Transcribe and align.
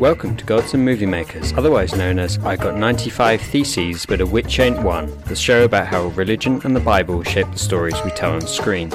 Welcome 0.00 0.34
to 0.38 0.46
Gods 0.46 0.72
and 0.72 0.82
Movie 0.82 1.04
Makers, 1.04 1.52
otherwise 1.52 1.94
known 1.94 2.18
as 2.18 2.38
I 2.38 2.56
Got 2.56 2.78
95 2.78 3.38
Theses 3.38 4.06
But 4.06 4.22
a 4.22 4.26
Witch 4.26 4.58
Ain't 4.58 4.82
One, 4.82 5.12
the 5.24 5.36
show 5.36 5.64
about 5.64 5.88
how 5.88 6.06
religion 6.06 6.58
and 6.64 6.74
the 6.74 6.80
Bible 6.80 7.22
shape 7.22 7.50
the 7.52 7.58
stories 7.58 8.02
we 8.02 8.10
tell 8.12 8.32
on 8.32 8.40
screen. 8.40 8.90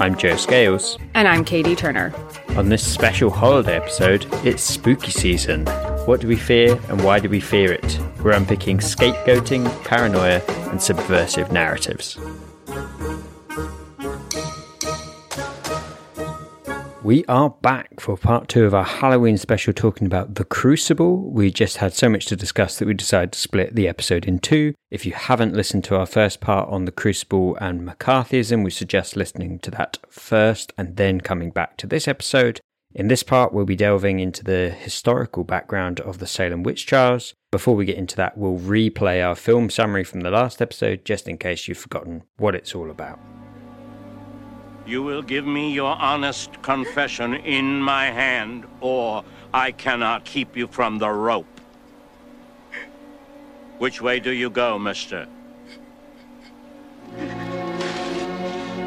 I'm 0.00 0.16
Joe 0.16 0.36
Scales. 0.36 0.96
And 1.12 1.28
I'm 1.28 1.44
Katie 1.44 1.76
Turner. 1.76 2.14
On 2.56 2.70
this 2.70 2.82
special 2.82 3.28
holiday 3.28 3.76
episode, 3.76 4.26
it's 4.42 4.62
spooky 4.62 5.10
season. 5.10 5.66
What 6.06 6.22
do 6.22 6.26
we 6.26 6.36
fear 6.36 6.80
and 6.88 7.04
why 7.04 7.18
do 7.18 7.28
we 7.28 7.40
fear 7.40 7.72
it? 7.72 8.00
We're 8.24 8.32
unpicking 8.32 8.78
scapegoating, 8.78 9.68
paranoia, 9.84 10.40
and 10.70 10.80
subversive 10.80 11.52
narratives. 11.52 12.18
We 17.02 17.24
are 17.28 17.48
back 17.48 17.98
for 17.98 18.18
part 18.18 18.48
two 18.48 18.66
of 18.66 18.74
our 18.74 18.84
Halloween 18.84 19.38
special 19.38 19.72
talking 19.72 20.06
about 20.06 20.34
The 20.34 20.44
Crucible. 20.44 21.30
We 21.30 21.50
just 21.50 21.78
had 21.78 21.94
so 21.94 22.10
much 22.10 22.26
to 22.26 22.36
discuss 22.36 22.78
that 22.78 22.86
we 22.86 22.92
decided 22.92 23.32
to 23.32 23.38
split 23.38 23.74
the 23.74 23.88
episode 23.88 24.26
in 24.26 24.38
two. 24.38 24.74
If 24.90 25.06
you 25.06 25.12
haven't 25.12 25.54
listened 25.54 25.84
to 25.84 25.96
our 25.96 26.04
first 26.04 26.42
part 26.42 26.68
on 26.68 26.84
The 26.84 26.92
Crucible 26.92 27.56
and 27.56 27.88
McCarthyism, 27.88 28.62
we 28.62 28.70
suggest 28.70 29.16
listening 29.16 29.60
to 29.60 29.70
that 29.70 29.96
first 30.10 30.74
and 30.76 30.98
then 30.98 31.22
coming 31.22 31.50
back 31.50 31.78
to 31.78 31.86
this 31.86 32.06
episode. 32.06 32.60
In 32.94 33.08
this 33.08 33.22
part, 33.22 33.54
we'll 33.54 33.64
be 33.64 33.76
delving 33.76 34.20
into 34.20 34.44
the 34.44 34.68
historical 34.68 35.42
background 35.42 36.00
of 36.00 36.18
the 36.18 36.26
Salem 36.26 36.64
witch 36.64 36.84
trials. 36.84 37.32
Before 37.50 37.74
we 37.74 37.86
get 37.86 37.96
into 37.96 38.16
that, 38.16 38.36
we'll 38.36 38.58
replay 38.58 39.26
our 39.26 39.36
film 39.36 39.70
summary 39.70 40.04
from 40.04 40.20
the 40.20 40.30
last 40.30 40.60
episode 40.60 41.06
just 41.06 41.28
in 41.28 41.38
case 41.38 41.66
you've 41.66 41.78
forgotten 41.78 42.24
what 42.36 42.54
it's 42.54 42.74
all 42.74 42.90
about. 42.90 43.18
You 44.86 45.02
will 45.02 45.22
give 45.22 45.46
me 45.46 45.72
your 45.72 45.94
honest 45.96 46.62
confession 46.62 47.34
in 47.34 47.80
my 47.80 48.06
hand, 48.06 48.64
or 48.80 49.24
I 49.52 49.72
cannot 49.72 50.24
keep 50.24 50.56
you 50.56 50.66
from 50.66 50.98
the 50.98 51.10
rope. 51.10 51.60
Which 53.78 54.02
way 54.02 54.20
do 54.20 54.30
you 54.30 54.50
go, 54.50 54.78
mister? 54.78 55.26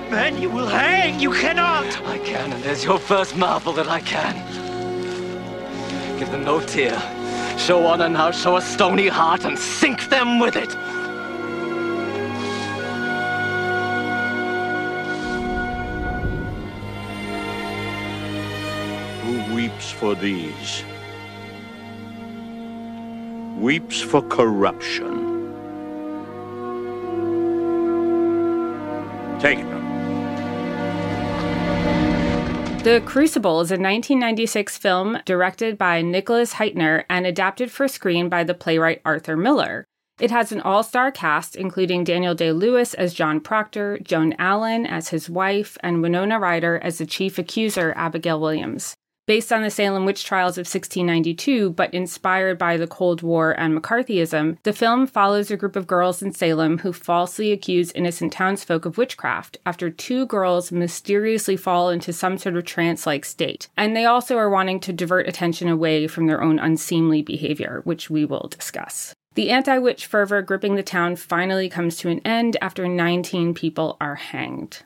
Then 0.10 0.40
you 0.42 0.50
will 0.50 0.68
hang! 0.68 1.20
You 1.20 1.32
cannot! 1.32 1.86
I 2.06 2.20
can, 2.20 2.54
and 2.54 2.64
there's 2.64 2.84
your 2.84 3.00
first 3.00 3.36
marvel 3.36 3.74
that 3.74 3.88
I 3.88 4.00
can. 4.02 4.36
Give 6.20 6.30
them 6.30 6.44
no 6.44 6.60
tear. 6.60 7.00
Show 7.58 7.86
honor 7.86 8.10
now, 8.10 8.32
show 8.32 8.58
a 8.58 8.62
stony 8.62 9.08
heart, 9.08 9.46
and 9.46 9.58
sink 9.58 10.10
them 10.10 10.40
with 10.40 10.56
it. 10.56 10.76
Weeps 19.54 19.92
for 19.92 20.16
these. 20.16 20.84
Weeps 23.58 24.02
for 24.02 24.22
corruption. 24.24 25.52
Take 29.40 29.60
them. 29.60 29.84
The 32.84 33.02
Crucible 33.06 33.62
is 33.62 33.70
a 33.70 33.76
1996 33.76 34.78
film 34.78 35.20
directed 35.24 35.78
by 35.78 36.02
Nicholas 36.02 36.56
Hytner 36.56 37.06
and 37.10 37.26
adapted 37.28 37.72
for 37.72 37.88
screen 37.88 38.30
by 38.30 38.44
the 38.44 38.54
playwright 38.54 39.02
Arthur 39.06 39.38
Miller. 39.38 39.86
It 40.20 40.32
has 40.32 40.52
an 40.52 40.62
all 40.62 40.84
star 40.84 41.12
cast, 41.12 41.56
including 41.56 42.04
Daniel 42.04 42.36
Day 42.36 42.52
Lewis 42.52 42.94
as 42.96 43.14
John 43.14 43.40
Proctor, 43.40 44.00
Joan 44.00 44.34
Allen 44.40 44.86
as 44.86 45.10
his 45.10 45.30
wife, 45.30 45.78
and 45.82 46.02
Winona 46.02 46.40
Ryder 46.40 46.80
as 46.80 46.98
the 46.98 47.06
chief 47.06 47.38
accuser, 47.38 47.94
Abigail 47.96 48.40
Williams. 48.40 48.96
Based 49.26 49.54
on 49.54 49.62
the 49.62 49.70
Salem 49.70 50.04
witch 50.04 50.26
trials 50.26 50.58
of 50.58 50.68
1692, 50.68 51.70
but 51.70 51.94
inspired 51.94 52.58
by 52.58 52.76
the 52.76 52.88
Cold 52.88 53.22
War 53.22 53.58
and 53.58 53.74
McCarthyism, 53.74 54.58
the 54.64 54.74
film 54.74 55.08
follows 55.08 55.50
a 55.50 55.56
group 55.56 55.78
of 55.78 55.88
girls 55.88 56.22
in 56.22 56.34
Salem 56.34 56.80
who 56.80 56.92
falsely 56.92 57.54
accuse 57.54 57.94
innocent 57.94 58.34
townsfolk 58.34 58.84
of 58.84 58.98
witchcraft 58.98 59.58
after 59.66 59.90
two 59.90 60.26
girls 60.26 60.74
mysteriously 60.74 61.56
fall 61.56 61.90
into 61.90 62.12
some 62.12 62.38
sort 62.38 62.58
of 62.58 62.66
trance 62.66 63.06
like 63.06 63.24
state. 63.24 63.70
And 63.78 63.96
they 63.96 64.04
also 64.04 64.36
are 64.36 64.50
wanting 64.50 64.82
to 64.82 64.92
divert 64.92 65.30
attention 65.30 65.70
away 65.70 66.08
from 66.08 66.28
their 66.28 66.44
own 66.44 66.60
unseemly 66.60 67.22
behavior, 67.22 67.80
which 67.86 68.10
we 68.10 68.26
will 68.26 68.50
discuss. 68.50 69.16
The 69.36 69.52
anti 69.52 69.78
witch 69.78 70.06
fervor 70.06 70.42
gripping 70.42 70.76
the 70.76 70.84
town 70.84 71.16
finally 71.16 71.70
comes 71.70 71.96
to 72.00 72.10
an 72.10 72.20
end 72.26 72.58
after 72.62 72.90
19 72.90 73.54
people 73.54 73.96
are 74.02 74.16
hanged. 74.16 74.84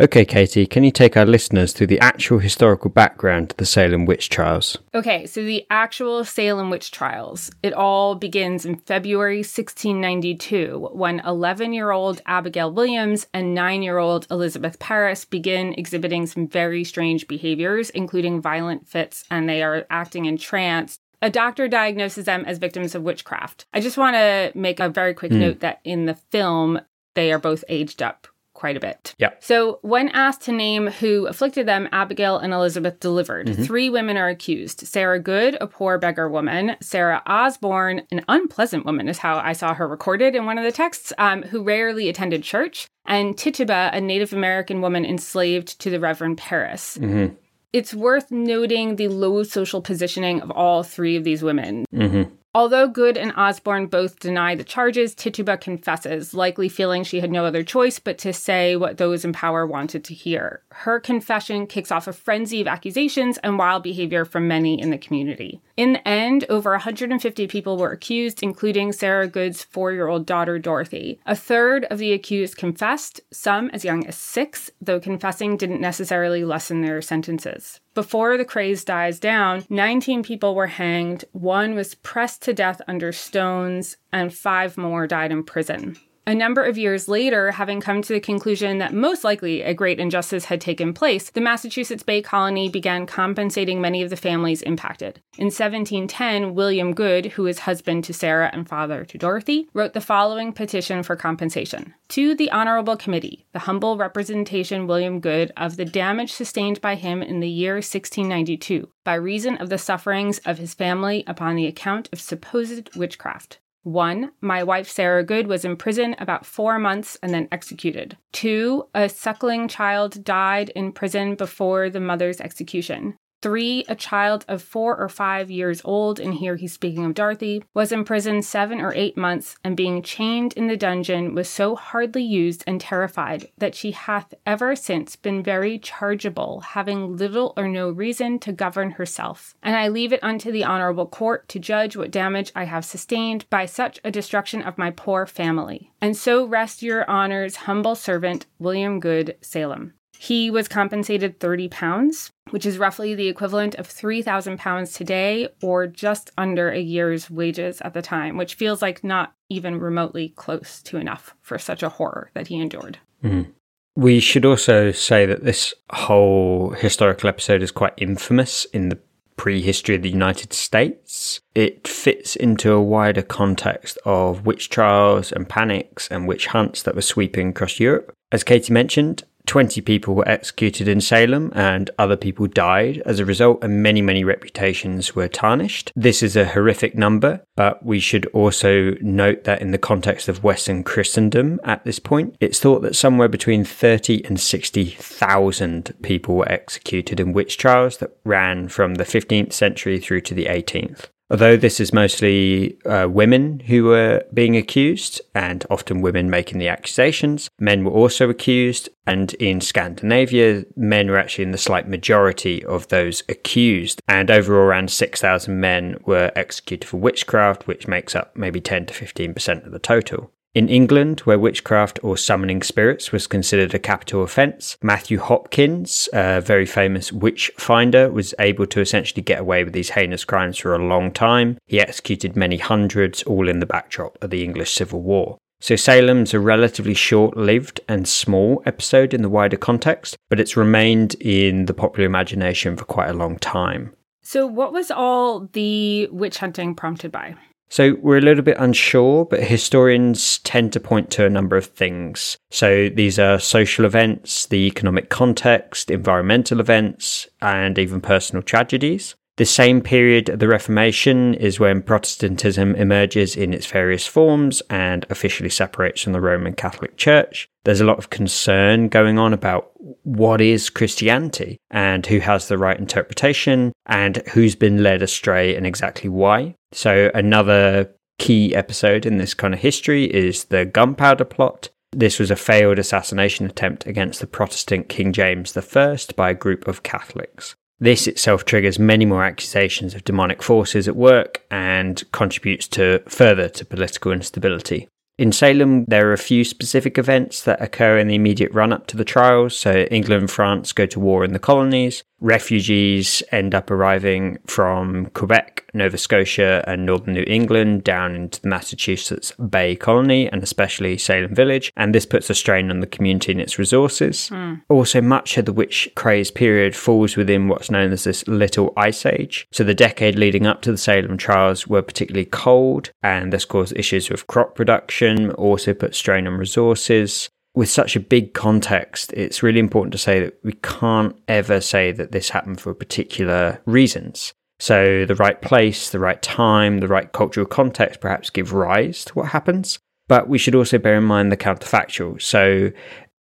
Okay, 0.00 0.24
Katie, 0.24 0.66
can 0.66 0.82
you 0.82 0.90
take 0.90 1.16
our 1.16 1.24
listeners 1.24 1.72
through 1.72 1.86
the 1.86 2.00
actual 2.00 2.40
historical 2.40 2.90
background 2.90 3.50
to 3.50 3.56
the 3.56 3.64
Salem 3.64 4.06
witch 4.06 4.28
trials? 4.28 4.76
Okay, 4.92 5.24
so 5.24 5.44
the 5.44 5.64
actual 5.70 6.24
Salem 6.24 6.68
witch 6.68 6.90
trials. 6.90 7.52
It 7.62 7.72
all 7.72 8.16
begins 8.16 8.64
in 8.64 8.78
February 8.78 9.38
1692 9.38 10.90
when 10.92 11.20
11 11.20 11.72
year 11.72 11.92
old 11.92 12.20
Abigail 12.26 12.72
Williams 12.72 13.28
and 13.32 13.54
9 13.54 13.82
year 13.84 13.98
old 13.98 14.26
Elizabeth 14.32 14.80
Parris 14.80 15.24
begin 15.24 15.74
exhibiting 15.74 16.26
some 16.26 16.48
very 16.48 16.82
strange 16.82 17.28
behaviors, 17.28 17.90
including 17.90 18.42
violent 18.42 18.88
fits, 18.88 19.22
and 19.30 19.48
they 19.48 19.62
are 19.62 19.86
acting 19.90 20.24
in 20.24 20.36
trance 20.36 20.98
a 21.22 21.30
doctor 21.30 21.68
diagnoses 21.68 22.26
them 22.26 22.44
as 22.44 22.58
victims 22.58 22.94
of 22.94 23.02
witchcraft. 23.02 23.64
I 23.72 23.80
just 23.80 23.96
want 23.96 24.14
to 24.14 24.52
make 24.54 24.78
a 24.78 24.90
very 24.90 25.14
quick 25.14 25.32
mm. 25.32 25.38
note 25.38 25.60
that 25.60 25.80
in 25.82 26.04
the 26.04 26.16
film, 26.16 26.82
they 27.14 27.32
are 27.32 27.38
both 27.38 27.64
aged 27.66 28.02
up 28.02 28.26
quite 28.64 28.78
a 28.78 28.80
bit. 28.80 29.14
Yeah. 29.18 29.32
So, 29.40 29.78
when 29.82 30.08
asked 30.08 30.40
to 30.42 30.52
name 30.52 30.86
who 30.86 31.26
afflicted 31.26 31.68
them, 31.68 31.86
Abigail 31.92 32.38
and 32.38 32.54
Elizabeth 32.54 32.98
delivered. 32.98 33.48
Mm-hmm. 33.48 33.62
Three 33.64 33.90
women 33.90 34.16
are 34.16 34.30
accused 34.30 34.86
Sarah 34.86 35.20
Good, 35.20 35.58
a 35.60 35.66
poor 35.66 35.98
beggar 35.98 36.30
woman, 36.30 36.76
Sarah 36.80 37.22
Osborne, 37.26 38.06
an 38.10 38.24
unpleasant 38.26 38.86
woman, 38.86 39.06
is 39.06 39.18
how 39.18 39.36
I 39.36 39.52
saw 39.52 39.74
her 39.74 39.86
recorded 39.86 40.34
in 40.34 40.46
one 40.46 40.56
of 40.56 40.64
the 40.64 40.72
texts, 40.72 41.12
um, 41.18 41.42
who 41.42 41.62
rarely 41.62 42.08
attended 42.08 42.42
church, 42.42 42.86
and 43.04 43.36
Tituba, 43.36 43.90
a 43.92 44.00
Native 44.00 44.32
American 44.32 44.80
woman 44.80 45.04
enslaved 45.04 45.78
to 45.80 45.90
the 45.90 46.00
Reverend 46.00 46.38
Parris. 46.38 46.96
Mm-hmm. 46.96 47.34
It's 47.74 47.92
worth 47.92 48.30
noting 48.30 48.96
the 48.96 49.08
low 49.08 49.42
social 49.42 49.82
positioning 49.82 50.40
of 50.40 50.50
all 50.50 50.82
three 50.82 51.16
of 51.16 51.24
these 51.24 51.42
women. 51.42 51.84
Mm-hmm. 51.92 52.34
Although 52.56 52.86
Good 52.86 53.16
and 53.16 53.32
Osborne 53.36 53.86
both 53.86 54.20
deny 54.20 54.54
the 54.54 54.62
charges, 54.62 55.12
Tituba 55.12 55.56
confesses, 55.56 56.34
likely 56.34 56.68
feeling 56.68 57.02
she 57.02 57.18
had 57.18 57.32
no 57.32 57.44
other 57.44 57.64
choice 57.64 57.98
but 57.98 58.16
to 58.18 58.32
say 58.32 58.76
what 58.76 58.96
those 58.96 59.24
in 59.24 59.32
power 59.32 59.66
wanted 59.66 60.04
to 60.04 60.14
hear. 60.14 60.62
Her 60.70 61.00
confession 61.00 61.66
kicks 61.66 61.90
off 61.90 62.06
a 62.06 62.12
frenzy 62.12 62.60
of 62.60 62.68
accusations 62.68 63.38
and 63.38 63.58
wild 63.58 63.82
behavior 63.82 64.24
from 64.24 64.46
many 64.46 64.80
in 64.80 64.90
the 64.90 64.98
community. 64.98 65.60
In 65.76 65.94
the 65.94 66.08
end, 66.08 66.44
over 66.48 66.70
150 66.70 67.48
people 67.48 67.76
were 67.76 67.90
accused, 67.90 68.40
including 68.40 68.92
Sarah 68.92 69.26
Good's 69.26 69.64
four 69.64 69.90
year 69.90 70.06
old 70.06 70.24
daughter, 70.24 70.60
Dorothy. 70.60 71.18
A 71.26 71.34
third 71.34 71.86
of 71.90 71.98
the 71.98 72.12
accused 72.12 72.56
confessed, 72.56 73.20
some 73.32 73.68
as 73.70 73.84
young 73.84 74.06
as 74.06 74.14
six, 74.14 74.70
though 74.80 75.00
confessing 75.00 75.56
didn't 75.56 75.80
necessarily 75.80 76.44
lessen 76.44 76.82
their 76.82 77.02
sentences. 77.02 77.80
Before 77.94 78.36
the 78.36 78.44
craze 78.44 78.84
dies 78.84 79.20
down, 79.20 79.64
19 79.70 80.24
people 80.24 80.56
were 80.56 80.66
hanged, 80.66 81.24
one 81.30 81.76
was 81.76 81.94
pressed 81.94 82.42
to 82.42 82.52
death 82.52 82.80
under 82.88 83.12
stones, 83.12 83.96
and 84.12 84.34
five 84.34 84.76
more 84.76 85.06
died 85.06 85.30
in 85.30 85.44
prison. 85.44 85.96
A 86.26 86.34
number 86.34 86.64
of 86.64 86.78
years 86.78 87.06
later, 87.06 87.50
having 87.50 87.82
come 87.82 88.00
to 88.00 88.14
the 88.14 88.20
conclusion 88.20 88.78
that 88.78 88.94
most 88.94 89.24
likely 89.24 89.60
a 89.60 89.74
great 89.74 90.00
injustice 90.00 90.46
had 90.46 90.58
taken 90.58 90.94
place, 90.94 91.28
the 91.28 91.40
Massachusetts 91.42 92.02
Bay 92.02 92.22
Colony 92.22 92.70
began 92.70 93.04
compensating 93.04 93.78
many 93.78 94.02
of 94.02 94.08
the 94.08 94.16
families 94.16 94.62
impacted. 94.62 95.20
In 95.36 95.46
1710, 95.46 96.54
William 96.54 96.94
Good, 96.94 97.26
who 97.26 97.46
is 97.46 97.60
husband 97.60 98.04
to 98.04 98.14
Sarah 98.14 98.48
and 98.54 98.66
father 98.66 99.04
to 99.04 99.18
Dorothy, 99.18 99.68
wrote 99.74 99.92
the 99.92 100.00
following 100.00 100.54
petition 100.54 101.02
for 101.02 101.14
compensation 101.14 101.92
To 102.08 102.34
the 102.34 102.50
Honorable 102.50 102.96
Committee, 102.96 103.44
the 103.52 103.58
humble 103.60 103.98
representation 103.98 104.86
William 104.86 105.20
Good 105.20 105.52
of 105.58 105.76
the 105.76 105.84
damage 105.84 106.32
sustained 106.32 106.80
by 106.80 106.94
him 106.94 107.22
in 107.22 107.40
the 107.40 107.50
year 107.50 107.74
1692, 107.74 108.88
by 109.04 109.14
reason 109.14 109.58
of 109.58 109.68
the 109.68 109.76
sufferings 109.76 110.38
of 110.46 110.56
his 110.56 110.72
family 110.72 111.22
upon 111.26 111.54
the 111.54 111.66
account 111.66 112.08
of 112.14 112.20
supposed 112.20 112.96
witchcraft. 112.96 113.58
One, 113.84 114.32
my 114.40 114.64
wife 114.64 114.88
Sarah 114.88 115.22
Good 115.22 115.46
was 115.46 115.64
in 115.64 115.76
prison 115.76 116.16
about 116.18 116.46
four 116.46 116.78
months 116.78 117.18
and 117.22 117.34
then 117.34 117.48
executed. 117.52 118.16
Two, 118.32 118.88
a 118.94 119.10
suckling 119.10 119.68
child 119.68 120.24
died 120.24 120.70
in 120.70 120.90
prison 120.90 121.34
before 121.34 121.90
the 121.90 122.00
mother's 122.00 122.40
execution. 122.40 123.18
Three, 123.44 123.84
a 123.90 123.94
child 123.94 124.46
of 124.48 124.62
four 124.62 124.96
or 124.96 125.10
five 125.10 125.50
years 125.50 125.82
old, 125.84 126.18
and 126.18 126.32
here 126.32 126.56
he's 126.56 126.72
speaking 126.72 127.04
of 127.04 127.12
Dorothy, 127.12 127.62
was 127.74 127.92
imprisoned 127.92 128.46
seven 128.46 128.80
or 128.80 128.94
eight 128.94 129.18
months, 129.18 129.58
and 129.62 129.76
being 129.76 130.00
chained 130.00 130.54
in 130.54 130.66
the 130.66 130.78
dungeon 130.78 131.34
was 131.34 131.46
so 131.46 131.76
hardly 131.76 132.22
used 132.22 132.64
and 132.66 132.80
terrified 132.80 133.50
that 133.58 133.74
she 133.74 133.90
hath 133.90 134.32
ever 134.46 134.74
since 134.74 135.14
been 135.14 135.42
very 135.42 135.78
chargeable, 135.78 136.60
having 136.60 137.18
little 137.18 137.52
or 137.54 137.68
no 137.68 137.90
reason 137.90 138.38
to 138.38 138.50
govern 138.50 138.92
herself. 138.92 139.54
And 139.62 139.76
I 139.76 139.88
leave 139.88 140.14
it 140.14 140.24
unto 140.24 140.50
the 140.50 140.64
honorable 140.64 141.06
court 141.06 141.46
to 141.50 141.58
judge 141.58 141.98
what 141.98 142.10
damage 142.10 142.50
I 142.56 142.64
have 142.64 142.86
sustained 142.86 143.44
by 143.50 143.66
such 143.66 144.00
a 144.02 144.10
destruction 144.10 144.62
of 144.62 144.78
my 144.78 144.90
poor 144.90 145.26
family. 145.26 145.92
And 146.00 146.16
so 146.16 146.46
rest 146.46 146.82
your 146.82 147.06
honor's 147.10 147.56
humble 147.56 147.94
servant, 147.94 148.46
William 148.58 149.00
Good, 149.00 149.36
Salem. 149.42 149.92
He 150.24 150.50
was 150.50 150.68
compensated 150.68 151.38
30 151.38 151.68
pounds, 151.68 152.30
which 152.48 152.64
is 152.64 152.78
roughly 152.78 153.14
the 153.14 153.28
equivalent 153.28 153.74
of 153.74 153.86
3,000 153.86 154.58
pounds 154.58 154.94
today 154.94 155.50
or 155.62 155.86
just 155.86 156.30
under 156.38 156.70
a 156.70 156.80
year's 156.80 157.30
wages 157.30 157.82
at 157.82 157.92
the 157.92 158.00
time, 158.00 158.38
which 158.38 158.54
feels 158.54 158.80
like 158.80 159.04
not 159.04 159.34
even 159.50 159.78
remotely 159.78 160.30
close 160.30 160.80
to 160.84 160.96
enough 160.96 161.34
for 161.42 161.58
such 161.58 161.82
a 161.82 161.90
horror 161.90 162.30
that 162.32 162.46
he 162.46 162.58
endured. 162.58 162.96
Mm. 163.22 163.52
We 163.96 164.18
should 164.18 164.46
also 164.46 164.92
say 164.92 165.26
that 165.26 165.44
this 165.44 165.74
whole 165.90 166.70
historical 166.70 167.28
episode 167.28 167.60
is 167.62 167.70
quite 167.70 167.92
infamous 167.98 168.64
in 168.72 168.88
the 168.88 168.98
prehistory 169.36 169.96
of 169.96 170.00
the 170.00 170.08
United 170.08 170.54
States. 170.54 171.38
It 171.54 171.86
fits 171.86 172.34
into 172.34 172.72
a 172.72 172.80
wider 172.80 173.20
context 173.20 173.98
of 174.06 174.46
witch 174.46 174.70
trials 174.70 175.32
and 175.32 175.46
panics 175.46 176.08
and 176.08 176.26
witch 176.26 176.46
hunts 176.46 176.82
that 176.84 176.94
were 176.94 177.02
sweeping 177.02 177.50
across 177.50 177.78
Europe. 177.78 178.14
As 178.32 178.42
Katie 178.42 178.72
mentioned, 178.72 179.24
20 179.46 179.80
people 179.82 180.14
were 180.14 180.28
executed 180.28 180.88
in 180.88 181.00
Salem 181.00 181.52
and 181.54 181.90
other 181.98 182.16
people 182.16 182.46
died 182.46 183.02
as 183.04 183.18
a 183.18 183.24
result, 183.24 183.62
and 183.62 183.82
many, 183.82 184.00
many 184.00 184.24
reputations 184.24 185.14
were 185.14 185.28
tarnished. 185.28 185.92
This 185.94 186.22
is 186.22 186.36
a 186.36 186.46
horrific 186.46 186.94
number, 186.94 187.42
but 187.56 187.84
we 187.84 188.00
should 188.00 188.26
also 188.26 188.92
note 189.00 189.44
that 189.44 189.60
in 189.60 189.70
the 189.70 189.78
context 189.78 190.28
of 190.28 190.42
Western 190.42 190.82
Christendom 190.82 191.60
at 191.64 191.84
this 191.84 191.98
point, 191.98 192.36
it's 192.40 192.60
thought 192.60 192.82
that 192.82 192.96
somewhere 192.96 193.28
between 193.28 193.64
30 193.64 194.24
and 194.24 194.40
60,000 194.40 195.94
people 196.02 196.36
were 196.36 196.50
executed 196.50 197.20
in 197.20 197.32
witch 197.32 197.58
trials 197.58 197.98
that 197.98 198.16
ran 198.24 198.68
from 198.68 198.94
the 198.94 199.04
15th 199.04 199.52
century 199.52 199.98
through 199.98 200.22
to 200.22 200.34
the 200.34 200.46
18th. 200.46 201.08
Although 201.30 201.56
this 201.56 201.80
is 201.80 201.92
mostly 201.92 202.78
uh, 202.84 203.08
women 203.10 203.60
who 203.60 203.84
were 203.84 204.24
being 204.34 204.56
accused, 204.56 205.22
and 205.34 205.64
often 205.70 206.02
women 206.02 206.28
making 206.28 206.58
the 206.58 206.68
accusations, 206.68 207.48
men 207.58 207.82
were 207.82 207.92
also 207.92 208.28
accused, 208.28 208.90
and 209.06 209.32
in 209.34 209.60
Scandinavia, 209.62 210.64
men 210.76 211.10
were 211.10 211.18
actually 211.18 211.44
in 211.44 211.52
the 211.52 211.58
slight 211.58 211.88
majority 211.88 212.62
of 212.64 212.88
those 212.88 213.22
accused. 213.28 214.02
And 214.06 214.30
overall, 214.30 214.66
around 214.66 214.90
6,000 214.90 215.58
men 215.58 215.96
were 216.04 216.30
executed 216.36 216.86
for 216.86 216.98
witchcraft, 216.98 217.66
which 217.66 217.88
makes 217.88 218.14
up 218.14 218.36
maybe 218.36 218.60
10 218.60 218.86
to 218.86 218.94
15% 218.94 219.64
of 219.64 219.72
the 219.72 219.78
total. 219.78 220.30
In 220.54 220.68
England, 220.68 221.20
where 221.20 221.36
witchcraft 221.36 221.98
or 222.04 222.16
summoning 222.16 222.62
spirits 222.62 223.10
was 223.10 223.26
considered 223.26 223.74
a 223.74 223.78
capital 223.80 224.22
offence, 224.22 224.78
Matthew 224.80 225.18
Hopkins, 225.18 226.08
a 226.12 226.40
very 226.40 226.64
famous 226.64 227.10
witch 227.10 227.50
finder, 227.58 228.08
was 228.08 228.34
able 228.38 228.64
to 228.66 228.80
essentially 228.80 229.20
get 229.20 229.40
away 229.40 229.64
with 229.64 229.72
these 229.72 229.90
heinous 229.90 230.24
crimes 230.24 230.56
for 230.56 230.72
a 230.72 230.86
long 230.86 231.10
time. 231.10 231.58
He 231.66 231.80
executed 231.80 232.36
many 232.36 232.58
hundreds, 232.58 233.24
all 233.24 233.48
in 233.48 233.58
the 233.58 233.66
backdrop 233.66 234.16
of 234.22 234.30
the 234.30 234.44
English 234.44 234.72
Civil 234.72 235.02
War. 235.02 235.38
So 235.60 235.74
Salem's 235.74 236.32
a 236.32 236.38
relatively 236.38 236.94
short 236.94 237.36
lived 237.36 237.80
and 237.88 238.06
small 238.06 238.62
episode 238.64 239.12
in 239.12 239.22
the 239.22 239.28
wider 239.28 239.56
context, 239.56 240.16
but 240.30 240.38
it's 240.38 240.56
remained 240.56 241.14
in 241.14 241.66
the 241.66 241.74
popular 241.74 242.06
imagination 242.06 242.76
for 242.76 242.84
quite 242.84 243.10
a 243.10 243.14
long 243.14 243.38
time. 243.38 243.92
So, 244.22 244.46
what 244.46 244.72
was 244.72 244.90
all 244.90 245.48
the 245.52 246.08
witch 246.12 246.38
hunting 246.38 246.74
prompted 246.74 247.10
by? 247.10 247.34
So 247.68 247.96
we're 248.00 248.18
a 248.18 248.22
little 248.22 248.44
bit 248.44 248.56
unsure, 248.58 249.24
but 249.24 249.42
historians 249.42 250.38
tend 250.40 250.72
to 250.74 250.80
point 250.80 251.10
to 251.12 251.26
a 251.26 251.30
number 251.30 251.56
of 251.56 251.66
things. 251.66 252.36
So 252.50 252.88
these 252.88 253.18
are 253.18 253.40
social 253.40 253.84
events, 253.84 254.46
the 254.46 254.66
economic 254.66 255.08
context, 255.08 255.90
environmental 255.90 256.60
events, 256.60 257.26
and 257.42 257.78
even 257.78 258.00
personal 258.00 258.42
tragedies. 258.42 259.16
The 259.36 259.44
same 259.44 259.80
period 259.80 260.28
of 260.28 260.38
the 260.38 260.46
Reformation 260.46 261.34
is 261.34 261.58
when 261.58 261.82
Protestantism 261.82 262.76
emerges 262.76 263.34
in 263.34 263.52
its 263.52 263.66
various 263.66 264.06
forms 264.06 264.62
and 264.70 265.04
officially 265.10 265.50
separates 265.50 266.02
from 266.02 266.12
the 266.12 266.20
Roman 266.20 266.54
Catholic 266.54 266.96
Church. 266.96 267.48
There's 267.64 267.80
a 267.80 267.84
lot 267.84 267.98
of 267.98 268.10
concern 268.10 268.86
going 268.86 269.18
on 269.18 269.32
about 269.32 269.72
what 270.04 270.40
is 270.40 270.70
Christianity 270.70 271.58
and 271.72 272.06
who 272.06 272.20
has 272.20 272.46
the 272.46 272.58
right 272.58 272.78
interpretation 272.78 273.72
and 273.86 274.18
who's 274.32 274.54
been 274.54 274.84
led 274.84 275.02
astray 275.02 275.56
and 275.56 275.66
exactly 275.66 276.08
why. 276.08 276.54
So, 276.70 277.10
another 277.12 277.92
key 278.20 278.54
episode 278.54 279.04
in 279.04 279.18
this 279.18 279.34
kind 279.34 279.52
of 279.52 279.58
history 279.58 280.04
is 280.04 280.44
the 280.44 280.64
Gunpowder 280.64 281.24
Plot. 281.24 281.70
This 281.90 282.20
was 282.20 282.30
a 282.30 282.36
failed 282.36 282.78
assassination 282.78 283.46
attempt 283.46 283.84
against 283.84 284.20
the 284.20 284.28
Protestant 284.28 284.88
King 284.88 285.12
James 285.12 285.56
I 285.56 285.98
by 286.14 286.30
a 286.30 286.34
group 286.34 286.68
of 286.68 286.84
Catholics. 286.84 287.56
This 287.80 288.06
itself 288.06 288.44
triggers 288.44 288.78
many 288.78 289.04
more 289.04 289.24
accusations 289.24 289.94
of 289.94 290.04
demonic 290.04 290.42
forces 290.42 290.86
at 290.86 290.96
work 290.96 291.42
and 291.50 292.02
contributes 292.12 292.68
to 292.68 293.02
further 293.08 293.48
to 293.50 293.64
political 293.64 294.12
instability. 294.12 294.88
In 295.16 295.30
Salem, 295.30 295.84
there 295.84 296.08
are 296.08 296.12
a 296.12 296.18
few 296.18 296.42
specific 296.42 296.98
events 296.98 297.44
that 297.44 297.62
occur 297.62 297.98
in 297.98 298.08
the 298.08 298.16
immediate 298.16 298.52
run 298.52 298.72
up 298.72 298.88
to 298.88 298.96
the 298.96 299.04
trials. 299.04 299.56
So, 299.56 299.82
England 299.90 300.22
and 300.22 300.30
France 300.30 300.72
go 300.72 300.86
to 300.86 300.98
war 300.98 301.24
in 301.24 301.32
the 301.32 301.38
colonies. 301.38 302.02
Refugees 302.24 303.22
end 303.32 303.54
up 303.54 303.70
arriving 303.70 304.38
from 304.46 305.06
Quebec, 305.12 305.68
Nova 305.74 305.98
Scotia, 305.98 306.64
and 306.66 306.86
northern 306.86 307.12
New 307.12 307.24
England 307.26 307.84
down 307.84 308.14
into 308.14 308.40
the 308.40 308.48
Massachusetts 308.48 309.32
Bay 309.32 309.76
Colony 309.76 310.30
and 310.30 310.42
especially 310.42 310.96
Salem 310.96 311.34
Village. 311.34 311.70
And 311.76 311.94
this 311.94 312.06
puts 312.06 312.30
a 312.30 312.34
strain 312.34 312.70
on 312.70 312.80
the 312.80 312.86
community 312.86 313.32
and 313.32 313.42
its 313.42 313.58
resources. 313.58 314.30
Mm. 314.32 314.62
Also, 314.70 315.02
much 315.02 315.36
of 315.36 315.44
the 315.44 315.52
witch 315.52 315.86
craze 315.96 316.30
period 316.30 316.74
falls 316.74 317.14
within 317.14 317.48
what's 317.48 317.70
known 317.70 317.92
as 317.92 318.04
this 318.04 318.26
Little 318.26 318.72
Ice 318.78 319.04
Age. 319.04 319.46
So, 319.52 319.62
the 319.62 319.74
decade 319.74 320.18
leading 320.18 320.46
up 320.46 320.62
to 320.62 320.72
the 320.72 320.78
Salem 320.78 321.18
trials 321.18 321.66
were 321.66 321.82
particularly 321.82 322.24
cold, 322.24 322.90
and 323.02 323.34
this 323.34 323.44
caused 323.44 323.76
issues 323.76 324.08
with 324.08 324.26
crop 324.28 324.54
production, 324.54 325.30
also 325.32 325.74
put 325.74 325.94
strain 325.94 326.26
on 326.26 326.38
resources 326.38 327.28
with 327.54 327.70
such 327.70 327.94
a 327.94 328.00
big 328.00 328.34
context, 328.34 329.12
it's 329.12 329.42
really 329.42 329.60
important 329.60 329.92
to 329.92 329.98
say 329.98 330.20
that 330.20 330.38
we 330.42 330.54
can't 330.54 331.16
ever 331.28 331.60
say 331.60 331.92
that 331.92 332.12
this 332.12 332.30
happened 332.30 332.60
for 332.60 332.74
particular 332.74 333.60
reasons. 333.64 334.34
So, 334.58 335.04
the 335.04 335.14
right 335.14 335.40
place, 335.40 335.90
the 335.90 335.98
right 335.98 336.20
time, 336.20 336.80
the 336.80 336.88
right 336.88 337.10
cultural 337.12 337.46
context 337.46 338.00
perhaps 338.00 338.30
give 338.30 338.52
rise 338.52 339.04
to 339.06 339.14
what 339.14 339.28
happens. 339.28 339.78
But 340.06 340.28
we 340.28 340.38
should 340.38 340.54
also 340.54 340.78
bear 340.78 340.96
in 340.96 341.04
mind 341.04 341.32
the 341.32 341.36
counterfactual. 341.36 342.20
So, 342.20 342.70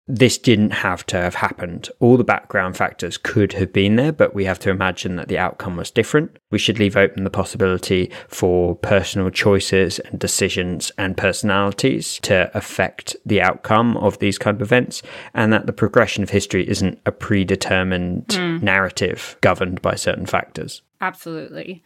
this 0.08 0.36
didn't 0.36 0.70
have 0.70 1.06
to 1.06 1.16
have 1.16 1.36
happened. 1.36 1.88
All 2.00 2.16
the 2.16 2.24
background 2.24 2.76
factors 2.76 3.16
could 3.16 3.52
have 3.54 3.72
been 3.72 3.96
there, 3.96 4.12
but 4.12 4.34
we 4.34 4.44
have 4.44 4.58
to 4.60 4.70
imagine 4.70 5.16
that 5.16 5.28
the 5.28 5.38
outcome 5.38 5.76
was 5.76 5.90
different. 5.90 6.38
We 6.50 6.58
should 6.58 6.78
leave 6.78 6.96
open 6.96 7.24
the 7.24 7.30
possibility 7.30 8.10
for 8.28 8.74
personal 8.74 9.30
choices 9.30 10.00
and 10.00 10.18
decisions 10.18 10.90
and 10.98 11.16
personalities 11.16 12.18
to 12.22 12.50
affect 12.56 13.16
the 13.24 13.40
outcome 13.40 13.96
of 13.96 14.18
these 14.18 14.38
kind 14.38 14.56
of 14.56 14.62
events, 14.62 15.02
and 15.34 15.52
that 15.52 15.66
the 15.66 15.72
progression 15.72 16.22
of 16.22 16.30
history 16.30 16.68
isn't 16.68 16.98
a 17.06 17.12
predetermined 17.12 18.26
mm. 18.28 18.62
narrative 18.62 19.36
governed 19.40 19.80
by 19.82 19.94
certain 19.94 20.26
factors. 20.26 20.82
Absolutely. 21.00 21.84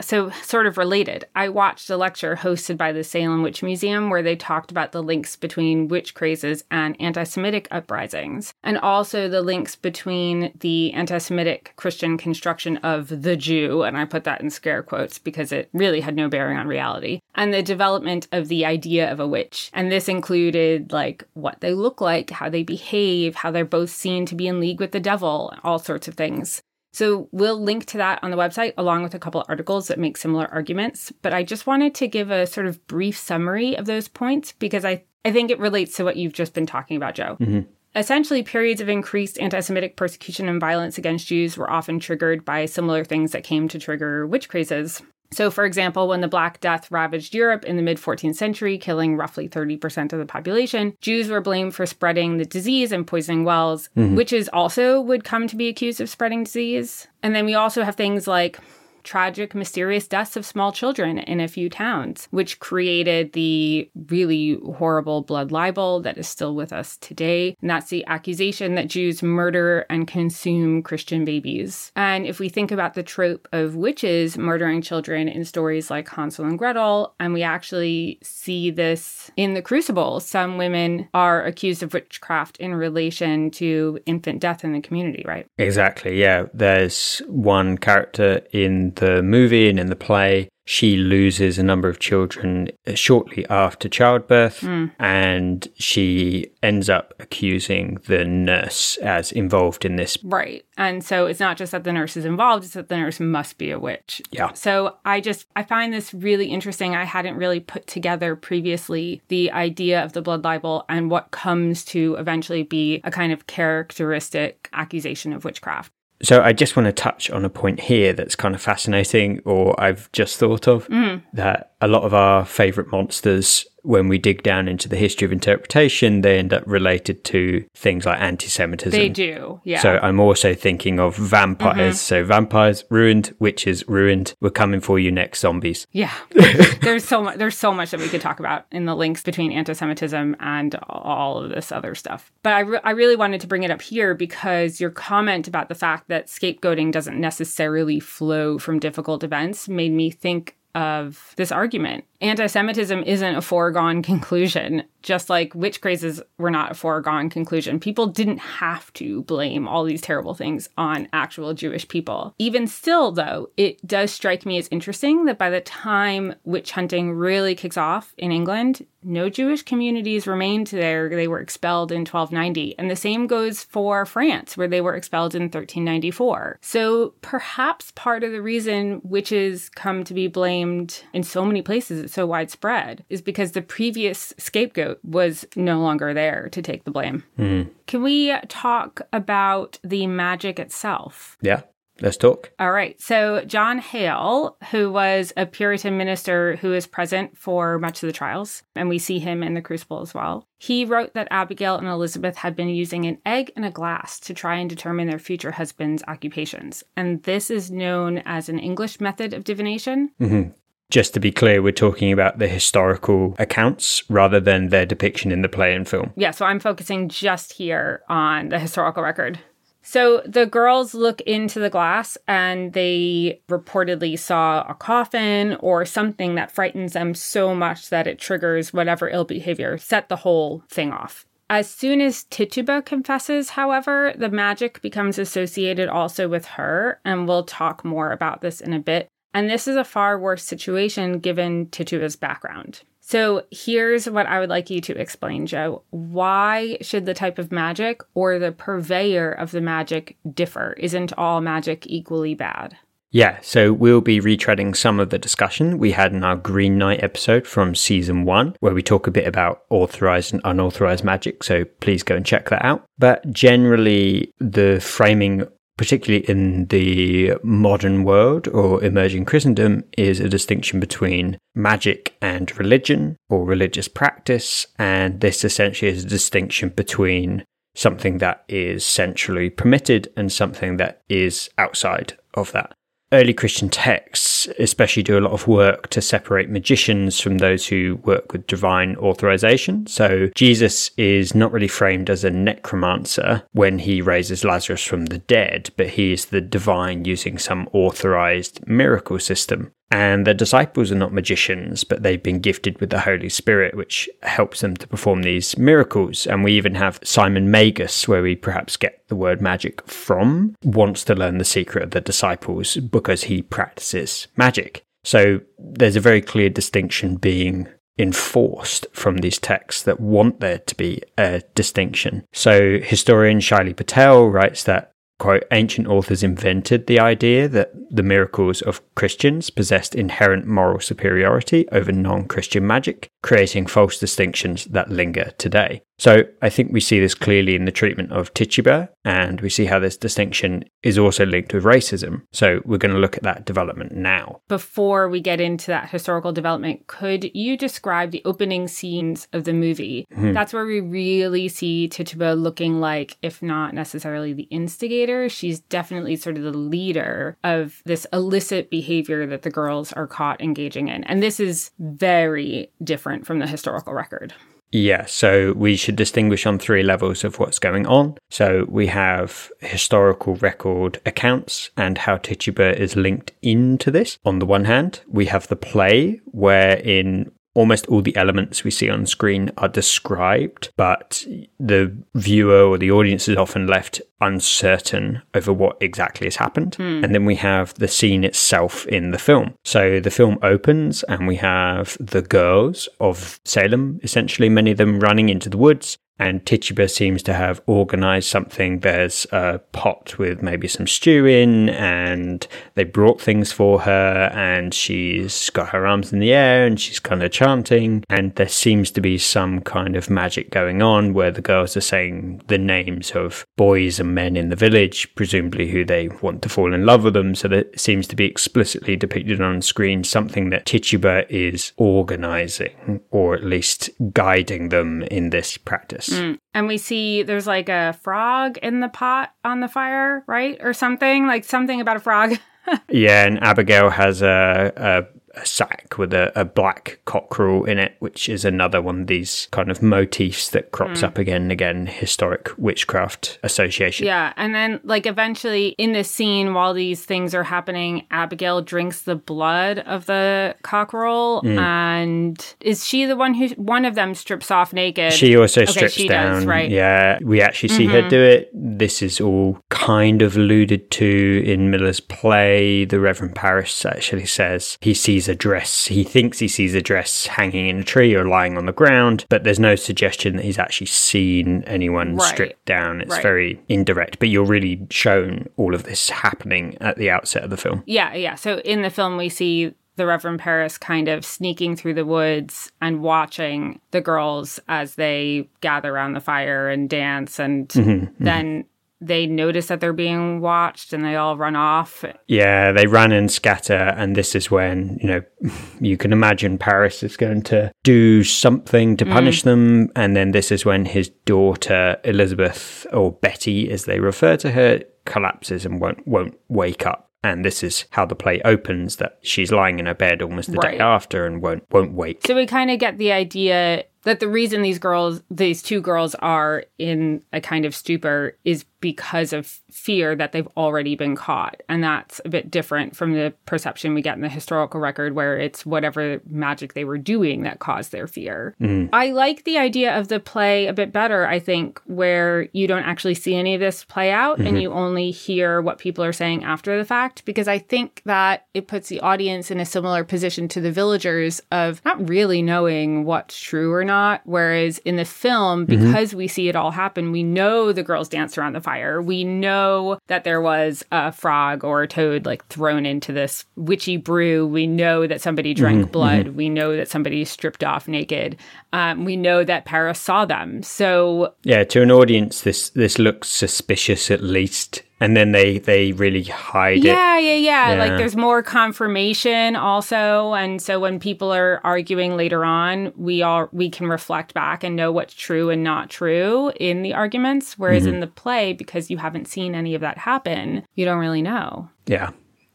So 0.00 0.30
sort 0.30 0.66
of 0.66 0.78
related, 0.78 1.26
I 1.34 1.48
watched 1.48 1.90
a 1.90 1.96
lecture 1.96 2.36
hosted 2.36 2.76
by 2.76 2.92
the 2.92 3.04
Salem 3.04 3.42
Witch 3.42 3.62
Museum 3.62 4.10
where 4.10 4.22
they 4.22 4.36
talked 4.36 4.70
about 4.70 4.92
the 4.92 5.02
links 5.02 5.36
between 5.36 5.88
witch 5.88 6.14
crazes 6.14 6.64
and 6.70 7.00
anti 7.00 7.24
Semitic 7.24 7.68
uprisings, 7.70 8.54
and 8.62 8.78
also 8.78 9.28
the 9.28 9.42
links 9.42 9.76
between 9.76 10.52
the 10.60 10.92
anti 10.92 11.18
Semitic 11.18 11.72
Christian 11.76 12.18
construction 12.18 12.76
of 12.78 13.22
the 13.22 13.36
Jew, 13.36 13.82
and 13.82 13.96
I 13.96 14.04
put 14.04 14.24
that 14.24 14.40
in 14.40 14.50
scare 14.50 14.82
quotes 14.82 15.18
because 15.18 15.52
it 15.52 15.68
really 15.72 16.00
had 16.00 16.16
no 16.16 16.28
bearing 16.28 16.56
on 16.56 16.66
reality, 16.66 17.20
and 17.34 17.52
the 17.52 17.62
development 17.62 18.28
of 18.32 18.48
the 18.48 18.64
idea 18.64 19.10
of 19.10 19.20
a 19.20 19.28
witch. 19.28 19.70
And 19.72 19.90
this 19.90 20.08
included 20.08 20.92
like 20.92 21.24
what 21.34 21.60
they 21.60 21.74
look 21.74 22.00
like, 22.00 22.30
how 22.30 22.48
they 22.48 22.62
behave, 22.62 23.36
how 23.36 23.50
they're 23.50 23.64
both 23.64 23.90
seen 23.90 24.26
to 24.26 24.34
be 24.34 24.48
in 24.48 24.60
league 24.60 24.80
with 24.80 24.92
the 24.92 25.00
devil, 25.00 25.54
all 25.62 25.78
sorts 25.78 26.08
of 26.08 26.14
things. 26.14 26.62
So 26.92 27.28
we'll 27.32 27.60
link 27.60 27.86
to 27.86 27.98
that 27.98 28.22
on 28.22 28.30
the 28.30 28.36
website 28.36 28.74
along 28.76 29.02
with 29.02 29.14
a 29.14 29.18
couple 29.18 29.44
articles 29.48 29.88
that 29.88 29.98
make 29.98 30.16
similar 30.16 30.46
arguments. 30.46 31.12
But 31.22 31.32
I 31.32 31.42
just 31.42 31.66
wanted 31.66 31.94
to 31.96 32.08
give 32.08 32.30
a 32.30 32.46
sort 32.46 32.66
of 32.66 32.84
brief 32.86 33.16
summary 33.16 33.76
of 33.76 33.86
those 33.86 34.08
points 34.08 34.52
because 34.52 34.84
I, 34.84 35.04
I 35.24 35.32
think 35.32 35.50
it 35.50 35.58
relates 35.58 35.96
to 35.96 36.04
what 36.04 36.16
you've 36.16 36.32
just 36.32 36.54
been 36.54 36.66
talking 36.66 36.96
about, 36.96 37.14
Joe. 37.14 37.36
Mm-hmm. 37.40 37.60
Essentially, 37.94 38.44
periods 38.44 38.80
of 38.80 38.88
increased 38.88 39.38
anti 39.40 39.60
Semitic 39.60 39.96
persecution 39.96 40.48
and 40.48 40.60
violence 40.60 40.96
against 40.96 41.26
Jews 41.26 41.56
were 41.56 41.70
often 41.70 41.98
triggered 41.98 42.44
by 42.44 42.66
similar 42.66 43.04
things 43.04 43.32
that 43.32 43.42
came 43.42 43.66
to 43.68 43.78
trigger 43.78 44.26
witch 44.26 44.48
crazes. 44.48 45.02
So, 45.32 45.50
for 45.50 45.64
example, 45.64 46.08
when 46.08 46.22
the 46.22 46.28
Black 46.28 46.60
Death 46.60 46.90
ravaged 46.90 47.34
Europe 47.34 47.64
in 47.64 47.76
the 47.76 47.82
mid 47.82 47.98
14th 47.98 48.34
century, 48.34 48.78
killing 48.78 49.16
roughly 49.16 49.48
30% 49.48 50.12
of 50.12 50.18
the 50.18 50.26
population, 50.26 50.96
Jews 51.00 51.28
were 51.28 51.40
blamed 51.40 51.74
for 51.74 51.86
spreading 51.86 52.38
the 52.38 52.44
disease 52.44 52.90
and 52.90 53.06
poisoning 53.06 53.44
wells, 53.44 53.88
mm-hmm. 53.96 54.16
witches 54.16 54.48
also 54.52 55.00
would 55.00 55.22
come 55.22 55.46
to 55.46 55.56
be 55.56 55.68
accused 55.68 56.00
of 56.00 56.10
spreading 56.10 56.44
disease. 56.44 57.06
And 57.22 57.34
then 57.34 57.44
we 57.44 57.54
also 57.54 57.84
have 57.84 57.94
things 57.94 58.26
like 58.26 58.58
tragic, 59.02 59.54
mysterious 59.54 60.08
deaths 60.08 60.36
of 60.36 60.46
small 60.46 60.72
children 60.72 61.18
in 61.18 61.40
a 61.40 61.48
few 61.48 61.68
towns, 61.68 62.28
which 62.30 62.60
created 62.60 63.32
the 63.32 63.90
really 64.08 64.58
horrible 64.76 65.22
blood 65.22 65.52
libel 65.52 66.00
that 66.00 66.18
is 66.18 66.28
still 66.28 66.54
with 66.54 66.72
us 66.72 66.96
today. 66.98 67.56
And 67.60 67.70
that's 67.70 67.90
the 67.90 68.06
accusation 68.06 68.74
that 68.74 68.88
Jews 68.88 69.22
murder 69.22 69.86
and 69.90 70.06
consume 70.06 70.82
Christian 70.82 71.24
babies. 71.24 71.92
And 71.96 72.26
if 72.26 72.38
we 72.38 72.48
think 72.48 72.70
about 72.70 72.94
the 72.94 73.02
trope 73.02 73.48
of 73.52 73.76
witches 73.76 74.36
murdering 74.36 74.82
children 74.82 75.28
in 75.28 75.44
stories 75.44 75.90
like 75.90 76.08
Hansel 76.08 76.44
and 76.44 76.58
Gretel, 76.58 77.14
and 77.20 77.32
we 77.32 77.42
actually 77.42 78.18
see 78.22 78.70
this 78.70 79.30
in 79.36 79.54
the 79.54 79.62
Crucible, 79.62 80.20
some 80.20 80.58
women 80.58 81.08
are 81.14 81.44
accused 81.44 81.82
of 81.82 81.94
witchcraft 81.94 82.56
in 82.58 82.74
relation 82.74 83.50
to 83.52 83.98
infant 84.06 84.40
death 84.40 84.64
in 84.64 84.72
the 84.72 84.80
community, 84.80 85.24
right? 85.26 85.46
Exactly, 85.58 86.20
yeah. 86.20 86.46
There's 86.52 87.22
one 87.26 87.78
character 87.78 88.42
in 88.52 88.89
the 88.96 89.22
movie 89.22 89.68
and 89.68 89.78
in 89.78 89.88
the 89.88 89.96
play 89.96 90.48
she 90.70 90.96
loses 90.96 91.58
a 91.58 91.64
number 91.64 91.88
of 91.88 91.98
children 91.98 92.68
shortly 92.94 93.44
after 93.48 93.88
childbirth 93.88 94.60
mm. 94.60 94.88
and 95.00 95.66
she 95.74 96.48
ends 96.62 96.88
up 96.88 97.12
accusing 97.18 97.98
the 98.06 98.24
nurse 98.24 98.96
as 98.98 99.32
involved 99.32 99.84
in 99.84 99.96
this. 99.96 100.16
Right. 100.22 100.64
And 100.76 101.04
so 101.04 101.26
it's 101.26 101.40
not 101.40 101.56
just 101.56 101.72
that 101.72 101.82
the 101.82 101.92
nurse 101.92 102.16
is 102.16 102.24
involved, 102.24 102.62
it's 102.62 102.74
that 102.74 102.88
the 102.88 102.96
nurse 102.96 103.18
must 103.18 103.58
be 103.58 103.72
a 103.72 103.80
witch. 103.80 104.22
Yeah. 104.30 104.52
So 104.52 104.96
I 105.04 105.20
just 105.20 105.46
I 105.56 105.64
find 105.64 105.92
this 105.92 106.14
really 106.14 106.46
interesting. 106.46 106.94
I 106.94 107.02
hadn't 107.02 107.36
really 107.36 107.58
put 107.58 107.88
together 107.88 108.36
previously 108.36 109.22
the 109.26 109.50
idea 109.50 110.04
of 110.04 110.12
the 110.12 110.22
blood 110.22 110.44
libel 110.44 110.84
and 110.88 111.10
what 111.10 111.32
comes 111.32 111.84
to 111.86 112.14
eventually 112.14 112.62
be 112.62 113.00
a 113.02 113.10
kind 113.10 113.32
of 113.32 113.48
characteristic 113.48 114.68
accusation 114.72 115.32
of 115.32 115.44
witchcraft. 115.44 115.92
So 116.22 116.42
I 116.42 116.52
just 116.52 116.76
want 116.76 116.86
to 116.86 116.92
touch 116.92 117.30
on 117.30 117.44
a 117.44 117.50
point 117.50 117.80
here 117.80 118.12
that's 118.12 118.36
kind 118.36 118.54
of 118.54 118.60
fascinating, 118.60 119.40
or 119.44 119.78
I've 119.80 120.10
just 120.12 120.38
thought 120.38 120.68
of 120.68 120.86
mm. 120.88 121.22
that 121.32 121.69
a 121.80 121.88
lot 121.88 122.02
of 122.02 122.14
our 122.14 122.44
favorite 122.44 122.90
monsters 122.92 123.66
when 123.82 124.08
we 124.08 124.18
dig 124.18 124.42
down 124.42 124.68
into 124.68 124.88
the 124.88 124.96
history 124.96 125.24
of 125.24 125.32
interpretation, 125.32 126.20
they 126.20 126.38
end 126.38 126.52
up 126.52 126.62
related 126.66 127.24
to 127.24 127.64
things 127.74 128.04
like 128.04 128.20
anti 128.20 128.48
Semitism. 128.48 128.90
They 128.90 129.08
do, 129.08 129.60
yeah. 129.64 129.80
So 129.80 129.98
I'm 130.02 130.20
also 130.20 130.54
thinking 130.54 131.00
of 131.00 131.16
vampires. 131.16 131.96
Mm-hmm. 131.96 132.14
So 132.14 132.24
vampires 132.24 132.84
ruined, 132.90 133.34
witches 133.38 133.86
ruined. 133.88 134.34
We're 134.40 134.50
coming 134.50 134.80
for 134.80 134.98
you 134.98 135.10
next, 135.10 135.40
zombies. 135.40 135.86
Yeah. 135.92 136.12
there's 136.82 137.04
so 137.04 137.22
much 137.22 137.38
there's 137.38 137.56
so 137.56 137.72
much 137.72 137.90
that 137.90 138.00
we 138.00 138.08
could 138.08 138.20
talk 138.20 138.40
about 138.40 138.66
in 138.70 138.84
the 138.84 138.94
links 138.94 139.22
between 139.22 139.52
anti 139.52 139.72
Semitism 139.72 140.36
and 140.40 140.74
all 140.88 141.42
of 141.42 141.50
this 141.50 141.72
other 141.72 141.94
stuff. 141.94 142.32
But 142.42 142.52
I, 142.52 142.60
re- 142.60 142.80
I 142.84 142.90
really 142.90 143.16
wanted 143.16 143.40
to 143.42 143.46
bring 143.46 143.62
it 143.62 143.70
up 143.70 143.82
here 143.82 144.14
because 144.14 144.80
your 144.80 144.90
comment 144.90 145.48
about 145.48 145.68
the 145.68 145.74
fact 145.74 146.08
that 146.08 146.26
scapegoating 146.26 146.92
doesn't 146.92 147.18
necessarily 147.18 148.00
flow 148.00 148.58
from 148.58 148.78
difficult 148.78 149.24
events 149.24 149.68
made 149.68 149.92
me 149.92 150.10
think 150.10 150.56
of 150.74 151.32
this 151.36 151.52
argument. 151.52 152.04
Anti 152.20 152.46
Semitism 152.48 153.02
isn't 153.04 153.34
a 153.34 153.40
foregone 153.40 154.02
conclusion, 154.02 154.84
just 155.00 155.30
like 155.30 155.54
witch 155.54 155.80
crazes 155.80 156.20
were 156.36 156.50
not 156.50 156.72
a 156.72 156.74
foregone 156.74 157.30
conclusion. 157.30 157.80
People 157.80 158.06
didn't 158.06 158.38
have 158.38 158.92
to 158.94 159.22
blame 159.22 159.66
all 159.66 159.84
these 159.84 160.02
terrible 160.02 160.34
things 160.34 160.68
on 160.76 161.08
actual 161.14 161.54
Jewish 161.54 161.88
people. 161.88 162.34
Even 162.38 162.66
still, 162.66 163.10
though, 163.10 163.48
it 163.56 163.84
does 163.86 164.10
strike 164.10 164.44
me 164.44 164.58
as 164.58 164.68
interesting 164.70 165.24
that 165.24 165.38
by 165.38 165.48
the 165.48 165.62
time 165.62 166.34
witch 166.44 166.72
hunting 166.72 167.12
really 167.12 167.54
kicks 167.54 167.78
off 167.78 168.14
in 168.18 168.32
England, 168.32 168.86
no 169.02 169.30
Jewish 169.30 169.62
communities 169.62 170.26
remained 170.26 170.66
there. 170.68 171.08
They 171.08 171.28
were 171.28 171.40
expelled 171.40 171.90
in 171.90 172.00
1290. 172.00 172.78
And 172.78 172.90
the 172.90 172.96
same 172.96 173.26
goes 173.26 173.62
for 173.64 174.04
France, 174.04 174.58
where 174.58 174.68
they 174.68 174.82
were 174.82 174.94
expelled 174.94 175.34
in 175.34 175.44
1394. 175.44 176.58
So 176.60 177.14
perhaps 177.22 177.92
part 177.92 178.22
of 178.24 178.32
the 178.32 178.42
reason 178.42 179.00
witches 179.02 179.70
come 179.70 180.04
to 180.04 180.12
be 180.12 180.28
blamed 180.28 181.02
in 181.14 181.22
so 181.22 181.46
many 181.46 181.62
places 181.62 182.09
so 182.10 182.26
widespread 182.26 183.04
is 183.08 183.22
because 183.22 183.52
the 183.52 183.62
previous 183.62 184.34
scapegoat 184.38 184.98
was 185.04 185.46
no 185.56 185.80
longer 185.80 186.12
there 186.14 186.48
to 186.52 186.62
take 186.62 186.84
the 186.84 186.90
blame. 186.90 187.24
Mm. 187.38 187.70
Can 187.86 188.02
we 188.02 188.36
talk 188.48 189.02
about 189.12 189.78
the 189.82 190.06
magic 190.06 190.58
itself? 190.58 191.36
Yeah. 191.40 191.62
Let's 192.00 192.16
talk. 192.16 192.50
All 192.58 192.72
right. 192.72 193.00
So, 193.00 193.44
John 193.44 193.78
Hale, 193.78 194.56
who 194.70 194.90
was 194.90 195.32
a 195.36 195.44
Puritan 195.44 195.98
minister 195.98 196.56
who 196.56 196.72
is 196.72 196.86
present 196.86 197.36
for 197.36 197.78
much 197.78 198.02
of 198.02 198.06
the 198.06 198.12
trials, 198.12 198.62
and 198.74 198.88
we 198.88 198.98
see 198.98 199.18
him 199.18 199.42
in 199.42 199.54
the 199.54 199.60
crucible 199.60 200.00
as 200.00 200.14
well, 200.14 200.46
he 200.58 200.84
wrote 200.84 201.12
that 201.14 201.28
Abigail 201.30 201.76
and 201.76 201.86
Elizabeth 201.86 202.36
had 202.36 202.56
been 202.56 202.68
using 202.68 203.04
an 203.04 203.18
egg 203.26 203.52
and 203.54 203.64
a 203.64 203.70
glass 203.70 204.18
to 204.20 204.34
try 204.34 204.56
and 204.56 204.70
determine 204.70 205.08
their 205.08 205.18
future 205.18 205.52
husband's 205.52 206.02
occupations. 206.08 206.82
And 206.96 207.22
this 207.24 207.50
is 207.50 207.70
known 207.70 208.18
as 208.24 208.48
an 208.48 208.58
English 208.58 209.00
method 209.00 209.34
of 209.34 209.44
divination. 209.44 210.10
Mm-hmm. 210.20 210.50
Just 210.90 211.14
to 211.14 211.20
be 211.20 211.30
clear, 211.30 211.62
we're 211.62 211.72
talking 211.72 212.12
about 212.12 212.40
the 212.40 212.48
historical 212.48 213.36
accounts 213.38 214.02
rather 214.10 214.40
than 214.40 214.68
their 214.68 214.84
depiction 214.84 215.30
in 215.30 215.42
the 215.42 215.48
play 215.48 215.72
and 215.74 215.88
film. 215.88 216.12
Yeah, 216.16 216.32
so 216.32 216.44
I'm 216.44 216.58
focusing 216.58 217.08
just 217.08 217.52
here 217.52 218.02
on 218.08 218.48
the 218.48 218.58
historical 218.58 219.02
record. 219.02 219.38
So 219.82 220.22
the 220.26 220.46
girls 220.46 220.92
look 220.92 221.20
into 221.22 221.58
the 221.58 221.70
glass 221.70 222.18
and 222.28 222.72
they 222.72 223.40
reportedly 223.48 224.18
saw 224.18 224.62
a 224.68 224.74
coffin 224.74 225.56
or 225.60 225.84
something 225.84 226.34
that 226.34 226.50
frightens 226.50 226.92
them 226.92 227.14
so 227.14 227.54
much 227.54 227.88
that 227.90 228.06
it 228.06 228.18
triggers 228.18 228.72
whatever 228.72 229.08
ill 229.08 229.24
behavior, 229.24 229.78
set 229.78 230.08
the 230.08 230.16
whole 230.16 230.64
thing 230.68 230.92
off. 230.92 231.24
As 231.48 231.68
soon 231.68 232.00
as 232.00 232.24
Tituba 232.24 232.82
confesses, 232.82 233.50
however, 233.50 234.12
the 234.16 234.28
magic 234.28 234.82
becomes 234.82 235.18
associated 235.18 235.88
also 235.88 236.28
with 236.28 236.46
her, 236.46 237.00
and 237.04 237.26
we'll 237.26 237.44
talk 237.44 237.84
more 237.84 238.12
about 238.12 238.40
this 238.40 238.60
in 238.60 238.72
a 238.72 238.78
bit. 238.78 239.08
And 239.32 239.48
this 239.48 239.68
is 239.68 239.76
a 239.76 239.84
far 239.84 240.18
worse 240.18 240.42
situation 240.42 241.20
given 241.20 241.66
Tituba's 241.66 242.16
background. 242.16 242.82
So 243.00 243.44
here's 243.50 244.08
what 244.08 244.26
I 244.26 244.38
would 244.38 244.50
like 244.50 244.70
you 244.70 244.80
to 244.82 244.96
explain, 244.96 245.46
Joe. 245.46 245.82
Why 245.90 246.78
should 246.80 247.06
the 247.06 247.14
type 247.14 247.38
of 247.38 247.50
magic 247.50 248.02
or 248.14 248.38
the 248.38 248.52
purveyor 248.52 249.32
of 249.32 249.50
the 249.50 249.60
magic 249.60 250.16
differ? 250.32 250.74
Isn't 250.78 251.12
all 251.14 251.40
magic 251.40 251.86
equally 251.88 252.34
bad? 252.34 252.76
Yeah, 253.12 253.38
so 253.42 253.72
we'll 253.72 254.00
be 254.00 254.20
retreading 254.20 254.76
some 254.76 255.00
of 255.00 255.10
the 255.10 255.18
discussion 255.18 255.78
we 255.78 255.90
had 255.90 256.12
in 256.12 256.22
our 256.22 256.36
Green 256.36 256.78
Knight 256.78 257.02
episode 257.02 257.44
from 257.44 257.74
season 257.74 258.24
one, 258.24 258.54
where 258.60 258.74
we 258.74 258.84
talk 258.84 259.08
a 259.08 259.10
bit 259.10 259.26
about 259.26 259.62
authorized 259.68 260.32
and 260.32 260.40
unauthorized 260.44 261.02
magic. 261.02 261.42
So 261.42 261.64
please 261.80 262.04
go 262.04 262.14
and 262.14 262.24
check 262.24 262.50
that 262.50 262.64
out. 262.64 262.84
But 262.98 263.28
generally, 263.32 264.32
the 264.38 264.78
framing 264.80 265.42
particularly 265.80 266.28
in 266.28 266.66
the 266.66 267.32
modern 267.42 268.04
world 268.04 268.46
or 268.48 268.84
emerging 268.84 269.24
Christendom, 269.24 269.82
is 269.96 270.20
a 270.20 270.28
distinction 270.28 270.78
between 270.78 271.38
magic 271.54 272.14
and 272.20 272.54
religion 272.58 273.16
or 273.30 273.46
religious 273.46 273.88
practice. 273.88 274.66
And 274.78 275.22
this 275.22 275.42
essentially 275.42 275.90
is 275.90 276.04
a 276.04 276.06
distinction 276.06 276.68
between 276.68 277.46
something 277.74 278.18
that 278.18 278.44
is 278.46 278.84
centrally 278.84 279.48
permitted 279.48 280.12
and 280.18 280.30
something 280.30 280.76
that 280.76 281.00
is 281.08 281.48
outside 281.56 282.12
of 282.34 282.52
that 282.52 282.74
early 283.12 283.34
Christian 283.34 283.68
texts 283.68 284.30
especially 284.58 285.02
do 285.02 285.18
a 285.18 285.20
lot 285.20 285.32
of 285.32 285.46
work 285.46 285.88
to 285.88 286.00
separate 286.00 286.48
magicians 286.48 287.20
from 287.20 287.38
those 287.38 287.66
who 287.66 287.96
work 288.04 288.32
with 288.32 288.46
divine 288.46 288.96
authorization. 288.96 289.86
So 289.86 290.30
Jesus 290.34 290.90
is 290.96 291.34
not 291.34 291.52
really 291.52 291.68
framed 291.68 292.10
as 292.10 292.24
a 292.24 292.30
necromancer 292.30 293.42
when 293.52 293.78
he 293.78 294.00
raises 294.00 294.44
Lazarus 294.44 294.84
from 294.84 295.06
the 295.06 295.18
dead, 295.18 295.70
but 295.76 295.88
he 295.90 296.12
is 296.12 296.26
the 296.26 296.40
divine 296.40 297.04
using 297.04 297.38
some 297.38 297.68
authorized 297.72 298.66
miracle 298.66 299.18
system. 299.18 299.72
And 299.90 300.26
the 300.26 300.34
disciples 300.34 300.92
are 300.92 300.96
not 300.96 301.12
magicians, 301.12 301.82
but 301.82 302.02
they've 302.02 302.22
been 302.22 302.38
gifted 302.38 302.80
with 302.80 302.90
the 302.90 303.00
Holy 303.00 303.28
Spirit, 303.28 303.76
which 303.76 304.08
helps 304.22 304.60
them 304.60 304.76
to 304.76 304.86
perform 304.86 305.22
these 305.22 305.58
miracles. 305.58 306.26
And 306.26 306.44
we 306.44 306.52
even 306.52 306.76
have 306.76 307.00
Simon 307.02 307.50
Magus, 307.50 308.06
where 308.06 308.22
we 308.22 308.36
perhaps 308.36 308.76
get 308.76 309.02
the 309.08 309.16
word 309.16 309.40
magic 309.40 309.84
from, 309.88 310.54
wants 310.62 311.02
to 311.04 311.14
learn 311.14 311.38
the 311.38 311.44
secret 311.44 311.82
of 311.82 311.90
the 311.90 312.00
disciples 312.00 312.76
because 312.76 313.24
he 313.24 313.42
practices 313.42 314.28
magic. 314.36 314.84
So 315.02 315.40
there's 315.58 315.96
a 315.96 316.00
very 316.00 316.20
clear 316.20 316.50
distinction 316.50 317.16
being 317.16 317.66
enforced 317.98 318.86
from 318.92 319.18
these 319.18 319.38
texts 319.38 319.82
that 319.82 320.00
want 320.00 320.40
there 320.40 320.58
to 320.58 320.74
be 320.74 321.02
a 321.18 321.42
distinction. 321.54 322.24
So 322.32 322.78
historian 322.78 323.40
Shaily 323.40 323.76
Patel 323.76 324.28
writes 324.28 324.64
that 324.64 324.92
quote, 325.20 325.44
ancient 325.52 325.86
authors 325.86 326.24
invented 326.24 326.86
the 326.86 326.98
idea 326.98 327.46
that 327.46 327.72
the 327.90 328.02
miracles 328.02 328.62
of 328.62 328.82
Christians 328.96 329.50
possessed 329.50 329.94
inherent 329.94 330.46
moral 330.46 330.80
superiority 330.80 331.68
over 331.70 331.92
non 331.92 332.26
Christian 332.26 332.66
magic. 332.66 333.10
Creating 333.22 333.66
false 333.66 333.98
distinctions 333.98 334.64
that 334.66 334.90
linger 334.90 335.32
today. 335.38 335.82
So 335.98 336.22
I 336.40 336.48
think 336.48 336.72
we 336.72 336.80
see 336.80 336.98
this 336.98 337.14
clearly 337.14 337.54
in 337.54 337.66
the 337.66 337.70
treatment 337.70 338.10
of 338.10 338.32
Tituba, 338.32 338.88
and 339.04 339.38
we 339.42 339.50
see 339.50 339.66
how 339.66 339.78
this 339.78 339.98
distinction 339.98 340.64
is 340.82 340.96
also 340.96 341.26
linked 341.26 341.52
with 341.52 341.64
racism. 341.64 342.22
So 342.32 342.62
we're 342.64 342.78
going 342.78 342.94
to 342.94 343.00
look 343.00 343.18
at 343.18 343.22
that 343.24 343.44
development 343.44 343.92
now. 343.92 344.40
Before 344.48 345.10
we 345.10 345.20
get 345.20 345.42
into 345.42 345.66
that 345.66 345.90
historical 345.90 346.32
development, 346.32 346.86
could 346.86 347.30
you 347.34 347.58
describe 347.58 348.12
the 348.12 348.22
opening 348.24 348.66
scenes 348.66 349.28
of 349.34 349.44
the 349.44 349.52
movie? 349.52 350.06
Hmm. 350.14 350.32
That's 350.32 350.54
where 350.54 350.64
we 350.64 350.80
really 350.80 351.48
see 351.48 351.86
Tituba 351.88 352.32
looking 352.32 352.80
like, 352.80 353.18
if 353.20 353.42
not 353.42 353.74
necessarily 353.74 354.32
the 354.32 354.44
instigator, 354.44 355.28
she's 355.28 355.60
definitely 355.60 356.16
sort 356.16 356.38
of 356.38 356.44
the 356.44 356.56
leader 356.56 357.36
of 357.44 357.82
this 357.84 358.06
illicit 358.10 358.70
behavior 358.70 359.26
that 359.26 359.42
the 359.42 359.50
girls 359.50 359.92
are 359.92 360.06
caught 360.06 360.40
engaging 360.40 360.88
in. 360.88 361.04
And 361.04 361.22
this 361.22 361.40
is 361.40 361.72
very 361.78 362.72
different 362.82 363.09
from 363.18 363.38
the 363.38 363.46
historical 363.46 363.92
record. 363.92 364.34
Yeah, 364.72 365.06
so 365.06 365.52
we 365.54 365.76
should 365.76 365.96
distinguish 365.96 366.46
on 366.46 366.58
three 366.58 366.84
levels 366.84 367.24
of 367.24 367.38
what's 367.40 367.58
going 367.58 367.86
on. 367.86 368.16
So 368.30 368.66
we 368.68 368.86
have 368.86 369.50
historical 369.58 370.36
record 370.36 371.00
accounts 371.04 371.70
and 371.76 371.98
how 371.98 372.18
Tituba 372.18 372.78
is 372.80 372.94
linked 372.94 373.32
into 373.42 373.90
this. 373.90 374.18
On 374.24 374.38
the 374.38 374.46
one 374.46 374.64
hand, 374.66 375.00
we 375.08 375.26
have 375.26 375.48
the 375.48 375.56
play, 375.56 376.20
wherein 376.26 377.32
almost 377.54 377.86
all 377.86 378.02
the 378.02 378.16
elements 378.16 378.64
we 378.64 378.70
see 378.70 378.88
on 378.88 379.06
screen 379.06 379.50
are 379.58 379.68
described, 379.68 380.70
but 380.76 381.24
the 381.58 381.96
viewer 382.14 382.62
or 382.62 382.78
the 382.78 382.90
audience 382.90 383.28
is 383.28 383.36
often 383.36 383.66
left 383.66 384.00
uncertain 384.20 385.22
over 385.34 385.52
what 385.52 385.76
exactly 385.80 386.26
has 386.26 386.36
happened. 386.36 386.74
Hmm. 386.76 387.02
And 387.02 387.14
then 387.14 387.24
we 387.24 387.36
have 387.36 387.74
the 387.74 387.88
scene 387.88 388.24
itself 388.24 388.86
in 388.86 389.10
the 389.10 389.18
film. 389.18 389.54
So 389.64 390.00
the 390.00 390.10
film 390.10 390.38
opens 390.42 391.02
and 391.04 391.26
we 391.26 391.36
have 391.36 391.96
the 391.98 392.22
girls 392.22 392.88
of 393.00 393.40
Salem, 393.44 394.00
essentially, 394.02 394.48
many 394.48 394.72
of 394.72 394.78
them 394.78 395.00
running 395.00 395.28
into 395.28 395.48
the 395.48 395.58
woods. 395.58 395.98
And 396.20 396.44
Tituba 396.44 396.88
seems 396.90 397.22
to 397.22 397.32
have 397.32 397.62
organized 397.66 398.28
something. 398.28 398.80
There's 398.80 399.26
a 399.32 399.58
pot 399.72 400.18
with 400.18 400.42
maybe 400.42 400.68
some 400.68 400.86
stew 400.86 401.24
in, 401.24 401.70
and 401.70 402.46
they 402.74 402.84
brought 402.84 403.20
things 403.20 403.52
for 403.52 403.80
her, 403.80 404.30
and 404.34 404.74
she's 404.74 405.48
got 405.48 405.70
her 405.70 405.86
arms 405.86 406.12
in 406.12 406.18
the 406.20 406.34
air 406.34 406.66
and 406.66 406.78
she's 406.78 407.00
kind 407.00 407.22
of 407.22 407.30
chanting. 407.30 408.04
And 408.10 408.34
there 408.34 408.48
seems 408.48 408.90
to 408.90 409.00
be 409.00 409.16
some 409.16 409.62
kind 409.62 409.96
of 409.96 410.10
magic 410.10 410.50
going 410.50 410.82
on 410.82 411.14
where 411.14 411.30
the 411.30 411.40
girls 411.40 411.74
are 411.74 411.80
saying 411.80 412.42
the 412.48 412.58
names 412.58 413.12
of 413.12 413.46
boys 413.56 413.98
and 413.98 414.14
men 414.14 414.36
in 414.36 414.50
the 414.50 414.56
village, 414.56 415.14
presumably 415.14 415.70
who 415.70 415.86
they 415.86 416.08
want 416.20 416.42
to 416.42 416.50
fall 416.50 416.74
in 416.74 416.84
love 416.84 417.04
with 417.04 417.14
them. 417.14 417.34
So 417.34 417.48
that 417.48 417.80
seems 417.80 418.06
to 418.08 418.16
be 418.16 418.26
explicitly 418.26 418.94
depicted 418.94 419.40
on 419.40 419.62
screen 419.62 420.04
something 420.04 420.50
that 420.50 420.66
Tituba 420.66 421.24
is 421.30 421.72
organizing, 421.78 423.00
or 423.10 423.34
at 423.34 423.44
least 423.44 423.88
guiding 424.12 424.68
them 424.68 425.02
in 425.04 425.30
this 425.30 425.56
practice. 425.56 426.09
Mm. 426.10 426.38
And 426.54 426.66
we 426.66 426.78
see 426.78 427.22
there's 427.22 427.46
like 427.46 427.68
a 427.68 427.92
frog 428.02 428.58
in 428.58 428.80
the 428.80 428.88
pot 428.88 429.34
on 429.44 429.60
the 429.60 429.68
fire, 429.68 430.24
right? 430.26 430.58
Or 430.60 430.72
something, 430.72 431.26
like 431.26 431.44
something 431.44 431.80
about 431.80 431.96
a 431.96 432.00
frog. 432.00 432.36
Yeah, 432.88 433.26
and 433.26 433.42
Abigail 433.42 433.90
has 433.90 434.22
a, 434.22 434.72
a, 434.76 435.04
a 435.34 435.46
sack 435.46 435.96
with 435.96 436.12
a, 436.12 436.32
a 436.38 436.44
black 436.44 436.98
cockerel 437.04 437.64
in 437.64 437.78
it, 437.78 437.94
which 438.00 438.28
is 438.28 438.44
another 438.44 438.82
one 438.82 439.02
of 439.02 439.06
these 439.06 439.48
kind 439.52 439.70
of 439.70 439.82
motifs 439.82 440.50
that 440.50 440.72
crops 440.72 441.02
up 441.02 441.18
again 441.18 441.42
and 441.42 441.52
again, 441.52 441.86
historic 441.86 442.50
witchcraft 442.58 443.38
association. 443.42 444.06
Yeah, 444.06 444.32
and 444.36 444.54
then 444.54 444.80
like 444.82 445.06
eventually 445.06 445.68
in 445.78 445.92
this 445.92 446.10
scene 446.10 446.52
while 446.54 446.74
these 446.74 447.04
things 447.04 447.34
are 447.34 447.44
happening, 447.44 448.06
Abigail 448.10 448.60
drinks 448.62 449.02
the 449.02 449.14
blood 449.16 449.78
of 449.80 450.06
the 450.06 450.56
cockerel 450.62 451.42
Mm. 451.44 451.58
and 451.58 452.54
is 452.60 452.86
she 452.86 453.04
the 453.04 453.16
one 453.16 453.34
who 453.34 453.48
one 453.50 453.84
of 453.84 453.94
them 453.94 454.14
strips 454.14 454.50
off 454.50 454.72
naked? 454.72 455.12
She 455.12 455.36
also 455.36 455.62
Okay, 455.62 455.72
strips 455.72 455.94
she 455.94 456.08
down. 456.08 456.34
does, 456.34 456.46
right. 456.46 456.66
Mm-hmm. 456.68 456.74
Yeah, 456.74 457.18
we 457.22 457.40
actually 457.40 457.68
see 457.70 457.86
her 457.86 458.08
do 458.08 458.20
it. 458.20 458.50
This 458.52 459.00
is 459.02 459.20
all 459.20 459.58
kind 459.68 460.22
of 460.22 460.36
alluded 460.36 460.90
to 460.92 461.42
in 461.46 461.70
Miller's 461.70 462.00
play. 462.00 462.84
The 462.84 462.98
Reverend 463.00 463.34
Parris 463.34 463.84
actually 463.84 464.26
says 464.26 464.76
he 464.80 464.94
sees 464.94 465.19
a 465.28 465.34
dress. 465.34 465.86
He 465.86 466.04
thinks 466.04 466.38
he 466.38 466.48
sees 466.48 466.74
a 466.74 466.82
dress 466.82 467.26
hanging 467.26 467.68
in 467.68 467.78
a 467.80 467.84
tree 467.84 468.14
or 468.14 468.26
lying 468.26 468.56
on 468.56 468.66
the 468.66 468.72
ground, 468.72 469.24
but 469.28 469.44
there's 469.44 469.60
no 469.60 469.74
suggestion 469.76 470.36
that 470.36 470.44
he's 470.44 470.58
actually 470.58 470.86
seen 470.88 471.64
anyone 471.66 472.16
Right. 472.16 472.28
stripped 472.28 472.64
down. 472.66 473.00
It's 473.00 473.10
Right. 473.10 473.22
very 473.22 473.60
indirect, 473.68 474.18
but 474.18 474.28
you're 474.28 474.44
really 474.44 474.86
shown 474.90 475.48
all 475.56 475.74
of 475.74 475.84
this 475.84 476.10
happening 476.10 476.76
at 476.80 476.96
the 476.96 477.10
outset 477.10 477.44
of 477.44 477.50
the 477.50 477.56
film. 477.56 477.82
Yeah, 477.86 478.14
yeah. 478.14 478.34
So 478.34 478.58
in 478.58 478.82
the 478.82 478.90
film, 478.90 479.16
we 479.16 479.28
see 479.28 479.74
the 479.96 480.06
Reverend 480.06 480.38
Parris 480.40 480.78
kind 480.78 481.08
of 481.08 481.24
sneaking 481.26 481.76
through 481.76 481.92
the 481.94 482.06
woods 482.06 482.72
and 482.80 483.02
watching 483.02 483.80
the 483.90 484.00
girls 484.00 484.58
as 484.68 484.94
they 484.94 485.48
gather 485.60 485.92
around 485.94 486.14
the 486.14 486.20
fire 486.20 486.68
and 486.70 486.88
dance. 486.88 487.38
And 487.38 487.68
Mm-hmm, 487.68 488.24
then 488.24 488.64
they 489.00 489.26
notice 489.26 489.66
that 489.66 489.80
they're 489.80 489.92
being 489.92 490.40
watched 490.40 490.92
and 490.92 491.04
they 491.04 491.16
all 491.16 491.36
run 491.36 491.56
off. 491.56 492.04
Yeah, 492.26 492.72
they 492.72 492.86
run 492.86 493.12
and 493.12 493.30
scatter, 493.30 493.94
and 493.96 494.14
this 494.14 494.34
is 494.34 494.50
when, 494.50 494.98
you 495.00 495.08
know, 495.08 495.22
you 495.80 495.96
can 495.96 496.12
imagine 496.12 496.58
Parris 496.58 497.02
is 497.02 497.16
going 497.16 497.42
to 497.42 497.72
do 497.82 498.22
something 498.22 498.96
to 498.98 499.06
punish 499.06 499.40
mm. 499.40 499.44
them. 499.44 499.90
And 499.96 500.14
then 500.14 500.32
this 500.32 500.52
is 500.52 500.64
when 500.64 500.84
his 500.84 501.08
daughter, 501.24 501.98
Elizabeth, 502.04 502.86
or 502.92 503.12
Betty, 503.12 503.70
as 503.70 503.86
they 503.86 504.00
refer 504.00 504.36
to 504.38 504.50
her, 504.52 504.82
collapses 505.06 505.64
and 505.64 505.80
won't, 505.80 506.06
won't 506.06 506.38
wake 506.48 506.86
up. 506.86 507.10
And 507.22 507.44
this 507.44 507.62
is 507.62 507.84
how 507.90 508.06
the 508.06 508.14
play 508.14 508.40
opens 508.44 508.96
that 508.96 509.18
she's 509.22 509.52
lying 509.52 509.78
in 509.78 509.86
her 509.86 509.94
bed 509.94 510.22
almost 510.22 510.52
the 510.52 510.56
Right. 510.56 510.78
day 510.78 510.78
after 510.78 511.26
and 511.26 511.42
won't 511.42 511.64
won't 511.70 511.92
wake. 511.92 512.26
So 512.26 512.34
we 512.34 512.46
kind 512.46 512.70
of 512.70 512.78
get 512.78 512.96
the 512.96 513.12
idea 513.12 513.84
that 514.02 514.20
the 514.20 514.28
reason 514.28 514.62
these 514.62 514.78
girls, 514.78 515.22
these 515.30 515.62
two 515.62 515.80
girls, 515.80 516.14
are 516.16 516.64
in 516.78 517.22
a 517.32 517.40
kind 517.40 517.64
of 517.64 517.74
stupor 517.74 518.36
is 518.44 518.64
because 518.80 519.34
of 519.34 519.46
fear 519.70 520.16
that 520.16 520.32
they've 520.32 520.48
already 520.56 520.96
been 520.96 521.14
caught. 521.14 521.62
And 521.68 521.84
that's 521.84 522.18
a 522.24 522.30
bit 522.30 522.50
different 522.50 522.96
from 522.96 523.12
the 523.12 523.34
perception 523.44 523.92
we 523.92 524.00
get 524.00 524.16
in 524.16 524.22
the 524.22 524.28
historical 524.30 524.80
record, 524.80 525.14
where 525.14 525.38
it's 525.38 525.66
whatever 525.66 526.20
magic 526.26 526.72
they 526.72 526.84
were 526.84 526.96
doing 526.96 527.42
that 527.42 527.58
caused 527.58 527.92
their 527.92 528.06
fear. 528.06 528.54
Mm-hmm. 528.58 528.94
I 528.94 529.10
like 529.10 529.44
the 529.44 529.58
idea 529.58 529.98
of 529.98 530.08
the 530.08 530.18
play 530.18 530.66
a 530.66 530.72
bit 530.72 530.94
better, 530.94 531.26
I 531.26 531.38
think, 531.38 531.78
where 531.84 532.48
you 532.52 532.66
don't 532.66 532.84
actually 532.84 533.16
see 533.16 533.34
any 533.34 533.54
of 533.54 533.60
this 533.60 533.84
play 533.84 534.10
out 534.10 534.38
and 534.38 534.48
mm-hmm. 534.48 534.56
you 534.56 534.72
only 534.72 535.10
hear 535.10 535.60
what 535.60 535.76
people 535.76 536.02
are 536.02 536.12
saying 536.12 536.42
after 536.42 536.78
the 536.78 536.86
fact, 536.86 537.26
because 537.26 537.48
I 537.48 537.58
think 537.58 538.00
that 538.06 538.46
it 538.54 538.66
puts 538.66 538.88
the 538.88 539.00
audience 539.00 539.50
in 539.50 539.60
a 539.60 539.66
similar 539.66 540.04
position 540.04 540.48
to 540.48 540.60
the 540.60 540.72
villagers 540.72 541.42
of 541.52 541.84
not 541.84 542.08
really 542.08 542.40
knowing 542.40 543.04
what's 543.04 543.38
true 543.38 543.74
or 543.74 543.84
not. 543.84 543.89
Whereas 544.24 544.78
in 544.78 544.96
the 544.96 545.04
film, 545.04 545.66
mm-hmm. 545.66 545.86
because 545.86 546.14
we 546.14 546.28
see 546.28 546.48
it 546.48 546.56
all 546.56 546.70
happen, 546.70 547.12
we 547.12 547.22
know 547.22 547.72
the 547.72 547.82
girls 547.82 548.08
danced 548.08 548.38
around 548.38 548.54
the 548.54 548.60
fire. 548.60 549.02
We 549.02 549.24
know 549.24 549.98
that 550.06 550.24
there 550.24 550.40
was 550.40 550.84
a 550.92 551.12
frog 551.12 551.64
or 551.64 551.82
a 551.82 551.88
toad 551.88 552.26
like 552.26 552.46
thrown 552.46 552.86
into 552.86 553.12
this 553.12 553.44
witchy 553.56 553.96
brew. 553.96 554.46
We 554.46 554.66
know 554.66 555.06
that 555.06 555.20
somebody 555.20 555.54
mm-hmm. 555.54 555.62
drank 555.62 555.82
mm-hmm. 555.82 555.92
blood. 555.92 556.28
We 556.28 556.48
know 556.48 556.76
that 556.76 556.88
somebody 556.88 557.24
stripped 557.24 557.64
off 557.64 557.88
naked. 557.88 558.36
Um, 558.72 559.04
we 559.04 559.16
know 559.16 559.44
that 559.44 559.64
Parris 559.64 560.00
saw 560.00 560.24
them. 560.24 560.62
So 560.62 561.34
Yeah, 561.42 561.64
to 561.64 561.82
an 561.82 561.90
audience, 561.90 562.42
this 562.42 562.70
this 562.70 562.98
looks 562.98 563.28
suspicious 563.28 564.10
at 564.10 564.22
least, 564.22 564.82
and 565.00 565.16
then 565.16 565.32
they 565.32 565.58
they 565.58 565.92
really 565.92 566.22
hide 566.24 566.78
it. 566.78 566.84
yeah, 566.84 567.18
yeah, 567.18 567.34
yeah, 567.72 567.74
Like 567.78 567.96
there's 567.96 568.16
more 568.16 568.42
confirmation 568.42 569.56
also, 569.56 570.34
and 570.34 570.60
so 570.60 570.78
when 570.80 571.00
people 571.00 571.32
are 571.32 571.60
arguing 571.64 572.16
later 572.16 572.44
on, 572.44 572.92
we 572.96 573.22
all 573.22 573.48
we 573.52 573.70
can 573.70 573.86
reflect 573.88 574.34
back 574.34 574.62
and 574.64 574.76
know 574.76 574.92
what's 574.92 575.14
true 575.14 575.50
and 575.50 575.64
not 575.64 575.90
true 575.90 576.52
in 576.60 576.82
the 576.82 576.94
arguments. 576.94 577.58
Whereas 577.58 577.84
Mm-hmm. 577.84 577.94
in 577.94 578.00
the 578.00 578.06
play, 578.06 578.52
because 578.52 578.90
you 578.90 578.98
haven't 578.98 579.26
seen 579.28 579.54
any 579.54 579.74
of 579.74 579.80
that 579.80 579.98
happen, 579.98 580.64
you 580.74 580.84
don't 580.84 580.98
really 580.98 581.22
know. 581.22 581.68
Yeah. 581.86 582.10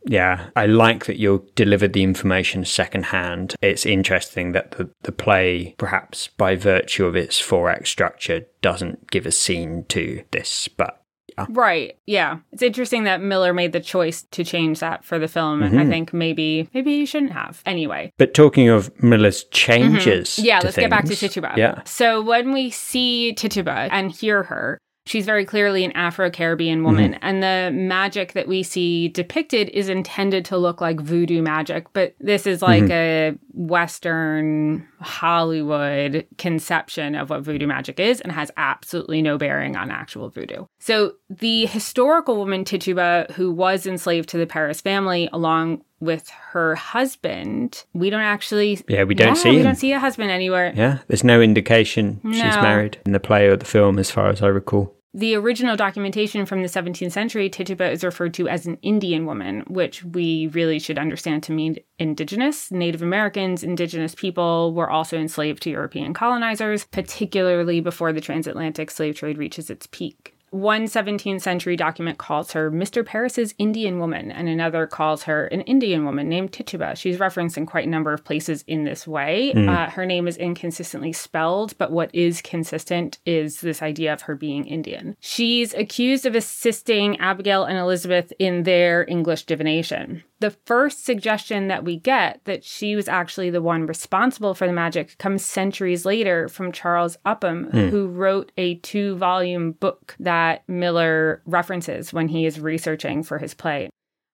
Yeah, 0.08 0.50
I 0.56 0.68
like 0.68 1.06
that 1.08 1.18
you 1.18 1.48
delivered 1.56 1.94
the 1.94 2.04
information 2.04 2.64
secondhand. 2.64 3.56
It's 3.64 3.88
interesting 3.88 4.52
that 4.52 4.70
the, 4.72 4.88
the 5.02 5.12
play, 5.12 5.74
perhaps 5.80 6.28
by 6.38 6.56
virtue 6.56 7.08
of 7.08 7.16
its 7.16 7.40
four 7.40 7.72
act 7.72 7.88
structure, 7.88 8.46
doesn't 8.62 9.10
give 9.10 9.26
a 9.26 9.32
scene 9.32 9.84
to 9.90 10.24
this, 10.30 10.68
but 10.68 11.02
Right. 11.50 11.98
Yeah. 12.06 12.39
It's 12.52 12.62
interesting 12.62 13.04
that 13.06 13.21
Miller 13.21 13.54
made 13.54 13.71
the 13.74 13.80
choice 13.80 14.24
to 14.32 14.43
change 14.43 14.80
that 14.80 15.04
for 15.04 15.19
the 15.19 15.28
film. 15.28 15.63
And 15.63 15.80
I 15.80 15.86
think 15.86 16.13
maybe 16.13 16.69
maybe 16.74 17.00
he 17.00 17.06
shouldn't 17.06 17.32
have. 17.34 17.62
Anyway. 17.65 18.12
but 18.17 18.34
talking 18.34 18.69
of 18.69 18.91
Miller's 19.04 19.43
changes, 19.45 20.30
Mm-hmm. 20.38 20.45
Yeah, 20.45 20.60
let's 20.63 20.76
get 20.76 20.89
back 20.89 21.04
to 21.06 21.15
things- 21.15 21.19
Tituba. 21.34 21.54
Yeah, 21.58 21.82
So 21.86 22.21
when 22.21 22.52
we 22.54 22.69
see 22.69 23.34
Tituba 23.34 23.88
and 23.91 24.12
hear 24.12 24.43
her, 24.43 24.78
she's 25.06 25.26
very 25.26 25.46
clearly 25.46 25.86
an 25.86 25.91
Afro 25.94 26.30
Caribbean 26.30 26.84
woman. 26.84 27.13
Mm-hmm. 27.13 27.20
And 27.24 27.44
the 27.44 27.72
magic 27.78 28.34
that 28.34 28.48
we 28.48 28.63
see 28.63 29.08
depicted 29.10 29.70
is 29.70 29.89
intended 29.89 30.46
to 30.46 30.58
look 30.58 30.82
like 30.82 31.00
voodoo 31.00 31.41
magic. 31.41 31.91
But 31.94 32.15
this 32.20 32.46
is 32.48 32.62
like 32.62 32.84
Mm-hmm. 32.84 32.91
a 32.91 33.38
Western 33.54 34.88
Hollywood 35.02 36.26
conception 36.38 37.15
of 37.15 37.30
what 37.30 37.41
voodoo 37.41 37.68
magic 37.68 38.00
is 38.00 38.20
and 38.22 38.32
has 38.32 38.52
absolutely 38.58 39.22
no 39.22 39.38
bearing 39.38 39.76
on 39.76 39.91
actual 39.91 40.30
voodoo. 40.30 40.65
So 40.80 41.13
the 41.30 41.65
historical 41.68 42.38
woman 42.38 42.65
Tituba, 42.65 43.28
who 43.34 43.52
was 43.52 43.86
enslaved 43.86 44.30
to 44.30 44.38
the 44.38 44.48
Parris 44.48 44.82
family, 44.82 45.30
along 45.32 45.84
with 46.00 46.30
her 46.30 46.76
husband. 46.76 47.84
We 47.94 48.10
don't 48.10 48.22
actually. 48.22 48.80
Yeah, 48.88 49.04
we 49.04 49.15
don't 49.15 49.30
Yeah, 49.30 49.34
see 49.36 49.50
We 49.52 49.58
him. 49.58 49.63
don't 49.63 49.76
see 49.76 49.91
a 49.94 50.00
husband 50.00 50.30
anywhere. 50.32 50.74
Yeah, 50.76 51.00
there's 51.08 51.24
no 51.24 51.41
indication 51.41 52.20
she's 52.24 52.41
married 52.41 52.98
in 53.06 53.12
the 53.13 53.20
play 53.20 53.48
or 53.48 53.56
the 53.56 53.65
film, 53.65 53.98
as 54.00 54.12
far 54.12 54.30
as 54.30 54.41
I 54.41 54.48
recall. 54.48 54.95
The 55.15 55.36
original 55.36 55.78
documentation 55.78 56.45
from 56.45 56.62
the 56.62 56.67
17th 56.67 57.13
century, 57.13 57.49
Tituba 57.49 57.89
is 57.89 58.04
referred 58.04 58.34
to 58.34 58.49
as 58.49 58.65
an 58.65 58.78
Indian 58.82 59.25
woman, 59.25 59.62
which 59.67 60.04
we 60.04 60.47
really 60.47 60.78
should 60.78 60.97
understand 60.97 61.41
to 61.43 61.54
mean 61.54 61.78
indigenous. 61.97 62.69
Native 62.69 63.01
Americans, 63.01 63.63
indigenous 63.63 64.13
people 64.13 64.73
were 64.73 64.89
also 64.89 65.17
enslaved 65.17 65.63
to 65.63 65.69
European 65.69 66.13
colonizers, 66.13 66.84
particularly 66.84 67.80
before 67.80 68.12
the 68.12 68.19
transatlantic 68.19 68.91
slave 68.91 69.15
trade 69.15 69.38
reaches 69.38 69.69
its 69.69 69.88
peak. 69.88 70.35
One 70.56 70.86
17th 70.86 71.41
century 71.41 71.76
document 71.76 72.18
calls 72.18 72.54
her 72.54 72.72
Mr. 72.72 73.06
Parris's 73.06 73.54
Indian 73.58 74.00
woman, 74.00 74.32
and 74.32 74.48
another 74.48 74.88
calls 74.88 75.24
her 75.24 75.48
an 75.48 75.60
Indian 75.62 76.06
woman 76.06 76.30
named 76.30 76.54
Tituba. 76.54 76.96
She's 76.96 77.20
referenced 77.20 77.58
in 77.58 77.65
quite 77.65 77.86
a 77.86 77.89
number 77.89 78.13
of 78.13 78.24
places 78.24 78.63
in 78.65 78.86
this 78.86 79.06
way. 79.06 79.52
Uh, 79.52 79.89
her 79.89 80.06
name 80.06 80.30
is 80.30 80.38
inconsistently 80.38 81.12
spelled, 81.12 81.78
but 81.78 81.91
what 81.91 82.10
is 82.15 82.41
consistent 82.41 83.20
is 83.26 83.60
this 83.60 83.82
idea 83.82 84.13
of 84.13 84.22
her 84.22 84.36
being 84.36 84.65
Indian. 84.65 85.18
She's 85.20 85.74
accused 85.74 86.26
of 86.26 86.36
assisting 86.36 87.20
Abigail 87.20 87.65
and 87.65 87.78
Elizabeth 87.78 88.32
in 88.39 88.63
their 88.63 89.06
English 89.10 89.44
divination. 89.44 90.24
The 90.39 90.52
first 90.52 91.06
suggestion 91.06 91.69
that 91.69 91.86
we 91.86 91.98
get 91.98 92.41
that 92.43 92.63
she 92.63 92.95
was 92.95 93.08
actually 93.08 93.50
the 93.50 93.62
one 93.62 93.86
responsible 93.86 94.54
for 94.54 94.67
the 94.67 94.74
magic 94.74 95.17
comes 95.17 95.45
centuries 95.45 96.06
later 96.06 96.50
from 96.50 96.71
Charles 96.71 97.17
Upham, 97.26 97.65
hmm. 97.71 97.88
who 97.88 98.08
wrote 98.08 98.52
a 98.58 98.76
two 98.76 99.15
volume 99.15 99.71
book 99.74 100.15
that 100.19 100.67
Miller 100.67 101.41
references 101.45 102.12
when 102.12 102.28
he 102.28 102.45
is 102.45 102.60
researching 102.60 103.24
for 103.24 103.38
his 103.38 103.54
play. 103.54 103.89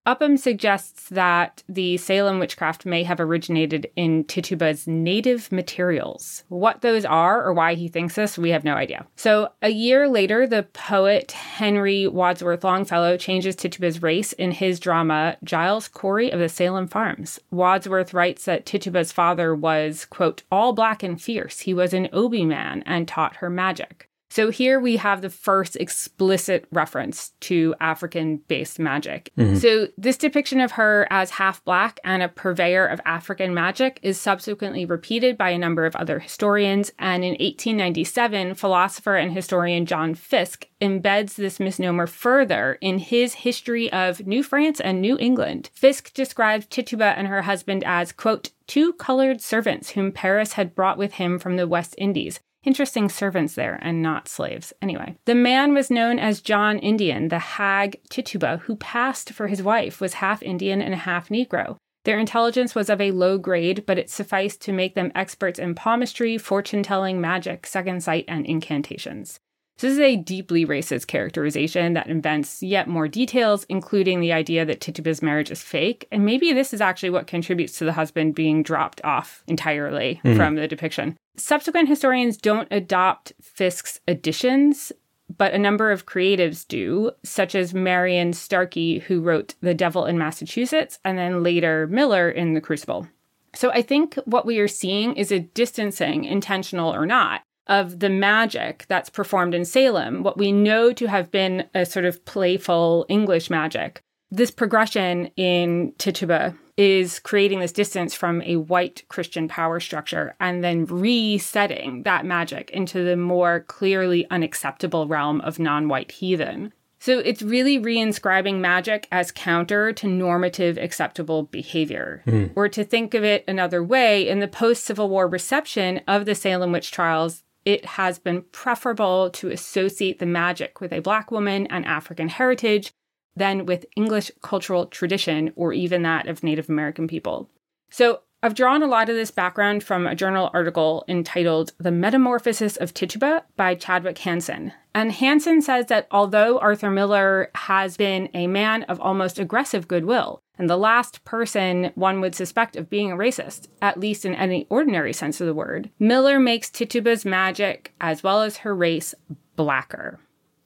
Upham 0.08 0.36
suggests 0.36 1.10
that 1.10 1.62
the 1.70 1.96
Salem 1.98 2.40
witchcraft 2.40 2.88
may 2.88 3.04
have 3.04 3.20
originated 3.20 3.88
in 3.96 4.24
Tituba's 4.24 4.88
native 4.88 5.52
materials. 5.52 6.44
What 6.50 6.82
those 6.82 7.06
are 7.06 7.44
or 7.46 7.54
why 7.54 7.76
he 7.76 7.88
thinks 7.88 8.16
this, 8.16 8.36
we 8.36 8.50
have 8.50 8.64
no 8.64 8.74
idea. 8.74 9.06
So, 9.16 9.50
a 9.62 9.70
year 9.70 10.08
later, 10.08 10.48
the 10.48 10.64
poet 10.74 11.34
Henry 11.34 12.08
Wadsworth 12.08 12.64
Longfellow 12.64 13.18
changes 13.18 13.56
Tituba's 13.56 14.02
race 14.02 14.34
in 14.34 14.52
his 14.52 14.80
drama 14.80 15.38
Giles 15.44 15.88
Corey 15.88 16.32
of 16.32 16.40
the 16.40 16.50
Salem 16.50 16.88
Farms. 16.88 17.40
Wadsworth 17.52 18.12
writes 18.12 18.46
that 18.46 18.66
Tituba's 18.66 19.12
father 19.12 19.54
was, 19.54 20.06
quote, 20.06 20.42
all 20.52 20.74
black 20.74 21.04
and 21.04 21.22
fierce. 21.22 21.60
He 21.60 21.76
was 21.76 21.94
an 21.94 22.10
Obi 22.12 22.44
man 22.44 22.82
and 22.88 23.08
taught 23.08 23.36
her 23.36 23.52
magic. 23.52 24.10
So 24.32 24.50
here 24.50 24.80
we 24.80 24.96
have 24.96 25.22
the 25.22 25.30
first 25.30 25.76
explicit 25.76 26.66
reference 26.72 27.34
to 27.42 27.76
African 27.82 28.38
based 28.38 28.80
magic. 28.80 29.30
Mm-hmm. 29.38 29.58
So 29.58 29.90
this 29.98 30.16
depiction 30.16 30.62
of 30.62 30.72
her 30.72 31.06
as 31.10 31.32
half 31.32 31.62
black 31.66 32.00
and 32.06 32.24
a 32.24 32.30
purveyor 32.30 32.86
of 32.86 33.02
African 33.04 33.54
magic 33.54 34.00
is 34.02 34.18
subsequently 34.18 34.86
repeated 34.86 35.38
by 35.38 35.50
a 35.50 35.58
number 35.58 35.86
of 35.86 35.98
other 35.98 36.20
historians. 36.20 36.94
And 36.98 37.26
in 37.26 37.32
1897, 37.32 38.56
philosopher 38.56 39.18
and 39.18 39.34
historian 39.34 39.86
John 39.86 40.16
Fiske 40.16 40.70
embeds 40.82 41.36
this 41.36 41.60
misnomer 41.60 42.08
further 42.08 42.78
in 42.80 43.00
his 43.00 43.34
history 43.34 43.92
of 43.92 44.26
New 44.26 44.44
France 44.44 44.80
and 44.80 45.02
New 45.02 45.18
England. 45.20 45.70
Fiske 45.74 46.14
describes 46.14 46.68
Tituba 46.68 47.18
and 47.18 47.28
her 47.28 47.42
husband 47.42 47.84
as, 47.86 48.14
quote, 48.14 48.52
two 48.66 48.94
colored 48.94 49.42
servants 49.42 49.90
whom 49.90 50.14
Parris 50.14 50.54
had 50.54 50.74
brought 50.74 50.98
with 50.98 51.16
him 51.16 51.38
from 51.38 51.58
the 51.58 51.68
West 51.68 51.96
Indies. 51.98 52.40
Interesting 52.64 53.10
servants 53.10 53.56
there 53.56 53.80
and 53.82 54.04
not 54.04 54.28
slaves. 54.28 54.72
Anyway, 54.82 55.18
the 55.26 55.34
man 55.34 55.74
was 55.74 55.90
known 55.90 56.20
as 56.20 56.42
John 56.42 56.78
Indian, 56.78 57.30
the 57.30 57.40
hag 57.40 58.00
Tituba, 58.10 58.58
who 58.64 58.76
passed 58.76 59.32
for 59.32 59.48
his 59.48 59.64
wife, 59.64 60.00
was 60.00 60.14
half 60.14 60.44
Indian 60.44 60.80
and 60.80 60.94
half 60.94 61.30
Negro. 61.30 61.78
Their 62.04 62.20
intelligence 62.20 62.76
was 62.76 62.90
of 62.90 63.02
a 63.02 63.12
low 63.12 63.38
grade, 63.40 63.84
but 63.88 63.98
it 63.98 64.10
sufficed 64.10 64.62
to 64.62 64.74
make 64.74 64.94
them 64.94 65.12
experts 65.16 65.60
in 65.60 65.76
palmistry, 65.76 66.38
fortune 66.38 66.84
telling, 66.84 67.20
magic, 67.20 67.66
second 67.66 68.04
sight, 68.04 68.26
and 68.28 68.46
incantations. 68.46 69.40
This 69.80 69.94
is 69.94 70.00
a 70.00 70.16
deeply 70.16 70.64
racist 70.64 71.08
characterization 71.08 71.94
that 71.94 72.08
invents 72.08 72.62
yet 72.62 72.88
more 72.88 73.08
details, 73.08 73.66
including 73.70 74.20
the 74.20 74.34
idea 74.34 74.64
that 74.66 74.82
Tituba's 74.82 75.24
marriage 75.24 75.50
is 75.50 75.64
fake. 75.64 76.08
And 76.12 76.24
maybe 76.24 76.54
this 76.54 76.72
is 76.72 76.82
actually 76.82 77.10
what 77.10 77.26
contributes 77.26 77.80
to 77.80 77.86
the 77.86 77.94
husband 77.94 78.36
being 78.36 78.62
dropped 78.62 79.02
off 79.04 79.44
entirely 79.48 80.22
mm-hmm. 80.24 80.38
from 80.38 80.54
the 80.54 80.68
depiction. 80.68 81.18
Subsequent 81.38 81.88
historians 81.88 82.38
don't 82.38 82.68
adopt 82.72 83.34
Fiske's 83.42 84.00
additions, 84.08 84.92
but 85.38 85.54
a 85.54 85.60
number 85.60 85.92
of 85.92 86.06
creatives 86.06 86.68
do, 86.68 87.12
such 87.24 87.56
as 87.56 87.74
Marion 87.74 88.34
Starkey, 88.34 89.00
who 89.00 89.22
wrote 89.22 89.56
The 89.62 89.74
Devil 89.74 90.06
in 90.06 90.18
Massachusetts, 90.18 91.00
and 91.06 91.18
then 91.18 91.42
later 91.42 91.88
Miller 91.88 92.30
in 92.30 92.54
The 92.54 92.62
Crucible. 92.62 93.08
So 93.54 93.72
I 93.72 93.82
think 93.82 94.16
what 94.26 94.46
we 94.46 94.60
are 94.60 94.68
seeing 94.68 95.16
is 95.16 95.32
a 95.32 95.40
distancing, 95.40 96.26
intentional 96.26 96.94
or 96.94 97.06
not, 97.06 97.42
of 97.68 98.00
the 98.00 98.10
magic 98.10 98.86
that's 98.90 99.10
performed 99.10 99.54
in 99.54 99.66
Salem, 99.66 100.24
what 100.24 100.38
we 100.38 100.52
know 100.52 100.92
to 100.94 101.08
have 101.08 101.32
been 101.32 101.68
a 101.74 101.86
sort 101.86 102.06
of 102.06 102.24
playful 102.26 103.06
English 103.08 103.50
magic. 103.50 104.04
This 104.34 104.50
progression 104.50 105.28
in 105.36 105.92
Tituba 105.98 106.56
is 106.78 107.20
creating 107.20 107.60
this 107.60 107.74
distance 107.74 108.16
from 108.16 108.42
a 108.44 108.56
white 108.56 109.04
Christian 109.10 109.50
power 109.50 109.82
structure 109.82 110.36
and 110.40 110.64
then 110.64 110.86
resetting 110.86 112.04
that 112.04 112.26
magic 112.26 112.70
into 112.72 113.04
the 113.04 113.18
more 113.18 113.60
clearly 113.68 114.26
unacceptable 114.32 115.06
realm 115.06 115.42
of 115.42 115.60
non 115.60 115.90
white 115.90 116.12
heathen. 116.14 116.72
So 116.98 117.20
it's 117.20 117.42
really 117.42 117.78
reinscribing 117.78 118.60
magic 118.60 119.08
as 119.12 119.32
counter 119.32 119.92
to 119.92 120.08
normative 120.08 120.78
acceptable 120.78 121.44
behavior. 121.44 122.22
Hmm. 122.26 122.48
Or 122.56 122.70
to 122.70 122.86
think 122.86 123.14
of 123.14 123.24
it 123.24 123.44
another 123.50 123.84
way, 123.84 124.30
in 124.30 124.40
the 124.40 124.48
post 124.48 124.86
Civil 124.86 125.10
War 125.10 125.28
reception 125.28 126.02
of 126.08 126.26
the 126.26 126.36
Salem 126.36 126.72
witch 126.72 126.92
trials, 126.92 127.44
it 127.66 127.86
has 127.86 128.18
been 128.18 128.44
preferable 128.52 129.30
to 129.32 129.50
associate 129.50 130.20
the 130.20 130.26
magic 130.26 130.80
with 130.80 130.94
a 130.94 131.00
Black 131.00 131.32
woman 131.32 131.68
and 131.68 131.86
African 131.86 132.30
heritage 132.30 132.94
than 133.36 133.66
with 133.66 133.86
English 133.96 134.32
cultural 134.42 134.86
tradition 134.88 135.54
or 135.56 135.74
even 135.74 136.02
that 136.04 136.28
of 136.28 136.44
Native 136.44 136.70
American 136.70 137.08
people. 137.08 137.50
So 137.90 138.22
I've 138.44 138.56
drawn 138.56 138.82
a 138.82 138.88
lot 138.88 139.08
of 139.08 139.16
this 139.16 139.30
background 139.30 139.84
from 139.84 140.08
a 140.08 140.16
journal 140.16 140.50
article 140.52 141.06
entitled 141.08 141.74
The 141.78 141.92
Metamorphosis 141.92 142.76
of 142.76 142.92
Tituba 142.92 143.44
by 143.56 143.76
Chadwick 143.76 144.18
Hansen. 144.18 144.74
And 144.96 145.12
Hansen 145.12 145.62
says 145.62 145.86
that 145.88 146.08
although 146.10 146.58
Arthur 146.58 146.90
Miller 146.90 147.52
has 147.54 147.98
been 147.98 148.30
a 148.34 148.48
man 148.48 148.82
of 148.84 149.00
almost 149.00 149.38
aggressive 149.38 149.88
goodwill, 149.88 150.42
and 150.58 150.68
the 150.68 150.78
last 150.78 151.24
person 151.24 151.92
one 151.94 152.20
would 152.20 152.34
suspect 152.34 152.76
of 152.76 152.90
being 152.90 153.12
a 153.12 153.16
racist, 153.16 153.68
at 153.80 154.00
least 154.00 154.26
in 154.26 154.34
any 154.34 154.66
ordinary 154.72 155.14
sense 155.14 155.40
of 155.40 155.46
the 155.46 155.54
word, 155.54 155.92
Miller 156.00 156.40
makes 156.40 156.72
Tituba's 156.72 157.24
magic, 157.24 157.94
as 158.02 158.24
well 158.24 158.42
as 158.42 158.58
her 158.58 158.76
race, 158.76 159.14
blacker. 159.56 160.20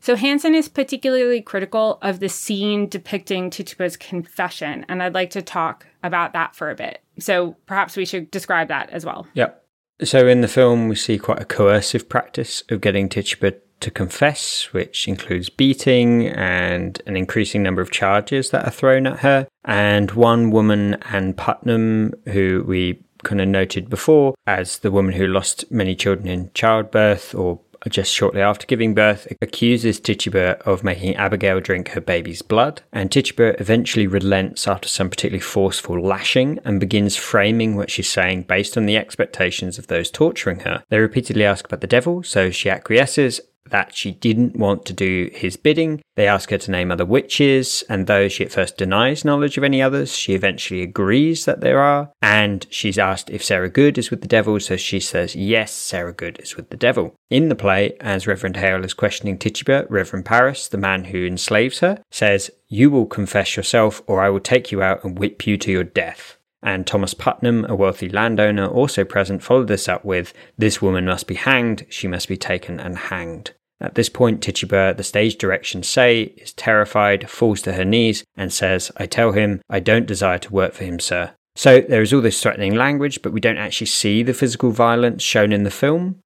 So 0.06 0.16
Hansen 0.16 0.54
is 0.54 0.70
particularly 0.70 1.42
critical 1.42 1.98
of 2.04 2.20
the 2.20 2.30
scene 2.30 2.88
depicting 2.88 3.50
Tituba's 3.50 3.98
confession, 3.98 4.86
and 4.88 5.02
I'd 5.02 5.16
like 5.16 5.32
to 5.32 5.42
talk 5.42 5.88
about 6.04 6.34
that 6.34 6.54
for 6.54 6.70
a 6.70 6.76
bit. 6.76 7.02
So 7.18 7.58
perhaps 7.66 7.98
we 7.98 8.06
should 8.06 8.30
describe 8.30 8.68
that 8.68 8.92
as 8.92 9.04
well. 9.04 9.26
Yep. 9.34 9.66
So 10.04 10.28
in 10.28 10.42
the 10.42 10.48
film, 10.48 10.90
we 10.90 10.96
see 10.96 11.18
quite 11.18 11.42
a 11.42 11.46
coercive 11.46 12.08
practice 12.08 12.62
of 12.70 12.82
getting 12.82 13.10
Tituba 13.10 13.54
to 13.80 13.90
confess, 13.90 14.72
which 14.74 15.08
includes 15.08 15.50
beating 15.50 16.28
and 16.28 17.02
an 17.08 17.18
increasing 17.18 17.64
number 17.64 17.82
of 17.82 17.90
charges 17.90 18.52
that 18.52 18.64
are 18.64 18.72
thrown 18.72 19.08
at 19.08 19.22
her. 19.22 19.48
And 19.64 20.12
one 20.12 20.52
woman, 20.52 21.00
Anne 21.06 21.34
Putnam, 21.34 22.14
who 22.26 22.64
we 22.68 23.02
kind 23.24 23.42
of 23.42 23.48
noted 23.48 23.90
before 23.90 24.36
as 24.46 24.80
the 24.80 24.92
woman 24.92 25.14
who 25.14 25.26
lost 25.26 25.72
many 25.72 25.96
children 25.96 26.28
in 26.28 26.52
childbirth 26.54 27.34
or 27.34 27.60
just 27.90 28.14
shortly 28.14 28.42
after 28.42 28.66
giving 28.66 28.94
birth, 28.94 29.28
accuses 29.42 30.00
Tituba 30.00 30.58
of 30.66 30.84
making 30.84 31.16
Abigail 31.16 31.60
drink 31.60 31.90
her 31.90 32.02
baby's 32.02 32.42
blood, 32.42 32.82
and 32.92 33.12
Tituba 33.12 33.60
eventually 33.60 34.08
relents 34.08 34.68
after 34.68 34.88
some 34.88 35.10
particularly 35.10 35.42
forceful 35.42 36.00
lashing 36.00 36.60
and 36.66 36.80
begins 36.80 37.16
framing 37.16 37.76
what 37.76 37.92
she's 37.92 38.10
saying 38.10 38.44
based 38.44 38.78
on 38.78 38.86
the 38.86 38.98
expectations 38.98 39.78
of 39.78 39.88
those 39.88 40.10
torturing 40.10 40.62
her. 40.62 40.84
They 40.90 41.00
repeatedly 41.00 41.46
ask 41.46 41.66
about 41.66 41.82
the 41.82 41.88
devil, 41.88 42.24
so 42.24 42.50
she 42.50 42.70
acquiesces 42.70 43.42
that 43.70 43.96
she 43.96 44.12
didn't 44.12 44.56
want 44.56 44.86
to 44.86 44.94
do 44.94 45.30
his 45.34 45.58
bidding. 45.58 46.02
They 46.16 46.28
ask 46.28 46.50
her 46.52 46.58
to 46.58 46.72
name 46.72 46.92
other 46.92 47.06
witches, 47.06 47.84
and 47.90 48.08
though 48.08 48.28
she 48.28 48.46
at 48.46 48.52
first 48.52 48.78
denies 48.78 49.26
knowledge 49.26 49.58
of 49.58 49.64
any 49.64 49.82
others, 49.82 50.16
she 50.16 50.34
eventually 50.34 50.82
agrees 50.82 51.46
that 51.46 51.62
there 51.62 51.80
are. 51.80 52.12
And 52.22 52.66
she's 52.70 52.98
asked 52.98 53.30
if 53.30 53.44
Sarah 53.44 53.70
Good 53.70 53.98
is 53.98 54.12
with 54.12 54.22
the 54.22 54.28
devil, 54.28 54.60
so 54.60 54.78
she 54.78 55.00
says, 55.00 55.36
yes, 55.36 55.72
Sarah 55.72 56.14
Good 56.14 56.40
is 56.40 56.56
with 56.56 56.70
the 56.70 56.78
devil. 56.78 57.16
In 57.30 57.50
the 57.50 57.56
play, 57.56 57.98
as 58.00 58.28
Reverend 58.28 58.58
Hale 58.58 58.86
is 58.86 58.94
questioning 58.94 59.38
Tituba, 59.38 59.88
Reverend 59.90 60.26
Parris, 60.26 60.68
the 60.68 60.78
man 60.78 61.06
who 61.06 61.26
enslaves 61.26 61.80
her, 61.80 62.02
says, 62.12 62.52
You 62.68 62.90
will 62.92 63.08
confess 63.08 63.58
yourself, 63.58 64.02
or 64.06 64.22
I 64.22 64.30
will 64.30 64.40
take 64.40 64.72
you 64.72 64.82
out 64.82 65.04
and 65.04 65.18
whip 65.18 65.48
you 65.48 65.58
to 65.58 65.72
your 65.72 65.84
death. 65.84 66.38
And 66.64 66.88
Thomas 66.88 67.14
Putnam, 67.14 67.66
a 67.66 67.76
wealthy 67.76 68.10
landowner 68.10 68.68
also 68.68 69.04
present, 69.04 69.44
followed 69.44 69.68
this 69.68 69.88
up 69.88 70.04
with, 70.04 70.34
This 70.58 70.82
woman 70.82 71.06
must 71.06 71.28
be 71.28 71.36
hanged, 71.36 71.86
she 71.90 72.08
must 72.08 72.28
be 72.28 72.38
taken 72.38 72.80
and 72.80 72.98
hanged. 72.98 73.52
At 73.82 73.96
this 73.96 74.10
point, 74.10 74.42
Tituba, 74.42 74.96
the 74.96 75.04
stage 75.04 75.38
directions 75.38 75.88
say, 75.88 76.34
is 76.38 76.54
terrified, 76.54 77.30
falls 77.30 77.62
to 77.64 77.74
her 77.74 77.86
knees, 77.86 78.24
and 78.38 78.52
says, 78.52 78.92
I 78.98 79.06
tell 79.06 79.34
him, 79.34 79.62
I 79.70 79.80
don't 79.80 80.08
desire 80.08 80.40
to 80.40 80.54
work 80.54 80.74
for 80.74 80.86
him, 80.86 81.00
sir. 81.00 81.34
So 81.56 81.82
there 81.82 82.02
is 82.02 82.14
all 82.14 82.22
this 82.22 82.42
threatening 82.42 82.76
language, 82.76 83.22
but 83.22 83.32
we 83.32 83.40
don't 83.40 83.58
actually 83.58 83.88
see 83.88 84.24
the 84.24 84.34
physical 84.34 84.72
violence 84.72 85.24
shown 85.24 85.52
in 85.52 85.64
the 85.64 85.72
film. 85.72 86.22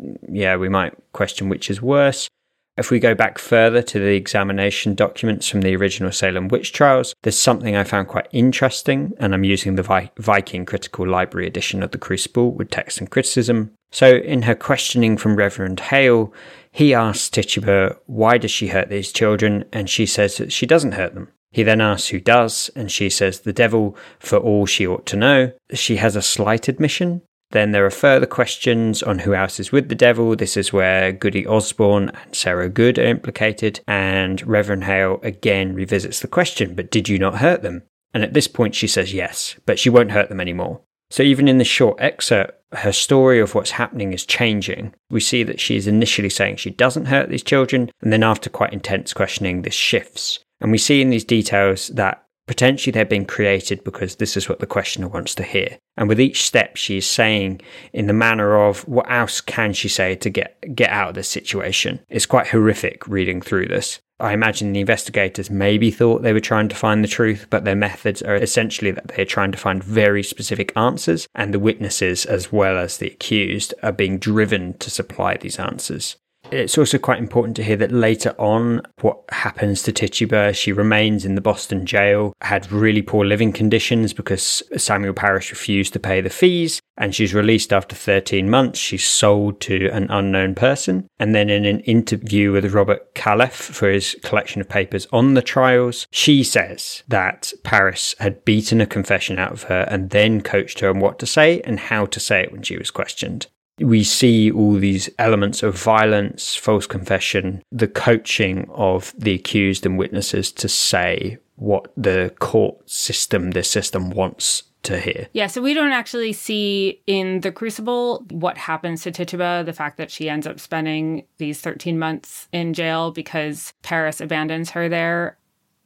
Mm, 0.00 0.16
yeah, 0.30 0.56
we 0.56 0.68
might 0.68 0.94
question 1.12 1.48
which 1.48 1.70
is 1.70 1.80
worse. 1.80 2.28
If 2.76 2.90
we 2.90 2.98
go 2.98 3.14
back 3.14 3.38
further 3.38 3.82
to 3.82 4.00
the 4.00 4.16
examination 4.16 4.96
documents 4.96 5.48
from 5.48 5.60
the 5.60 5.76
original 5.76 6.10
Salem 6.10 6.48
witch 6.48 6.72
trials, 6.72 7.14
there's 7.22 7.38
something 7.38 7.76
I 7.76 7.84
found 7.84 8.08
quite 8.08 8.26
interesting, 8.32 9.12
and 9.20 9.32
I'm 9.32 9.44
using 9.44 9.76
the 9.76 9.84
Vi- 9.84 10.10
Viking 10.18 10.66
Critical 10.66 11.08
Library 11.08 11.46
edition 11.46 11.84
of 11.84 11.92
The 11.92 11.98
Crucible 11.98 12.50
with 12.50 12.70
text 12.70 12.98
and 12.98 13.08
criticism. 13.08 13.70
So, 13.92 14.16
in 14.16 14.42
her 14.42 14.56
questioning 14.56 15.16
from 15.16 15.36
Reverend 15.36 15.78
Hale, 15.78 16.34
he 16.72 16.92
asks 16.92 17.30
Tituba, 17.30 17.96
why 18.06 18.38
does 18.38 18.50
she 18.50 18.68
hurt 18.68 18.88
these 18.88 19.12
children? 19.12 19.66
And 19.72 19.88
she 19.88 20.04
says 20.04 20.38
that 20.38 20.52
she 20.52 20.66
doesn't 20.66 20.92
hurt 20.92 21.14
them. 21.14 21.28
He 21.52 21.62
then 21.62 21.80
asks 21.80 22.08
who 22.08 22.18
does, 22.18 22.72
and 22.74 22.90
she 22.90 23.08
says 23.08 23.40
the 23.40 23.52
devil 23.52 23.96
for 24.18 24.38
all 24.38 24.66
she 24.66 24.84
ought 24.84 25.06
to 25.06 25.16
know. 25.16 25.52
She 25.72 25.98
has 25.98 26.16
a 26.16 26.22
slight 26.22 26.66
admission. 26.66 27.22
Then 27.54 27.70
there 27.70 27.86
are 27.86 27.90
further 27.90 28.26
questions 28.26 29.00
on 29.00 29.20
who 29.20 29.32
else 29.32 29.60
is 29.60 29.70
with 29.70 29.88
the 29.88 29.94
devil. 29.94 30.34
This 30.34 30.56
is 30.56 30.72
where 30.72 31.12
Goody 31.12 31.46
Osborne 31.46 32.08
and 32.08 32.34
Sarah 32.34 32.68
Good 32.68 32.98
are 32.98 33.04
implicated, 33.06 33.78
and 33.86 34.44
Reverend 34.44 34.82
Hale 34.82 35.20
again 35.22 35.72
revisits 35.72 36.18
the 36.18 36.26
question, 36.26 36.74
but 36.74 36.90
did 36.90 37.08
you 37.08 37.16
not 37.16 37.38
hurt 37.38 37.62
them? 37.62 37.84
And 38.12 38.24
at 38.24 38.34
this 38.34 38.48
point 38.48 38.74
she 38.74 38.88
says 38.88 39.14
yes, 39.14 39.54
but 39.66 39.78
she 39.78 39.88
won't 39.88 40.10
hurt 40.10 40.30
them 40.30 40.40
anymore. 40.40 40.80
So 41.10 41.22
even 41.22 41.46
in 41.46 41.58
this 41.58 41.68
short 41.68 41.96
excerpt, 42.00 42.60
her 42.72 42.90
story 42.90 43.38
of 43.38 43.54
what's 43.54 43.70
happening 43.70 44.12
is 44.12 44.26
changing. 44.26 44.92
We 45.08 45.20
see 45.20 45.44
that 45.44 45.60
she 45.60 45.76
is 45.76 45.86
initially 45.86 46.30
saying 46.30 46.56
she 46.56 46.70
doesn't 46.70 47.04
hurt 47.04 47.28
these 47.28 47.44
children, 47.44 47.88
and 48.02 48.12
then 48.12 48.24
after 48.24 48.50
quite 48.50 48.72
intense 48.72 49.12
questioning, 49.12 49.62
this 49.62 49.74
shifts. 49.74 50.40
And 50.60 50.72
we 50.72 50.78
see 50.78 51.00
in 51.00 51.10
these 51.10 51.24
details 51.24 51.86
that 51.88 52.23
potentially 52.46 52.92
they're 52.92 53.04
being 53.04 53.26
created 53.26 53.84
because 53.84 54.16
this 54.16 54.36
is 54.36 54.48
what 54.48 54.60
the 54.60 54.66
questioner 54.66 55.08
wants 55.08 55.34
to 55.36 55.42
hear. 55.42 55.78
And 55.96 56.08
with 56.08 56.20
each 56.20 56.42
step, 56.42 56.76
she's 56.76 57.06
saying 57.06 57.60
in 57.92 58.06
the 58.06 58.12
manner 58.12 58.56
of 58.56 58.86
what 58.88 59.10
else 59.10 59.40
can 59.40 59.72
she 59.72 59.88
say 59.88 60.14
to 60.16 60.30
get 60.30 60.74
get 60.74 60.90
out 60.90 61.10
of 61.10 61.14
this 61.14 61.28
situation. 61.28 62.00
It's 62.08 62.26
quite 62.26 62.48
horrific 62.48 63.06
reading 63.06 63.40
through 63.40 63.68
this. 63.68 64.00
I 64.20 64.32
imagine 64.32 64.72
the 64.72 64.80
investigators 64.80 65.50
maybe 65.50 65.90
thought 65.90 66.22
they 66.22 66.32
were 66.32 66.40
trying 66.40 66.68
to 66.68 66.76
find 66.76 67.02
the 67.02 67.08
truth, 67.08 67.48
but 67.50 67.64
their 67.64 67.74
methods 67.74 68.22
are 68.22 68.36
essentially 68.36 68.92
that 68.92 69.08
they're 69.08 69.24
trying 69.24 69.50
to 69.52 69.58
find 69.58 69.82
very 69.82 70.22
specific 70.22 70.72
answers, 70.76 71.26
and 71.34 71.52
the 71.52 71.58
witnesses, 71.58 72.24
as 72.24 72.52
well 72.52 72.78
as 72.78 72.98
the 72.98 73.08
accused, 73.08 73.74
are 73.82 73.90
being 73.90 74.18
driven 74.18 74.78
to 74.78 74.88
supply 74.88 75.36
these 75.36 75.58
answers. 75.58 76.16
It's 76.54 76.78
also 76.78 76.98
quite 76.98 77.18
important 77.18 77.56
to 77.56 77.64
hear 77.64 77.74
that 77.78 77.90
later 77.90 78.32
on, 78.38 78.82
what 79.00 79.18
happens 79.30 79.82
to 79.82 79.92
Tituba, 79.92 80.52
she 80.52 80.70
remains 80.70 81.24
in 81.24 81.34
the 81.34 81.40
Boston 81.40 81.84
jail, 81.84 82.32
had 82.42 82.70
really 82.70 83.02
poor 83.02 83.24
living 83.24 83.52
conditions 83.52 84.12
because 84.12 84.62
Samuel 84.76 85.14
Parris 85.14 85.50
refused 85.50 85.92
to 85.94 85.98
pay 85.98 86.20
the 86.20 86.30
fees, 86.30 86.80
and 86.96 87.12
she's 87.12 87.34
released 87.34 87.72
after 87.72 87.96
13 87.96 88.48
months. 88.48 88.78
She's 88.78 89.04
sold 89.04 89.60
to 89.62 89.88
an 89.88 90.06
unknown 90.10 90.54
person. 90.54 91.08
And 91.18 91.34
then 91.34 91.50
in 91.50 91.64
an 91.64 91.80
interview 91.80 92.52
with 92.52 92.72
Robert 92.72 93.16
Calef 93.16 93.50
for 93.50 93.90
his 93.90 94.14
collection 94.22 94.60
of 94.60 94.68
papers 94.68 95.08
on 95.12 95.34
the 95.34 95.42
trials, 95.42 96.06
she 96.12 96.44
says 96.44 97.02
that 97.08 97.52
Parris 97.64 98.14
had 98.20 98.44
beaten 98.44 98.80
a 98.80 98.86
confession 98.86 99.40
out 99.40 99.50
of 99.50 99.64
her 99.64 99.88
and 99.90 100.10
then 100.10 100.40
coached 100.40 100.78
her 100.78 100.90
on 100.90 101.00
what 101.00 101.18
to 101.18 101.26
say 101.26 101.62
and 101.62 101.80
how 101.80 102.06
to 102.06 102.20
say 102.20 102.42
it 102.42 102.52
when 102.52 102.62
she 102.62 102.78
was 102.78 102.92
questioned 102.92 103.48
we 103.78 104.04
see 104.04 104.50
all 104.50 104.74
these 104.74 105.10
elements 105.18 105.62
of 105.62 105.76
violence, 105.76 106.54
false 106.54 106.86
confession, 106.86 107.62
the 107.72 107.88
coaching 107.88 108.68
of 108.70 109.12
the 109.18 109.34
accused 109.34 109.84
and 109.84 109.98
witnesses 109.98 110.52
to 110.52 110.68
say 110.68 111.38
what 111.56 111.92
the 111.96 112.34
court 112.38 112.88
system, 112.88 113.52
the 113.52 113.62
system 113.62 114.10
wants 114.10 114.64
to 114.84 115.00
hear. 115.00 115.28
Yeah, 115.32 115.46
so 115.46 115.62
we 115.62 115.74
don't 115.74 115.92
actually 115.92 116.32
see 116.32 117.02
in 117.06 117.40
the 117.40 117.50
Crucible 117.50 118.24
what 118.30 118.58
happens 118.58 119.02
to 119.02 119.10
Tituba, 119.10 119.64
the 119.64 119.72
fact 119.72 119.96
that 119.96 120.10
she 120.10 120.28
ends 120.28 120.46
up 120.46 120.60
spending 120.60 121.26
these 121.38 121.60
13 121.60 121.98
months 121.98 122.48
in 122.52 122.74
jail 122.74 123.10
because 123.10 123.72
Parris 123.82 124.20
abandons 124.20 124.70
her 124.70 124.88
there. 124.88 125.38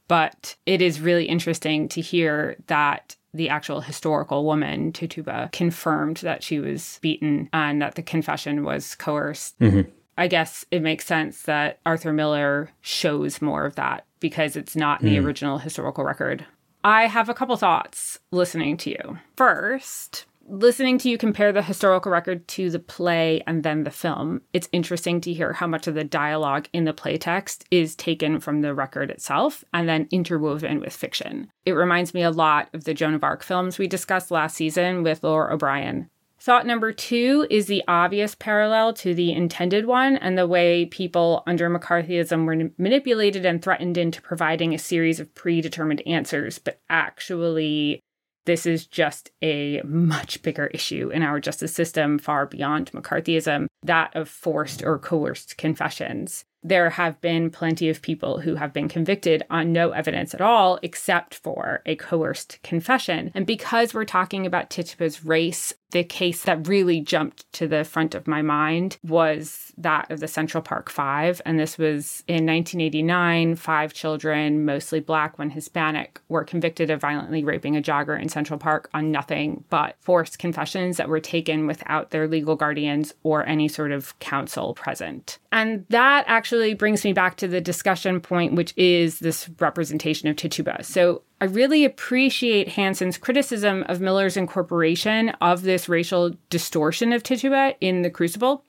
But 0.09 0.57
it 0.65 0.81
is 0.81 1.01
really 1.01 1.27
interesting 1.27 1.89
to 1.91 2.01
hear 2.01 2.57
that 2.67 3.17
the 3.35 3.49
actual 3.49 3.81
historical 3.81 4.45
woman, 4.45 4.93
Tituba, 4.93 5.51
confirmed 5.53 6.19
that 6.19 6.43
she 6.43 6.61
was 6.61 6.99
beaten 7.03 7.49
and 7.53 7.81
that 7.83 7.95
the 7.95 8.03
confession 8.03 8.65
was 8.65 8.95
coerced. 8.95 9.59
Mm-hmm. 9.59 9.91
I 10.17 10.27
guess 10.27 10.65
it 10.71 10.83
makes 10.83 11.07
sense 11.07 11.43
that 11.43 11.79
Arthur 11.87 12.13
Miller 12.13 12.71
shows 12.81 13.41
more 13.41 13.67
of 13.67 13.77
that 13.77 14.05
because 14.19 14.57
it's 14.57 14.75
not 14.75 15.01
in 15.01 15.09
the 15.09 15.17
mm. 15.17 15.25
original 15.25 15.59
historical 15.59 16.05
record. 16.05 16.45
I 16.83 17.07
have 17.07 17.29
a 17.29 17.35
couple 17.35 17.57
thoughts 17.57 18.19
listening 18.31 18.77
to 18.79 18.91
you. 18.91 19.19
First, 19.37 20.27
listening 20.49 20.99
to 20.99 21.09
you 21.09 21.19
compare 21.19 21.53
the 21.53 21.63
historical 21.63 22.11
record 22.11 22.47
to 22.49 22.71
the 22.71 22.79
play 22.79 23.43
and 23.47 23.63
then 23.63 23.85
the 23.85 23.91
film, 23.91 24.41
it's 24.53 24.69
interesting 24.73 25.21
to 25.21 25.33
hear 25.33 25.53
how 25.53 25.67
much 25.67 25.87
of 25.87 25.95
the 25.95 26.05
dialogue 26.05 26.69
in 26.73 26.85
the 26.85 26.93
play 26.93 27.19
text 27.19 27.65
is 27.71 27.95
taken 27.95 28.41
from 28.41 28.63
the 28.63 28.75
record 28.75 29.11
itself 29.11 29.63
and 29.75 29.89
then 29.89 30.09
interwoven 30.11 30.81
with 30.81 30.93
fiction. 30.93 31.51
It 31.65 31.73
reminds 31.73 32.15
me 32.15 32.23
a 32.23 32.31
lot 32.31 32.69
of 32.73 32.85
the 32.85 32.95
Joan 32.95 33.15
of 33.15 33.25
Arc 33.25 33.43
films 33.43 33.79
we 33.79 33.87
discussed 33.87 34.31
last 34.31 34.57
season 34.57 35.03
with 35.03 35.23
Laura 35.23 35.55
O'Brien. 35.55 36.09
Thought 36.41 36.67
number 36.67 36.93
two 36.93 37.47
is 37.51 37.67
the 37.67 37.83
obvious 37.89 38.37
parallel 38.37 38.93
to 38.95 39.13
the 39.13 39.33
intended 39.33 39.87
one 39.87 40.17
and 40.17 40.39
the 40.39 40.47
way 40.47 40.87
people 40.87 41.43
under 41.49 41.69
McCarthyism 41.69 42.47
were 42.47 42.71
manipulated 42.79 43.45
and 43.45 43.61
threatened 43.61 43.99
into 43.99 44.23
providing 44.23 44.73
a 44.73 44.79
series 44.79 45.19
of 45.19 45.35
predetermined 45.35 46.01
answers, 46.07 46.61
but 46.61 46.81
actually 46.89 48.01
this 48.49 48.65
is 48.65 48.87
just 48.87 49.31
a 49.43 49.83
much 49.83 50.43
bigger 50.43 50.69
issue 50.69 51.11
in 51.11 51.23
our 51.23 51.39
justice 51.39 51.75
system, 51.75 52.19
far 52.19 52.47
beyond 52.47 52.91
McCarthyism, 52.93 53.67
that 53.83 54.17
of 54.17 54.27
forced 54.27 54.83
or 54.83 54.99
coerced 54.99 55.59
confessions 55.59 56.47
there 56.63 56.91
have 56.91 57.21
been 57.21 57.51
plenty 57.51 57.89
of 57.89 58.03
people 58.03 58.41
who 58.41 58.57
have 58.57 58.73
been 58.73 58.89
convicted 58.89 59.45
on 59.51 59.73
no 59.73 59.91
evidence 59.91 60.35
at 60.35 60.41
all 60.41 60.79
except 60.83 61.35
for 61.35 61.83
a 61.87 61.97
coerced 61.97 62.59
confession. 62.63 63.31
And 63.35 63.47
because 63.47 63.95
we're 63.95 64.05
talking 64.05 64.45
about 64.45 64.71
Tituba's 64.71 65.25
race, 65.25 65.73
the 65.91 66.05
case 66.05 66.45
that 66.45 66.69
really 66.69 67.01
jumped 67.01 67.51
to 67.55 67.67
the 67.67 67.85
front 67.85 68.15
of 68.15 68.27
my 68.27 68.43
mind 68.43 68.99
was 69.03 69.73
that 69.79 70.11
of 70.11 70.21
the 70.21 70.29
Central 70.29 70.63
Park 70.63 70.91
Five. 70.91 71.41
And 71.47 71.59
this 71.59 71.79
was 71.79 72.23
in 72.27 72.47
1989. 72.47 73.57
Five 73.57 73.95
children, 73.95 74.65
mostly 74.65 75.01
black, 75.01 75.39
one 75.39 75.51
Hispanic, 75.51 76.21
were 76.29 76.45
convicted 76.45 76.91
of 76.91 77.01
violently 77.01 77.43
raping 77.43 77.77
a 77.77 77.83
jogger 77.83 78.21
in 78.21 78.29
Central 78.29 78.59
Park 78.59 78.91
on 78.93 79.11
nothing 79.11 79.65
but 79.71 79.97
forced 80.01 80.39
confessions 80.39 80.97
that 80.99 81.09
were 81.09 81.21
taken 81.21 81.67
without 81.67 82.11
their 82.11 82.29
legal 82.29 82.57
guardians 82.57 83.15
or 83.23 83.47
any 83.47 83.69
sort 83.69 83.93
of 83.93 84.19
counsel 84.19 84.75
present. 84.75 85.39
And 85.53 85.87
that 85.89 86.25
actually 86.27 86.75
brings 86.75 87.05
me 87.05 87.13
back 87.13 87.37
to 87.37 87.49
the 87.49 87.61
discussion 87.61 88.21
point, 88.21 88.55
which 88.55 88.75
is 88.77 89.21
this 89.21 89.49
representation 89.59 90.29
of 90.29 90.37
Tituba. 90.37 90.85
So 90.85 91.23
I 91.41 91.45
really 91.45 91.85
appreciate 91.85 92.71
Hansen's 92.71 93.17
criticism 93.17 93.85
of 93.89 94.01
Miller's 94.01 94.37
incorporation 94.37 95.31
of 95.41 95.63
this 95.63 95.89
racial 95.89 96.33
distortion 96.51 97.13
of 97.13 97.23
Tituba 97.23 97.75
in 97.81 98.03
The 98.03 98.11
Crucible. 98.11 98.65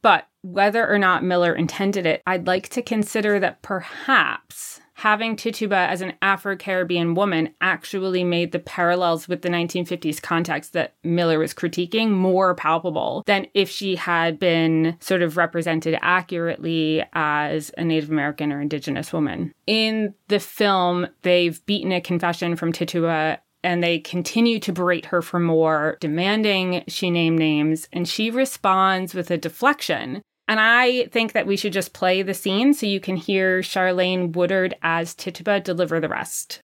But 0.00 0.26
whether 0.42 0.86
or 0.86 0.98
not 0.98 1.24
Miller 1.24 1.54
intended 1.54 2.06
it, 2.06 2.22
I'd 2.26 2.46
like 2.46 2.68
to 2.70 2.82
consider 2.82 3.38
that 3.40 3.62
perhaps 3.62 4.80
having 4.94 5.36
Tituba 5.36 5.76
as 5.76 6.00
an 6.00 6.14
Afro 6.22 6.56
Caribbean 6.56 7.14
woman 7.14 7.50
actually 7.60 8.24
made 8.24 8.52
the 8.52 8.58
parallels 8.58 9.28
with 9.28 9.42
the 9.42 9.48
1950s 9.48 10.22
context 10.22 10.72
that 10.72 10.94
Miller 11.04 11.38
was 11.38 11.52
critiquing 11.52 12.10
more 12.10 12.54
palpable 12.54 13.22
than 13.26 13.46
if 13.54 13.68
she 13.68 13.96
had 13.96 14.38
been 14.38 14.96
sort 15.00 15.22
of 15.22 15.36
represented 15.36 15.98
accurately 16.00 17.04
as 17.12 17.70
a 17.76 17.84
Native 17.84 18.10
American 18.10 18.52
or 18.52 18.60
Indigenous 18.60 19.12
woman. 19.12 19.52
In 19.66 20.14
the 20.28 20.40
film, 20.40 21.06
they've 21.22 21.64
beaten 21.66 21.92
a 21.92 22.00
confession 22.00 22.56
from 22.56 22.72
Tituba 22.72 23.40
and 23.64 23.82
they 23.82 23.98
continue 23.98 24.60
to 24.60 24.72
berate 24.72 25.06
her 25.06 25.22
for 25.22 25.40
more, 25.40 25.96
demanding 25.98 26.84
she 26.86 27.10
name 27.10 27.36
names, 27.36 27.88
and 27.94 28.06
she 28.06 28.30
responds 28.30 29.14
with 29.14 29.30
a 29.30 29.38
deflection 29.38 30.22
and 30.48 30.60
I 30.60 31.06
think 31.06 31.32
that 31.32 31.46
we 31.46 31.56
should 31.56 31.72
just 31.72 31.92
play 31.92 32.22
the 32.22 32.34
scene 32.34 32.74
so 32.74 32.86
you 32.86 33.00
can 33.00 33.16
hear 33.16 33.60
Charlene 33.60 34.32
Woodard 34.32 34.74
as 34.82 35.14
Tituba 35.14 35.60
deliver 35.60 36.00
the 36.00 36.08
rest. 36.08 36.60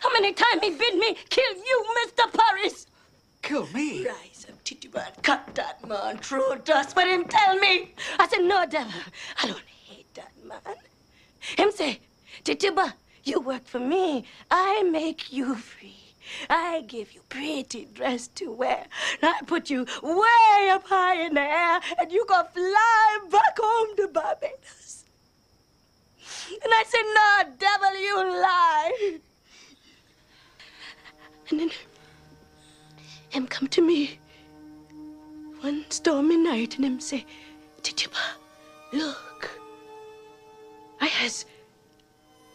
How 0.00 0.12
many 0.12 0.32
times 0.32 0.62
he 0.62 0.70
bid 0.70 0.94
me 0.96 1.16
kill 1.30 1.54
you, 1.54 1.84
Mr. 2.06 2.32
Parris? 2.32 2.86
Kill 3.42 3.66
me? 3.68 4.06
Rise 4.06 4.46
up, 4.48 4.62
Tituba, 4.64 5.06
cut 5.22 5.54
that 5.54 5.86
man 5.86 6.18
through 6.18 6.60
dust, 6.64 6.94
but 6.94 7.08
him 7.08 7.24
tell 7.24 7.58
me. 7.58 7.92
I 8.18 8.28
said, 8.28 8.44
no, 8.44 8.64
devil, 8.66 8.92
I 9.42 9.48
don't 9.48 9.60
hate 9.60 10.14
that 10.14 10.32
man. 10.46 10.76
Him 11.56 11.70
say, 11.72 12.00
Tituba, 12.44 12.94
you 13.24 13.40
work 13.40 13.66
for 13.66 13.80
me. 13.80 14.24
I 14.50 14.82
make 14.84 15.32
you 15.32 15.56
free. 15.56 16.03
I 16.48 16.82
give 16.82 17.12
you 17.12 17.20
pretty 17.28 17.86
dress 17.92 18.28
to 18.28 18.50
wear. 18.50 18.86
And 19.20 19.34
I 19.34 19.44
put 19.46 19.70
you 19.70 19.86
way 20.02 20.70
up 20.70 20.86
high 20.86 21.22
in 21.24 21.34
the 21.34 21.40
air, 21.40 21.80
and 21.98 22.12
you 22.12 22.24
go 22.28 22.42
fly 22.52 23.18
back 23.30 23.58
home 23.58 23.96
to 23.96 24.08
Barbados. 24.08 25.04
And 26.50 26.72
I 26.72 26.84
said, 26.86 27.02
no, 27.14 27.56
devil, 27.58 28.00
you 28.00 28.16
lie. 28.16 29.18
And 31.50 31.60
then 31.60 31.70
him 33.30 33.46
come 33.46 33.68
to 33.68 33.82
me 33.82 34.18
one 35.60 35.84
stormy 35.88 36.36
night 36.36 36.76
and 36.76 36.84
him 36.84 37.00
say, 37.00 37.24
Tituba, 37.82 38.16
look. 38.92 39.50
I 41.00 41.06
has 41.06 41.46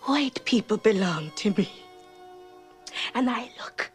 white 0.03 0.43
people 0.45 0.77
belong 0.77 1.31
to 1.37 1.49
me. 1.51 1.69
And 3.15 3.29
I 3.29 3.49
look. 3.59 3.91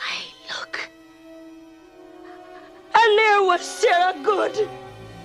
I 0.00 0.18
look. 0.54 0.90
And 2.94 3.18
there 3.18 3.42
was 3.42 3.60
Sarah 3.60 4.14
Good. 4.22 4.68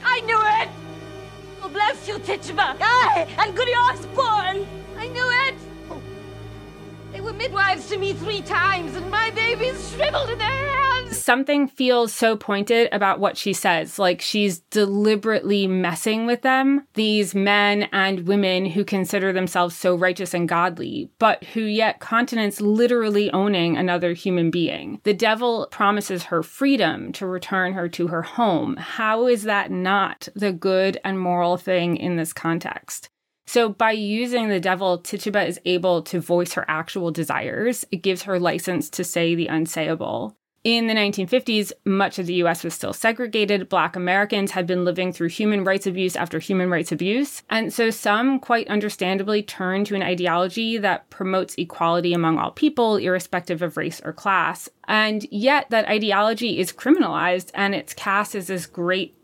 I 0.04 0.22
knew 0.22 0.40
it. 0.62 0.70
Oh, 1.64 1.70
bless 1.70 2.08
you, 2.08 2.20
Tituba. 2.20 2.78
Aye, 2.80 3.28
and 3.40 3.56
Goody 3.56 3.74
Osborne. 3.74 4.68
I 4.98 5.08
knew 5.08 5.30
it. 5.48 5.56
Oh, 5.90 6.02
they 7.12 7.22
were 7.22 7.34
midwives 7.34 7.90
to 7.90 7.98
me 7.98 8.14
three 8.14 8.42
times, 8.42 8.96
and 8.96 9.10
my 9.10 9.32
babies 9.32 9.92
shriveled 9.92 10.30
in 10.30 10.38
their 10.38 10.48
hands. 10.48 10.85
Something 11.12 11.68
feels 11.68 12.14
so 12.14 12.36
pointed 12.36 12.90
about 12.92 13.20
what 13.20 13.38
she 13.38 13.54
says, 13.54 13.98
like 13.98 14.22
she's 14.22 14.60
deliberately 14.60 15.66
messing 15.66 16.26
with 16.26 16.42
them, 16.42 16.86
these 16.94 17.34
men 17.34 17.84
and 17.92 18.28
women 18.28 18.66
who 18.66 18.86
consider 18.86 19.34
themselves 19.34 19.76
so 19.76 19.96
righteous 19.96 20.34
and 20.34 20.48
godly, 20.48 21.10
but 21.18 21.44
who 21.46 21.62
yet 21.62 22.00
continence 22.00 22.62
literally 22.62 23.32
owning 23.32 23.76
another 23.76 24.14
human 24.14 24.52
being. 24.52 25.00
The 25.04 25.14
devil 25.14 25.68
promises 25.72 26.26
her 26.26 26.44
freedom 26.44 27.12
to 27.14 27.26
return 27.26 27.74
her 27.74 27.90
to 27.90 28.08
her 28.08 28.22
home. 28.22 28.76
How 28.78 29.28
is 29.28 29.44
that 29.44 29.72
not 29.72 30.28
the 30.36 30.52
good 30.52 31.00
and 31.04 31.20
moral 31.20 31.58
thing 31.58 31.98
in 31.98 32.18
this 32.18 32.34
context? 32.34 33.10
So, 33.48 33.70
by 33.70 33.92
using 33.92 34.50
the 34.50 34.60
devil, 34.60 34.98
Tituba 34.98 35.46
is 35.46 35.60
able 35.66 36.02
to 36.04 36.20
voice 36.20 36.54
her 36.54 36.66
actual 36.68 37.12
desires. 37.12 37.86
It 37.92 37.98
gives 37.98 38.24
her 38.24 38.40
license 38.40 38.90
to 38.92 39.04
say 39.04 39.36
the 39.36 39.48
unsayable. 39.48 40.36
In 40.66 40.88
the 40.88 40.96
1950s, 40.96 41.72
much 41.86 42.18
of 42.18 42.26
the 42.26 42.34
US 42.44 42.64
was 42.64 42.74
still 42.74 42.92
segregated. 42.92 43.70
Black 43.70 43.96
Americans 43.96 44.50
had 44.50 44.66
been 44.66 44.84
living 44.84 45.14
through 45.14 45.30
human 45.30 45.64
rights 45.64 45.86
abuse 45.86 46.16
after 46.16 46.40
human 46.40 46.72
rights 46.72 46.92
abuse. 46.92 47.44
And 47.52 47.72
so 47.72 47.92
some, 47.92 48.40
quite 48.40 48.68
understandably, 48.68 49.44
turned 49.44 49.86
to 49.86 49.96
an 49.96 50.02
ideology 50.02 50.80
that 50.80 51.08
promotes 51.12 51.54
equality 51.60 52.14
among 52.14 52.40
all 52.40 52.50
people, 52.50 52.98
irrespective 52.98 53.62
of 53.62 53.78
race 53.78 54.02
or 54.04 54.12
class. 54.12 54.68
And 54.88 55.28
yet, 55.30 55.70
that 55.70 55.88
ideology 55.88 56.58
is 56.58 56.74
criminalized 56.74 57.52
and 57.54 57.76
it's 57.76 57.94
cast 57.94 58.34
as 58.34 58.48
this 58.48 58.66
great 58.66 59.16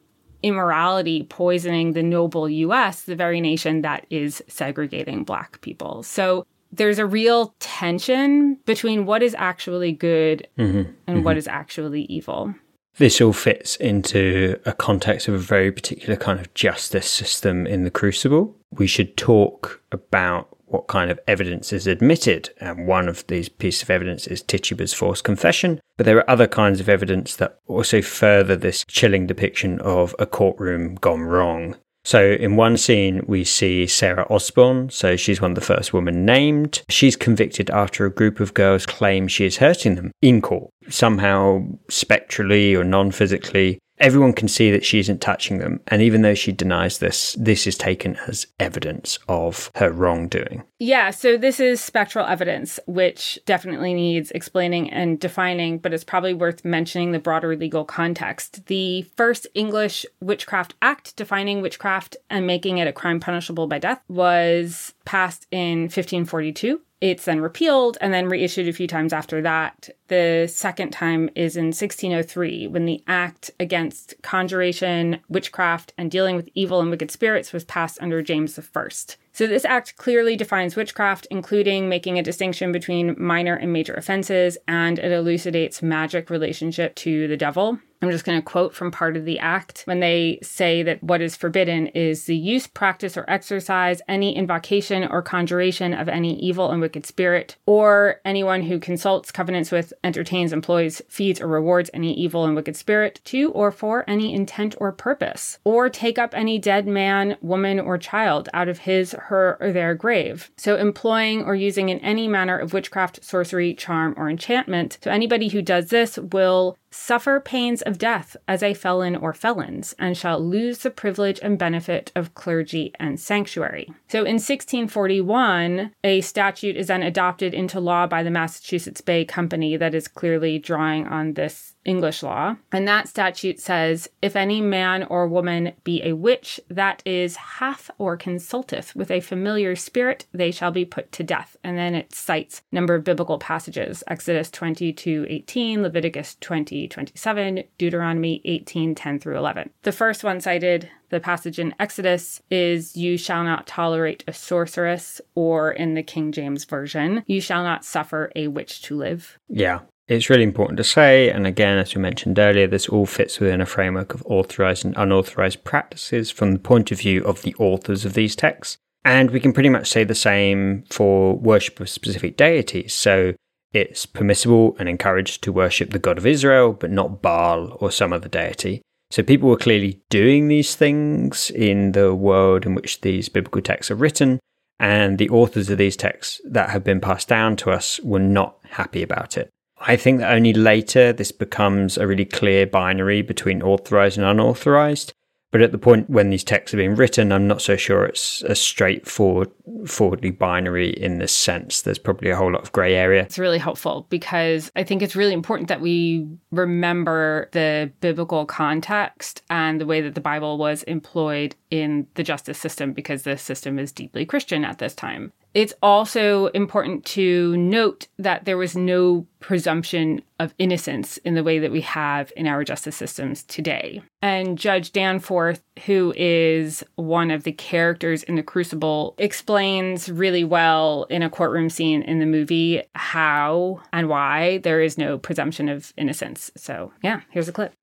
immorality 0.43 1.23
poisoning 1.23 1.93
the 1.93 2.04
noble 2.04 2.47
US, 2.49 3.01
the 3.01 3.15
very 3.15 3.41
nation 3.41 3.82
that 3.82 4.06
is 4.12 4.43
segregating 4.47 5.23
Black 5.23 5.60
people. 5.62 6.04
So 6.04 6.45
there's 6.71 6.99
a 6.99 7.05
real 7.05 7.53
tension 7.60 8.57
between 8.65 9.05
what 9.05 9.21
is 9.23 9.36
actually 9.38 9.91
good 9.91 10.47
Mm-hmm. 10.57 10.91
and 11.07 11.25
what 11.25 11.38
is 11.38 11.47
actually 11.47 12.03
evil. 12.03 12.53
This 12.97 13.21
all 13.21 13.34
fits 13.34 13.77
into 13.77 14.60
a 14.65 14.73
context 14.73 15.27
of 15.27 15.34
a 15.34 15.39
very 15.39 15.71
particular 15.71 16.15
kind 16.17 16.39
of 16.39 16.53
justice 16.53 17.10
system 17.10 17.65
in 17.65 17.84
the 17.84 17.91
Crucible. 17.91 18.55
We 18.71 18.86
should 18.88 19.15
talk 19.17 19.81
about 19.91 20.49
what 20.65 20.88
kind 20.88 21.12
of 21.12 21.19
evidence 21.27 21.73
is 21.73 21.88
admitted, 21.88 22.49
and 22.60 22.88
one 22.88 23.10
of 23.10 23.27
these 23.27 23.49
pieces 23.49 23.84
of 23.84 23.89
evidence 23.89 24.27
is 24.27 24.41
Tituba's 24.41 24.93
forced 24.93 25.23
confession. 25.23 25.81
But 25.97 26.05
there 26.05 26.17
are 26.17 26.29
other 26.29 26.47
kinds 26.47 26.79
of 26.79 26.88
evidence 26.88 27.36
that 27.38 27.57
also 27.67 28.01
further 28.01 28.55
this 28.55 28.86
chilling 28.88 29.27
depiction 29.27 29.79
of 29.81 30.15
a 30.19 30.25
courtroom 30.25 30.95
gone 30.95 31.21
wrong. 31.21 31.75
So, 32.03 32.31
in 32.31 32.55
one 32.55 32.77
scene, 32.77 33.21
we 33.27 33.43
see 33.43 33.85
Sarah 33.85 34.25
Osborne. 34.29 34.89
So, 34.89 35.15
she's 35.15 35.41
one 35.41 35.51
of 35.51 35.55
the 35.55 35.61
first 35.61 35.93
women 35.93 36.25
named. 36.25 36.81
She's 36.89 37.15
convicted 37.15 37.69
after 37.69 38.05
a 38.05 38.11
group 38.11 38.39
of 38.39 38.53
girls 38.53 38.85
claim 38.85 39.27
she 39.27 39.45
is 39.45 39.57
hurting 39.57 39.95
them 39.95 40.11
in 40.21 40.41
court, 40.41 40.71
somehow 40.89 41.65
spectrally 41.89 42.75
or 42.75 42.83
non 42.83 43.11
physically. 43.11 43.79
Everyone 44.01 44.33
can 44.33 44.47
see 44.47 44.71
that 44.71 44.83
she 44.83 44.97
isn't 44.97 45.21
touching 45.21 45.59
them. 45.59 45.79
And 45.87 46.01
even 46.01 46.23
though 46.23 46.33
she 46.33 46.51
denies 46.51 46.97
this, 46.97 47.33
this 47.39 47.67
is 47.67 47.77
taken 47.77 48.15
as 48.27 48.47
evidence 48.59 49.19
of 49.29 49.69
her 49.75 49.91
wrongdoing. 49.91 50.63
Yeah, 50.79 51.11
so 51.11 51.37
this 51.37 51.59
is 51.59 51.79
spectral 51.79 52.25
evidence, 52.25 52.79
which 52.87 53.37
definitely 53.45 53.93
needs 53.93 54.31
explaining 54.31 54.89
and 54.89 55.19
defining, 55.19 55.77
but 55.77 55.93
it's 55.93 56.03
probably 56.03 56.33
worth 56.33 56.65
mentioning 56.65 57.11
the 57.11 57.19
broader 57.19 57.55
legal 57.55 57.85
context. 57.85 58.65
The 58.65 59.03
first 59.15 59.45
English 59.53 60.05
Witchcraft 60.19 60.73
Act 60.81 61.15
defining 61.15 61.61
witchcraft 61.61 62.17
and 62.31 62.47
making 62.47 62.79
it 62.79 62.87
a 62.87 62.93
crime 62.93 63.19
punishable 63.19 63.67
by 63.67 63.77
death 63.77 64.01
was 64.09 64.95
passed 65.05 65.45
in 65.51 65.81
1542. 65.81 66.81
It's 67.01 67.25
then 67.25 67.41
repealed 67.41 67.97
and 67.99 68.13
then 68.13 68.29
reissued 68.29 68.67
a 68.67 68.73
few 68.73 68.87
times 68.87 69.11
after 69.11 69.41
that. 69.41 69.89
The 70.07 70.47
second 70.47 70.91
time 70.91 71.31
is 71.33 71.57
in 71.57 71.67
1603 71.67 72.67
when 72.67 72.85
the 72.85 73.03
Act 73.07 73.49
against 73.59 74.13
conjuration, 74.21 75.19
witchcraft, 75.27 75.93
and 75.97 76.11
dealing 76.11 76.35
with 76.35 76.49
evil 76.53 76.79
and 76.79 76.91
wicked 76.91 77.09
spirits 77.09 77.51
was 77.51 77.63
passed 77.63 77.97
under 78.01 78.21
James 78.21 78.57
I. 78.57 78.87
So, 79.33 79.47
this 79.47 79.65
act 79.65 79.95
clearly 79.97 80.35
defines 80.35 80.75
witchcraft, 80.75 81.25
including 81.31 81.89
making 81.89 82.19
a 82.19 82.23
distinction 82.23 82.71
between 82.71 83.15
minor 83.17 83.55
and 83.55 83.73
major 83.73 83.95
offenses, 83.95 84.57
and 84.67 84.99
it 84.99 85.11
elucidates 85.11 85.81
magic 85.81 86.29
relationship 86.29 86.93
to 86.95 87.27
the 87.27 87.37
devil. 87.37 87.79
I'm 88.01 88.09
just 88.09 88.25
going 88.25 88.39
to 88.39 88.45
quote 88.45 88.73
from 88.73 88.89
part 88.89 89.15
of 89.15 89.25
the 89.25 89.37
act 89.37 89.83
when 89.85 89.99
they 89.99 90.39
say 90.41 90.81
that 90.83 91.03
what 91.03 91.21
is 91.21 91.35
forbidden 91.35 91.87
is 91.87 92.25
the 92.25 92.35
use, 92.35 92.65
practice, 92.65 93.15
or 93.15 93.25
exercise 93.27 94.01
any 94.07 94.35
invocation 94.35 95.07
or 95.07 95.21
conjuration 95.21 95.93
of 95.93 96.09
any 96.09 96.39
evil 96.39 96.71
and 96.71 96.81
wicked 96.81 97.05
spirit, 97.05 97.57
or 97.67 98.19
anyone 98.25 98.63
who 98.63 98.79
consults, 98.79 99.31
covenants 99.31 99.71
with, 99.71 99.93
entertains, 100.03 100.51
employs, 100.51 101.01
feeds, 101.09 101.39
or 101.39 101.47
rewards 101.47 101.91
any 101.93 102.13
evil 102.13 102.43
and 102.43 102.55
wicked 102.55 102.75
spirit 102.75 103.21
to 103.25 103.51
or 103.51 103.71
for 103.71 104.03
any 104.07 104.33
intent 104.33 104.75
or 104.79 104.91
purpose, 104.91 105.59
or 105.63 105.87
take 105.87 106.17
up 106.17 106.33
any 106.33 106.57
dead 106.57 106.87
man, 106.87 107.37
woman, 107.41 107.79
or 107.79 107.99
child 107.99 108.49
out 108.53 108.67
of 108.67 108.79
his, 108.79 109.11
her, 109.13 109.57
or 109.59 109.71
their 109.71 109.93
grave. 109.93 110.49
So, 110.57 110.75
employing 110.75 111.43
or 111.43 111.53
using 111.53 111.89
in 111.89 111.99
any 111.99 112.27
manner 112.27 112.57
of 112.57 112.73
witchcraft, 112.73 113.23
sorcery, 113.23 113.75
charm, 113.75 114.15
or 114.17 114.27
enchantment. 114.27 114.97
So, 115.03 115.11
anybody 115.11 115.49
who 115.49 115.61
does 115.61 115.89
this 115.89 116.17
will 116.17 116.77
suffer 116.91 117.39
pains 117.39 117.82
of 117.82 117.97
death 117.97 118.36
as 118.47 118.62
a 118.62 118.73
felon 118.73 119.15
or 119.15 119.34
felons, 119.34 119.95
and 119.97 120.17
shall 120.17 120.39
lose 120.39 120.80
the 120.80 120.91
privilege 120.91 121.39
and 121.41 121.58
benefit 121.58 122.12
of 122.15 122.36
clergy 122.36 122.93
and 122.99 123.19
sanctuary. 123.19 123.91
So 124.10 124.19
in 124.19 124.36
1641, 124.36 125.91
a 126.04 126.21
statute 126.21 126.75
is 126.75 126.88
then 126.88 127.01
adopted 127.01 127.54
into 127.54 127.80
law 127.80 128.08
by 128.08 128.23
the 128.23 128.32
Massachusetts 128.32 129.01
Bay 129.01 129.25
Company 129.25 129.77
that 129.77 129.95
is 129.95 130.08
clearly 130.08 130.60
drawing 130.60 131.08
on 131.08 131.34
this 131.34 131.70
English 131.86 132.24
law. 132.24 132.56
And 132.72 132.88
that 132.88 133.08
statute 133.08 133.60
says, 133.60 134.10
if 134.22 134.36
any 134.36 134.62
man 134.62 135.04
or 135.04 135.28
woman 135.28 135.74
be 135.84 136.04
a 136.04 136.13
witch 136.13 136.60
that 136.70 137.02
is 137.06 137.36
hath 137.36 137.89
or 137.98 138.17
consulteth 138.17 138.96
with 138.96 139.10
a 139.12 139.20
familiar 139.20 139.76
spirit, 139.76 140.26
they 140.32 140.52
shall 140.52 140.72
be 140.72 140.86
put 140.86 141.12
to 141.13 141.24
death. 141.24 141.58
And 141.63 141.78
then 141.78 141.96
it 141.96 142.13
cites 142.13 142.62
number 142.72 142.96
of 142.96 143.04
biblical 143.04 143.39
passages, 143.39 144.04
Exodus 144.08 144.52
22, 144.52 145.26
18, 145.30 145.82
Leviticus 145.82 146.38
20, 146.39 146.88
27, 146.88 147.63
Deuteronomy 147.78 148.41
18, 148.46 148.96
10 148.96 149.20
through 149.20 149.38
11. 149.38 149.72
The 149.84 149.91
first 149.91 150.24
one 150.24 150.39
cited, 150.39 150.89
the 151.10 151.20
passage 151.20 151.60
in 151.60 151.76
Exodus, 151.80 152.41
is 152.50 152.96
you 152.96 153.17
shall 153.17 153.44
not 153.44 153.67
tolerate 153.67 154.24
a 154.28 154.34
sorceress, 154.34 155.20
or 155.36 155.72
in 155.72 155.94
the 155.96 156.04
King 156.04 156.32
James 156.32 156.65
Version, 156.65 157.24
you 157.26 157.41
shall 157.41 157.63
not 157.63 157.84
suffer 157.84 158.32
a 158.36 158.48
witch 158.48 158.82
to 158.84 158.96
live. 158.96 159.38
Yeah. 159.50 159.80
It's 160.12 160.30
really 160.30 160.43
important 160.43 160.76
to 160.76 160.84
say, 160.84 161.30
and 161.30 161.47
again, 161.47 161.78
as 161.78 161.95
we 161.95 162.02
mentioned 162.02 162.38
earlier, 162.38 162.67
this 162.67 162.89
all 162.89 163.06
fits 163.06 163.39
within 163.39 163.62
a 163.62 163.65
framework 163.65 164.13
of 164.13 164.21
authorized 164.26 164.84
and 164.84 164.93
unauthorized 164.97 165.63
practices 165.63 166.30
from 166.30 166.52
the 166.52 166.60
point 166.60 166.91
of 166.91 167.00
view 167.00 167.24
of 167.24 167.43
the 167.43 167.56
authors 167.58 168.04
of 168.04 168.13
these 168.13 168.36
texts. 168.36 168.76
And 169.06 169.32
we 169.32 169.39
can 169.39 169.54
pretty 169.54 169.69
much 169.69 169.89
say 169.89 170.04
the 170.04 170.13
same 170.13 170.84
for 170.89 171.38
worship 171.38 171.80
of 171.80 171.88
specific 171.88 172.36
deities. 172.36 172.93
So 172.93 173.36
it's 173.71 174.06
permissible 174.06 174.76
and 174.80 174.89
encouraged 174.89 175.43
to 175.43 175.54
worship 175.54 175.91
the 175.91 175.97
God 175.97 176.17
of 176.17 176.26
Israel, 176.26 176.74
but 176.74 176.91
not 176.91 177.21
Baal 177.21 177.78
or 177.80 177.89
some 177.89 178.12
other 178.12 178.28
deity. 178.28 178.82
So 179.12 179.24
people 179.24 179.47
were 179.47 179.56
clearly 179.56 180.02
doing 180.10 180.50
these 180.50 180.76
things 180.76 181.50
in 181.52 181.93
the 181.93 182.13
world 182.13 182.65
in 182.65 182.76
which 182.76 183.00
these 183.00 183.30
biblical 183.30 183.62
texts 183.62 183.89
are 183.89 183.95
written, 183.95 184.41
and 184.78 185.19
the 185.19 185.30
authors 185.30 185.69
of 185.69 185.78
these 185.78 185.95
texts 185.95 186.41
that 186.43 186.71
have 186.71 186.84
been 186.84 187.00
passed 187.00 187.30
down 187.30 187.56
to 187.56 187.71
us 187.71 188.02
were 188.02 188.19
not 188.19 188.58
happy 188.71 189.02
about 189.02 189.38
it. 189.38 189.50
I 189.88 189.98
think 189.98 190.20
that 190.20 190.34
only 190.34 190.54
later 190.54 191.12
this 191.12 191.32
becomes 191.32 191.98
a 191.98 192.08
really 192.08 192.26
clear 192.26 192.67
binary 192.67 193.22
between 193.22 193.62
authorized 193.62 194.17
and 194.17 194.28
unauthorized. 194.28 195.13
But 195.52 195.62
at 195.62 195.74
the 195.74 195.78
point 195.78 196.10
when 196.10 196.30
these 196.30 196.46
texts 196.46 196.74
are 196.74 196.78
being 196.78 196.96
written, 196.96 197.34
I'm 197.34 197.46
not 197.46 197.62
so 197.62 197.76
sure 197.76 198.06
it's 198.06 198.41
a 198.44 198.56
straightforward, 198.56 199.52
forwardly 199.86 200.32
binary 200.32 200.91
in 200.91 201.20
this 201.20 201.34
sense. 201.34 201.82
There's 201.82 202.00
probably 202.00 202.30
a 202.30 202.38
whole 202.38 202.54
lot 202.54 202.63
of 202.63 202.72
grey 202.72 202.96
area. 202.96 203.24
It's 203.24 203.38
really 203.38 203.58
helpful 203.58 204.08
because 204.10 204.72
I 204.78 204.84
think 204.84 205.02
it's 205.02 205.15
really 205.15 205.34
important 205.34 205.67
that 205.67 205.82
we 205.82 206.26
remember 206.52 207.50
the 207.52 207.91
biblical 208.00 208.46
context 208.46 209.44
and 209.50 209.82
the 209.82 209.86
way 209.86 210.00
that 210.00 210.15
the 210.15 210.22
Bible 210.22 210.58
was 210.58 210.84
employed 210.84 211.58
in 211.69 212.08
the 212.13 212.23
justice 212.23 212.58
system 212.58 212.94
because 212.94 213.23
the 213.23 213.38
system 213.38 213.77
is 213.77 213.92
deeply 213.92 214.25
Christian 214.25 214.63
at 214.63 214.77
this 214.77 214.96
time. 214.96 215.34
It's 215.54 215.73
also 215.81 216.47
important 216.47 217.04
to 217.08 217.58
note 217.58 218.08
that 218.17 218.45
there 218.45 218.58
was 218.58 218.75
no 218.75 219.27
presumption 219.41 220.21
of 220.39 220.56
innocence 220.58 221.17
in 221.17 221.35
the 221.35 221.43
way 221.43 221.60
that 221.60 221.73
we 221.73 221.81
have 221.81 222.31
in 222.37 222.47
our 222.47 222.63
justice 222.63 222.95
systems 222.95 223.43
today. 223.43 224.02
And 224.21 224.58
Judge 224.58 224.93
Danforth, 224.93 225.62
who 225.85 226.13
is 226.15 226.85
one 226.95 227.31
of 227.31 227.43
the 227.43 227.52
characters 227.52 228.23
in 228.23 228.35
The 228.35 228.43
Crucible, 228.43 229.13
explains 229.17 230.10
really 230.10 230.45
well 230.45 231.04
in 231.10 231.21
a 231.21 231.29
courtroom 231.29 231.69
scene 231.69 232.02
in 232.02 232.19
the 232.19 232.25
movie 232.25 232.83
how 232.95 233.81
and 233.91 234.08
why 234.08 234.60
there 234.60 234.79
is 234.79 234.97
no 234.97 235.17
presumption 235.17 235.67
of 235.67 235.93
innocence. 235.97 236.49
So, 236.56 236.93
yeah, 237.04 237.21
here's 237.29 237.49
a 237.49 237.54
clip. 237.54 237.73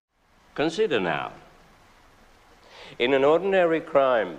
Consider 0.55 1.01
now. 1.01 1.33
In 2.99 3.13
an 3.13 3.25
ordinary 3.25 3.81
crime, 3.81 4.39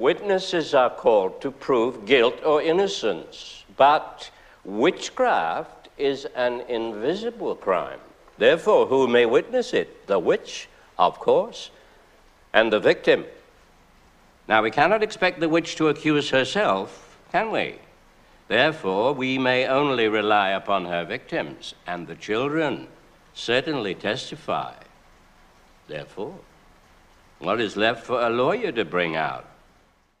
witnesses 0.00 0.74
are 0.74 0.90
called 0.90 1.40
to 1.42 1.50
prove 1.50 2.06
guilt 2.06 2.42
or 2.44 2.62
innocence. 2.62 3.64
But 3.76 4.30
witchcraft 4.64 5.88
is 5.98 6.24
an 6.34 6.62
invisible 6.62 7.54
crime. 7.54 8.00
Therefore, 8.38 8.86
who 8.86 9.06
may 9.06 9.26
witness 9.26 9.74
it? 9.74 10.06
The 10.06 10.18
witch, 10.18 10.68
of 10.98 11.20
course, 11.20 11.70
and 12.54 12.72
the 12.72 12.80
victim. 12.80 13.26
Now, 14.48 14.62
we 14.62 14.70
cannot 14.70 15.02
expect 15.02 15.38
the 15.38 15.48
witch 15.48 15.76
to 15.76 15.88
accuse 15.88 16.30
herself, 16.30 17.18
can 17.30 17.52
we? 17.52 17.76
Therefore, 18.48 19.12
we 19.12 19.38
may 19.38 19.66
only 19.66 20.08
rely 20.08 20.48
upon 20.50 20.86
her 20.86 21.04
victims, 21.04 21.74
and 21.86 22.06
the 22.06 22.16
children 22.16 22.88
certainly 23.34 23.94
testify. 23.94 24.72
Therefore, 25.86 26.34
what 27.38 27.60
is 27.60 27.76
left 27.76 28.04
for 28.04 28.20
a 28.20 28.30
lawyer 28.30 28.72
to 28.72 28.84
bring 28.84 29.14
out? 29.14 29.49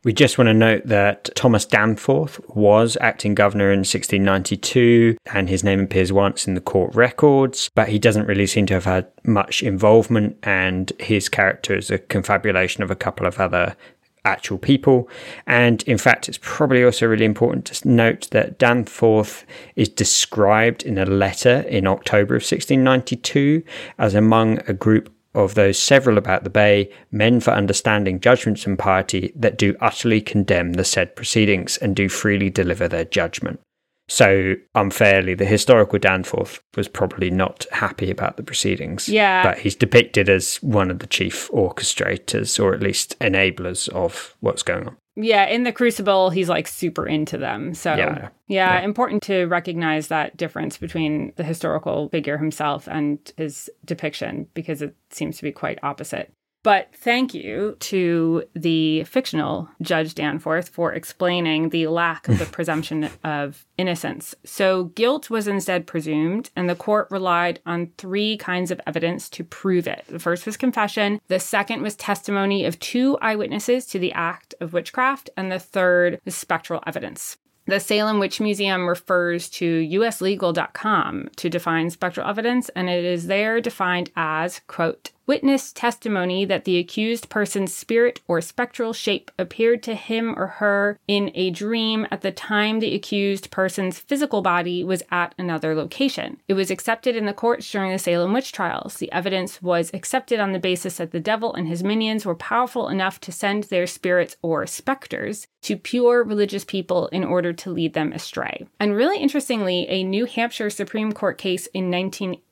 We 0.02 0.14
just 0.14 0.38
want 0.38 0.48
to 0.48 0.54
note 0.54 0.86
that 0.86 1.28
Thomas 1.34 1.66
Danforth 1.66 2.40
was 2.48 2.96
acting 3.02 3.34
governor 3.34 3.70
in 3.70 3.80
1692, 3.80 5.18
and 5.34 5.46
his 5.46 5.62
name 5.62 5.80
appears 5.80 6.10
once 6.10 6.48
in 6.48 6.54
the 6.54 6.62
court 6.62 6.94
records, 6.94 7.68
but 7.74 7.90
he 7.90 7.98
doesn't 7.98 8.26
really 8.26 8.46
seem 8.46 8.64
to 8.66 8.74
have 8.74 8.86
had 8.86 9.08
much 9.24 9.62
involvement, 9.62 10.38
and 10.42 10.90
his 10.98 11.28
character 11.28 11.76
is 11.76 11.90
a 11.90 11.98
confabulation 11.98 12.82
of 12.82 12.90
a 12.90 12.96
couple 12.96 13.26
of 13.26 13.38
other 13.38 13.76
actual 14.24 14.56
people. 14.56 15.06
And 15.46 15.82
in 15.82 15.98
fact, 15.98 16.30
it's 16.30 16.38
probably 16.40 16.82
also 16.82 17.06
really 17.06 17.26
important 17.26 17.66
to 17.66 17.88
note 17.88 18.28
that 18.30 18.58
Danforth 18.58 19.44
is 19.76 19.90
described 19.90 20.82
in 20.82 20.96
a 20.96 21.04
letter 21.04 21.60
in 21.68 21.86
October 21.86 22.36
of 22.36 22.42
1692 22.42 23.62
as 23.98 24.14
among 24.14 24.60
a 24.66 24.72
group 24.72 25.12
of 25.34 25.54
those 25.54 25.78
several 25.78 26.18
about 26.18 26.44
the 26.44 26.50
bay, 26.50 26.90
men 27.10 27.40
for 27.40 27.52
understanding 27.52 28.20
judgments 28.20 28.66
and 28.66 28.78
piety 28.78 29.32
that 29.36 29.58
do 29.58 29.76
utterly 29.80 30.20
condemn 30.20 30.72
the 30.72 30.84
said 30.84 31.14
proceedings 31.14 31.76
and 31.76 31.94
do 31.94 32.08
freely 32.08 32.50
deliver 32.50 32.88
their 32.88 33.04
judgment. 33.04 33.60
So 34.08 34.56
unfairly, 34.74 35.34
the 35.34 35.44
historical 35.44 36.00
Danforth 36.00 36.60
was 36.76 36.88
probably 36.88 37.30
not 37.30 37.64
happy 37.70 38.10
about 38.10 38.36
the 38.36 38.42
proceedings. 38.42 39.08
Yeah. 39.08 39.44
But 39.44 39.58
he's 39.58 39.76
depicted 39.76 40.28
as 40.28 40.56
one 40.56 40.90
of 40.90 40.98
the 40.98 41.06
chief 41.06 41.48
orchestrators 41.52 42.58
or 42.62 42.74
at 42.74 42.82
least 42.82 43.16
enablers 43.20 43.88
of 43.90 44.34
what's 44.40 44.64
going 44.64 44.88
on. 44.88 44.96
Yeah, 45.22 45.46
in 45.46 45.64
the 45.64 45.72
Crucible, 45.72 46.30
he's 46.30 46.48
like 46.48 46.66
super 46.66 47.06
into 47.06 47.36
them. 47.38 47.74
So, 47.74 47.94
Yeah. 47.94 48.28
yeah, 48.48 48.78
Yeah. 48.78 48.80
important 48.80 49.22
to 49.24 49.46
recognize 49.46 50.08
that 50.08 50.36
difference 50.36 50.76
between 50.76 51.32
the 51.36 51.44
historical 51.44 52.08
figure 52.10 52.38
himself 52.38 52.88
and 52.88 53.18
his 53.36 53.70
depiction 53.84 54.46
because 54.54 54.82
it 54.82 54.94
seems 55.10 55.36
to 55.38 55.42
be 55.42 55.52
quite 55.52 55.78
opposite. 55.82 56.32
But 56.62 56.90
thank 56.94 57.32
you 57.32 57.76
to 57.80 58.44
the 58.54 59.04
fictional 59.04 59.68
Judge 59.80 60.14
Danforth 60.14 60.68
for 60.68 60.92
explaining 60.92 61.70
the 61.70 61.86
lack 61.86 62.28
of 62.28 62.38
the 62.38 62.46
presumption 62.52 63.08
of 63.24 63.66
innocence. 63.78 64.34
So, 64.44 64.84
guilt 64.84 65.30
was 65.30 65.48
instead 65.48 65.86
presumed, 65.86 66.50
and 66.54 66.68
the 66.68 66.74
court 66.74 67.08
relied 67.10 67.60
on 67.64 67.92
three 67.96 68.36
kinds 68.36 68.70
of 68.70 68.80
evidence 68.86 69.30
to 69.30 69.44
prove 69.44 69.86
it. 69.86 70.04
The 70.08 70.18
first 70.18 70.44
was 70.44 70.58
confession, 70.58 71.20
the 71.28 71.40
second 71.40 71.82
was 71.82 71.96
testimony 71.96 72.66
of 72.66 72.78
two 72.78 73.16
eyewitnesses 73.22 73.86
to 73.86 73.98
the 73.98 74.12
act 74.12 74.54
of 74.60 74.74
witchcraft, 74.74 75.30
and 75.36 75.50
the 75.50 75.58
third 75.58 76.20
was 76.24 76.34
spectral 76.34 76.82
evidence. 76.86 77.38
The 77.66 77.78
Salem 77.78 78.18
Witch 78.18 78.40
Museum 78.40 78.88
refers 78.88 79.48
to 79.50 79.64
uslegal.com 79.64 81.28
to 81.36 81.48
define 81.48 81.90
spectral 81.90 82.28
evidence, 82.28 82.68
and 82.70 82.90
it 82.90 83.04
is 83.04 83.28
there 83.28 83.60
defined 83.60 84.10
as, 84.16 84.60
quote, 84.66 85.12
witness 85.30 85.72
testimony 85.72 86.44
that 86.44 86.64
the 86.64 86.76
accused 86.76 87.28
person's 87.28 87.72
spirit 87.72 88.20
or 88.26 88.40
spectral 88.40 88.92
shape 88.92 89.30
appeared 89.38 89.80
to 89.80 89.94
him 89.94 90.36
or 90.36 90.48
her 90.48 90.98
in 91.06 91.30
a 91.36 91.50
dream 91.50 92.04
at 92.10 92.22
the 92.22 92.32
time 92.32 92.80
the 92.80 92.96
accused 92.96 93.48
person's 93.52 94.00
physical 94.00 94.42
body 94.42 94.82
was 94.82 95.04
at 95.12 95.32
another 95.38 95.72
location. 95.72 96.36
It 96.48 96.54
was 96.54 96.68
accepted 96.68 97.14
in 97.14 97.26
the 97.26 97.32
courts 97.32 97.70
during 97.70 97.92
the 97.92 97.98
Salem 98.00 98.32
witch 98.32 98.50
trials. 98.50 98.96
The 98.96 99.12
evidence 99.12 99.62
was 99.62 99.92
accepted 99.94 100.40
on 100.40 100.50
the 100.50 100.58
basis 100.58 100.96
that 100.96 101.12
the 101.12 101.20
devil 101.20 101.54
and 101.54 101.68
his 101.68 101.84
minions 101.84 102.26
were 102.26 102.34
powerful 102.34 102.88
enough 102.88 103.20
to 103.20 103.30
send 103.30 103.64
their 103.64 103.86
spirits 103.86 104.36
or 104.42 104.66
specters 104.66 105.46
to 105.62 105.76
pure 105.76 106.24
religious 106.24 106.64
people 106.64 107.06
in 107.08 107.22
order 107.22 107.52
to 107.52 107.70
lead 107.70 107.94
them 107.94 108.12
astray. 108.12 108.66
And 108.80 108.96
really 108.96 109.18
interestingly, 109.18 109.86
a 109.88 110.02
New 110.02 110.24
Hampshire 110.24 110.70
Supreme 110.70 111.12
Court 111.12 111.38
case 111.38 111.68
in 111.68 111.88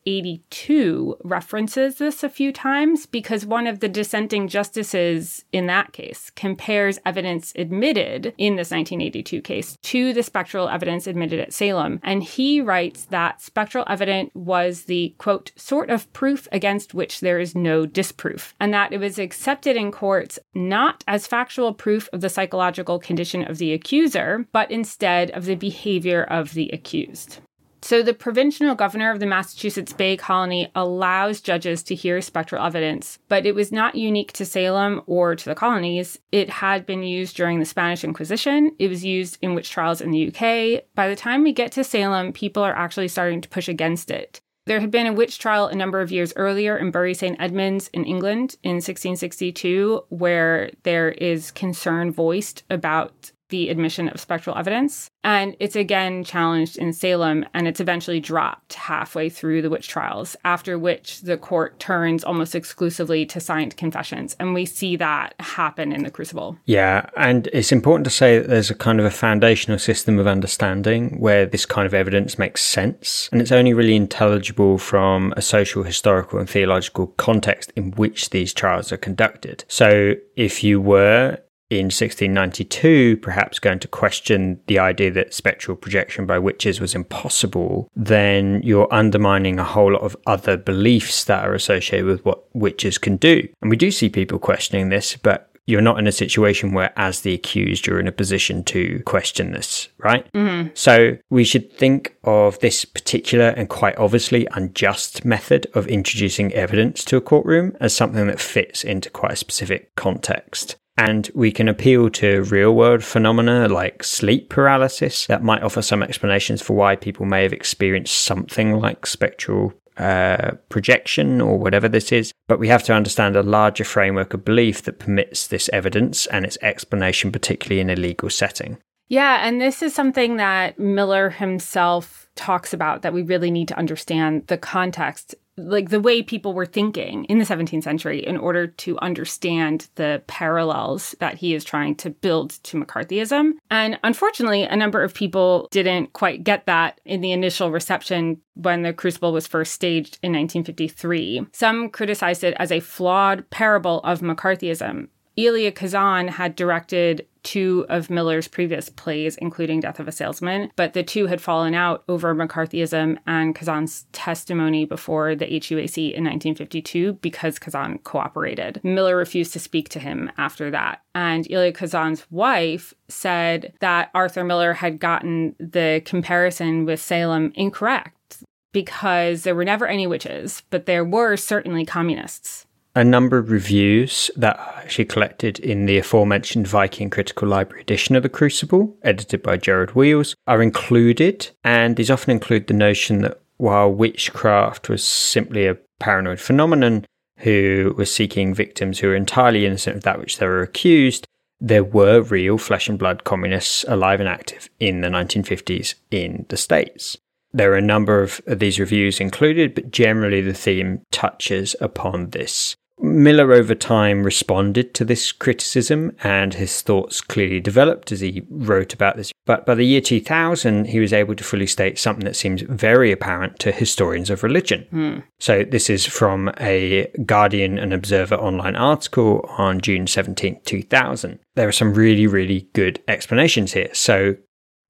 1982 0.08 1.16
references 1.22 1.96
this 1.96 2.22
a 2.22 2.28
few 2.28 2.52
times 2.52 3.04
because 3.06 3.44
one 3.44 3.66
of 3.66 3.80
the 3.80 3.88
dissenting 3.88 4.48
justices 4.48 5.44
in 5.52 5.66
that 5.66 5.92
case 5.92 6.30
compares 6.30 6.98
evidence 7.04 7.52
admitted 7.56 8.32
in 8.38 8.56
this 8.56 8.70
1982 8.70 9.42
case 9.42 9.76
to 9.82 10.12
the 10.12 10.22
spectral 10.22 10.68
evidence 10.68 11.06
admitted 11.06 11.40
at 11.40 11.52
Salem. 11.52 12.00
And 12.02 12.22
he 12.22 12.60
writes 12.60 13.04
that 13.06 13.42
spectral 13.42 13.84
evidence 13.86 14.30
was 14.34 14.84
the 14.84 15.14
quote, 15.18 15.52
sort 15.56 15.90
of 15.90 16.10
proof 16.12 16.48
against 16.52 16.94
which 16.94 17.20
there 17.20 17.38
is 17.38 17.54
no 17.54 17.84
disproof, 17.84 18.54
and 18.58 18.72
that 18.72 18.92
it 18.92 18.98
was 18.98 19.18
accepted 19.18 19.76
in 19.76 19.92
courts 19.92 20.38
not 20.54 21.04
as 21.06 21.26
factual 21.26 21.74
proof 21.74 22.08
of 22.12 22.20
the 22.20 22.30
psychological 22.30 22.98
condition 22.98 23.42
of 23.48 23.58
the 23.58 23.72
accuser, 23.72 24.46
but 24.52 24.70
instead 24.70 25.30
of 25.32 25.44
the 25.44 25.54
behavior 25.54 26.22
of 26.24 26.54
the 26.54 26.70
accused. 26.70 27.40
So, 27.80 28.02
the 28.02 28.14
provincial 28.14 28.74
governor 28.74 29.10
of 29.10 29.20
the 29.20 29.26
Massachusetts 29.26 29.92
Bay 29.92 30.16
Colony 30.16 30.70
allows 30.74 31.40
judges 31.40 31.82
to 31.84 31.94
hear 31.94 32.20
spectral 32.20 32.64
evidence, 32.64 33.18
but 33.28 33.46
it 33.46 33.54
was 33.54 33.70
not 33.70 33.94
unique 33.94 34.32
to 34.32 34.44
Salem 34.44 35.02
or 35.06 35.36
to 35.36 35.44
the 35.44 35.54
colonies. 35.54 36.18
It 36.32 36.50
had 36.50 36.86
been 36.86 37.02
used 37.02 37.36
during 37.36 37.60
the 37.60 37.64
Spanish 37.64 38.04
Inquisition, 38.04 38.72
it 38.78 38.88
was 38.88 39.04
used 39.04 39.38
in 39.42 39.54
witch 39.54 39.70
trials 39.70 40.00
in 40.00 40.10
the 40.10 40.28
UK. 40.28 40.84
By 40.94 41.08
the 41.08 41.16
time 41.16 41.42
we 41.42 41.52
get 41.52 41.72
to 41.72 41.84
Salem, 41.84 42.32
people 42.32 42.62
are 42.62 42.76
actually 42.76 43.08
starting 43.08 43.40
to 43.40 43.48
push 43.48 43.68
against 43.68 44.10
it. 44.10 44.40
There 44.68 44.80
had 44.80 44.90
been 44.90 45.06
a 45.06 45.14
witch 45.14 45.38
trial 45.38 45.66
a 45.66 45.74
number 45.74 46.02
of 46.02 46.12
years 46.12 46.34
earlier 46.36 46.76
in 46.76 46.90
Bury 46.90 47.14
St. 47.14 47.40
Edmunds 47.40 47.88
in 47.94 48.04
England 48.04 48.56
in 48.62 48.74
1662, 48.74 50.04
where 50.10 50.70
there 50.82 51.10
is 51.10 51.50
concern 51.50 52.12
voiced 52.12 52.64
about 52.68 53.32
the 53.48 53.68
admission 53.68 54.08
of 54.08 54.20
spectral 54.20 54.56
evidence. 54.56 55.10
And 55.24 55.56
it's 55.60 55.76
again 55.76 56.24
challenged 56.24 56.78
in 56.78 56.92
Salem, 56.92 57.44
and 57.54 57.68
it's 57.68 57.80
eventually 57.80 58.20
dropped 58.20 58.74
halfway 58.74 59.28
through 59.28 59.62
the 59.62 59.70
witch 59.70 59.88
trials, 59.88 60.36
after 60.44 60.78
which 60.78 61.20
the 61.22 61.36
court 61.36 61.78
turns 61.78 62.24
almost 62.24 62.54
exclusively 62.54 63.26
to 63.26 63.40
signed 63.40 63.76
confessions. 63.76 64.36
And 64.38 64.54
we 64.54 64.64
see 64.64 64.96
that 64.96 65.34
happen 65.40 65.92
in 65.92 66.02
the 66.02 66.10
Crucible. 66.10 66.56
Yeah, 66.64 67.08
and 67.16 67.48
it's 67.52 67.72
important 67.72 68.04
to 68.04 68.10
say 68.10 68.38
that 68.38 68.48
there's 68.48 68.70
a 68.70 68.74
kind 68.74 69.00
of 69.00 69.06
a 69.06 69.10
foundational 69.10 69.78
system 69.78 70.18
of 70.18 70.26
understanding 70.26 71.18
where 71.20 71.46
this 71.46 71.66
kind 71.66 71.86
of 71.86 71.94
evidence 71.94 72.38
makes 72.38 72.64
sense, 72.64 73.28
and 73.32 73.40
it's 73.40 73.52
only 73.52 73.74
really 73.74 73.96
intelligible 73.96 74.78
from 74.78 75.34
a 75.36 75.42
social, 75.42 75.82
historical, 75.82 76.38
and 76.38 76.48
theological 76.48 77.08
context 77.18 77.72
in 77.76 77.92
which 77.92 78.30
these 78.30 78.52
trials 78.52 78.92
are 78.92 78.96
conducted. 78.96 79.64
So 79.68 80.14
if 80.36 80.62
you 80.64 80.80
were 80.80 81.38
in 81.70 81.86
1692 81.86 83.18
perhaps 83.18 83.58
going 83.58 83.78
to 83.78 83.88
question 83.88 84.60
the 84.66 84.78
idea 84.78 85.10
that 85.10 85.34
spectral 85.34 85.76
projection 85.76 86.26
by 86.26 86.38
witches 86.38 86.80
was 86.80 86.94
impossible, 86.94 87.90
then 87.94 88.62
you're 88.62 88.92
undermining 88.92 89.58
a 89.58 89.64
whole 89.64 89.92
lot 89.92 90.02
of 90.02 90.16
other 90.26 90.56
beliefs 90.56 91.24
that 91.24 91.44
are 91.44 91.54
associated 91.54 92.06
with 92.06 92.24
what 92.24 92.44
witches 92.54 92.96
can 92.96 93.16
do. 93.16 93.46
And 93.60 93.70
we 93.70 93.76
do 93.76 93.90
see 93.90 94.08
people 94.08 94.38
questioning 94.38 94.88
this, 94.88 95.16
but 95.16 95.48
you're 95.68 95.82
not 95.82 95.98
in 95.98 96.06
a 96.06 96.12
situation 96.12 96.72
where, 96.72 96.94
as 96.96 97.20
the 97.20 97.34
accused, 97.34 97.86
you're 97.86 98.00
in 98.00 98.08
a 98.08 98.12
position 98.12 98.64
to 98.64 99.02
question 99.04 99.52
this, 99.52 99.90
right? 99.98 100.26
Mm-hmm. 100.32 100.68
So 100.72 101.18
we 101.28 101.44
should 101.44 101.70
think 101.70 102.16
of 102.24 102.58
this 102.60 102.86
particular 102.86 103.48
and 103.48 103.68
quite 103.68 103.98
obviously 103.98 104.48
unjust 104.52 105.26
method 105.26 105.66
of 105.74 105.86
introducing 105.86 106.54
evidence 106.54 107.04
to 107.04 107.18
a 107.18 107.20
courtroom 107.20 107.76
as 107.80 107.94
something 107.94 108.28
that 108.28 108.40
fits 108.40 108.82
into 108.82 109.10
quite 109.10 109.32
a 109.32 109.36
specific 109.36 109.94
context. 109.94 110.76
And 110.98 111.30
we 111.32 111.52
can 111.52 111.68
appeal 111.68 112.10
to 112.10 112.42
real 112.42 112.74
world 112.74 113.04
phenomena 113.04 113.68
like 113.68 114.02
sleep 114.02 114.50
paralysis 114.50 115.26
that 115.26 115.44
might 115.44 115.62
offer 115.62 115.80
some 115.80 116.02
explanations 116.02 116.60
for 116.60 116.74
why 116.74 116.96
people 116.96 117.24
may 117.24 117.44
have 117.44 117.52
experienced 117.52 118.22
something 118.22 118.80
like 118.80 119.06
spectral 119.06 119.72
uh, 119.96 120.52
projection 120.68 121.40
or 121.40 121.56
whatever 121.56 121.88
this 121.88 122.10
is, 122.10 122.32
but 122.48 122.58
we 122.58 122.68
have 122.68 122.82
to 122.84 122.92
understand 122.92 123.36
a 123.36 123.42
larger 123.42 123.84
framework 123.84 124.34
of 124.34 124.44
belief 124.44 124.82
that 124.82 124.98
permits 124.98 125.46
this 125.46 125.70
evidence 125.72 126.26
and 126.26 126.44
its 126.44 126.58
explanation, 126.62 127.30
particularly 127.30 127.80
in 127.80 127.90
a 127.90 127.96
legal 127.96 128.28
setting. 128.28 128.78
Yeah, 129.08 129.46
and 129.46 129.60
this 129.60 129.82
is 129.82 129.94
something 129.94 130.36
that 130.36 130.78
Miller 130.78 131.30
himself 131.30 132.28
talks 132.34 132.74
about 132.74 133.02
that 133.02 133.14
we 133.14 133.22
really 133.22 133.50
need 133.50 133.68
to 133.68 133.78
understand 133.78 134.46
the 134.48 134.58
context 134.58 135.34
like 135.58 135.90
the 135.90 136.00
way 136.00 136.22
people 136.22 136.54
were 136.54 136.66
thinking 136.66 137.24
in 137.24 137.38
the 137.38 137.44
17th 137.44 137.82
century 137.82 138.24
in 138.24 138.36
order 138.36 138.66
to 138.66 138.98
understand 139.00 139.88
the 139.96 140.22
parallels 140.26 141.14
that 141.20 141.34
he 141.34 141.54
is 141.54 141.64
trying 141.64 141.94
to 141.96 142.10
build 142.10 142.50
to 142.62 142.80
McCarthyism. 142.80 143.52
And 143.70 143.98
unfortunately, 144.04 144.62
a 144.62 144.76
number 144.76 145.02
of 145.02 145.14
people 145.14 145.68
didn't 145.70 146.12
quite 146.12 146.44
get 146.44 146.66
that 146.66 147.00
in 147.04 147.20
the 147.20 147.32
initial 147.32 147.70
reception 147.70 148.40
when 148.54 148.82
the 148.82 148.92
Crucible 148.92 149.32
was 149.32 149.46
first 149.46 149.72
staged 149.72 150.18
in 150.22 150.32
1953. 150.32 151.46
Some 151.52 151.90
criticized 151.90 152.44
it 152.44 152.54
as 152.58 152.72
a 152.72 152.80
flawed 152.80 153.48
parable 153.50 154.00
of 154.00 154.20
McCarthyism. 154.20 155.08
Elia 155.38 155.70
Kazan 155.70 156.26
had 156.28 156.56
directed 156.56 157.24
two 157.44 157.86
of 157.88 158.10
Miller's 158.10 158.48
previous 158.48 158.88
plays, 158.88 159.36
including 159.36 159.78
Death 159.78 160.00
of 160.00 160.08
a 160.08 160.12
Salesman, 160.12 160.72
but 160.74 160.94
the 160.94 161.04
two 161.04 161.26
had 161.26 161.40
fallen 161.40 161.74
out 161.74 162.02
over 162.08 162.34
McCarthyism 162.34 163.18
and 163.24 163.54
Kazan's 163.54 164.06
testimony 164.10 164.84
before 164.84 165.36
the 165.36 165.46
HUAC 165.46 166.12
in 166.12 166.24
1952 166.24 167.14
because 167.14 167.60
Kazan 167.60 167.98
cooperated. 167.98 168.80
Miller 168.82 169.16
refused 169.16 169.52
to 169.52 169.60
speak 169.60 169.88
to 169.90 170.00
him 170.00 170.30
after 170.36 170.72
that. 170.72 171.02
And 171.14 171.48
Elia 171.50 171.72
Kazan's 171.72 172.26
wife 172.32 172.92
said 173.06 173.72
that 173.78 174.10
Arthur 174.14 174.42
Miller 174.42 174.72
had 174.72 174.98
gotten 174.98 175.54
the 175.60 176.02
comparison 176.04 176.84
with 176.84 177.00
Salem 177.00 177.52
incorrect 177.54 178.42
because 178.72 179.44
there 179.44 179.54
were 179.54 179.64
never 179.64 179.86
any 179.86 180.06
witches, 180.06 180.62
but 180.68 180.86
there 180.86 181.04
were 181.04 181.36
certainly 181.36 181.86
communists 181.86 182.66
a 182.98 183.04
number 183.04 183.38
of 183.38 183.52
reviews 183.52 184.28
that 184.34 184.58
are 184.58 184.74
actually 184.78 185.04
collected 185.04 185.60
in 185.60 185.86
the 185.86 185.98
aforementioned 185.98 186.66
Viking 186.66 187.10
Critical 187.10 187.46
Library 187.46 187.80
edition 187.80 188.16
of 188.16 188.24
The 188.24 188.28
Crucible, 188.28 188.96
edited 189.04 189.40
by 189.40 189.56
Gerald 189.56 189.90
Weales, 189.90 190.34
are 190.48 190.60
included, 190.60 191.48
and 191.62 191.94
these 191.94 192.10
often 192.10 192.32
include 192.32 192.66
the 192.66 192.74
notion 192.74 193.22
that 193.22 193.40
while 193.56 193.88
witchcraft 193.88 194.88
was 194.88 195.04
simply 195.04 195.68
a 195.68 195.76
paranoid 196.00 196.40
phenomenon 196.40 197.06
who 197.36 197.94
was 197.96 198.12
seeking 198.12 198.52
victims 198.52 198.98
who 198.98 199.06
were 199.06 199.14
entirely 199.14 199.64
innocent 199.64 199.98
of 199.98 200.02
that 200.02 200.18
which 200.18 200.38
they 200.38 200.46
were 200.46 200.62
accused, 200.62 201.24
there 201.60 201.84
were 201.84 202.20
real 202.22 202.58
flesh 202.58 202.88
and 202.88 202.98
blood 202.98 203.22
communists 203.22 203.84
alive 203.86 204.18
and 204.18 204.28
active 204.28 204.68
in 204.80 205.02
the 205.02 205.08
1950s 205.08 205.94
in 206.10 206.46
the 206.48 206.56
States. 206.56 207.16
There 207.52 207.72
are 207.72 207.76
a 207.76 207.80
number 207.80 208.22
of 208.22 208.40
these 208.44 208.80
reviews 208.80 209.20
included, 209.20 209.76
but 209.76 209.92
generally 209.92 210.40
the 210.40 210.52
theme 210.52 211.02
touches 211.12 211.76
upon 211.80 212.30
this 212.30 212.76
Miller 213.00 213.52
over 213.52 213.74
time 213.74 214.24
responded 214.24 214.94
to 214.94 215.04
this 215.04 215.32
criticism 215.32 216.16
and 216.22 216.54
his 216.54 216.82
thoughts 216.82 217.20
clearly 217.20 217.60
developed 217.60 218.12
as 218.12 218.20
he 218.20 218.42
wrote 218.50 218.92
about 218.92 219.16
this. 219.16 219.32
But 219.46 219.64
by 219.64 219.74
the 219.74 219.84
year 219.84 220.00
2000, 220.00 220.86
he 220.86 221.00
was 221.00 221.12
able 221.12 221.34
to 221.36 221.44
fully 221.44 221.66
state 221.66 221.98
something 221.98 222.24
that 222.24 222.36
seems 222.36 222.62
very 222.62 223.12
apparent 223.12 223.58
to 223.60 223.72
historians 223.72 224.30
of 224.30 224.42
religion. 224.42 224.86
Mm. 224.92 225.22
So, 225.38 225.64
this 225.64 225.88
is 225.88 226.06
from 226.06 226.50
a 226.58 227.10
Guardian 227.24 227.78
and 227.78 227.92
Observer 227.92 228.34
online 228.34 228.76
article 228.76 229.48
on 229.56 229.80
June 229.80 230.06
17, 230.06 230.60
2000. 230.64 231.38
There 231.54 231.68
are 231.68 231.72
some 231.72 231.94
really, 231.94 232.26
really 232.26 232.68
good 232.72 233.02
explanations 233.08 233.72
here. 233.72 233.90
So, 233.92 234.36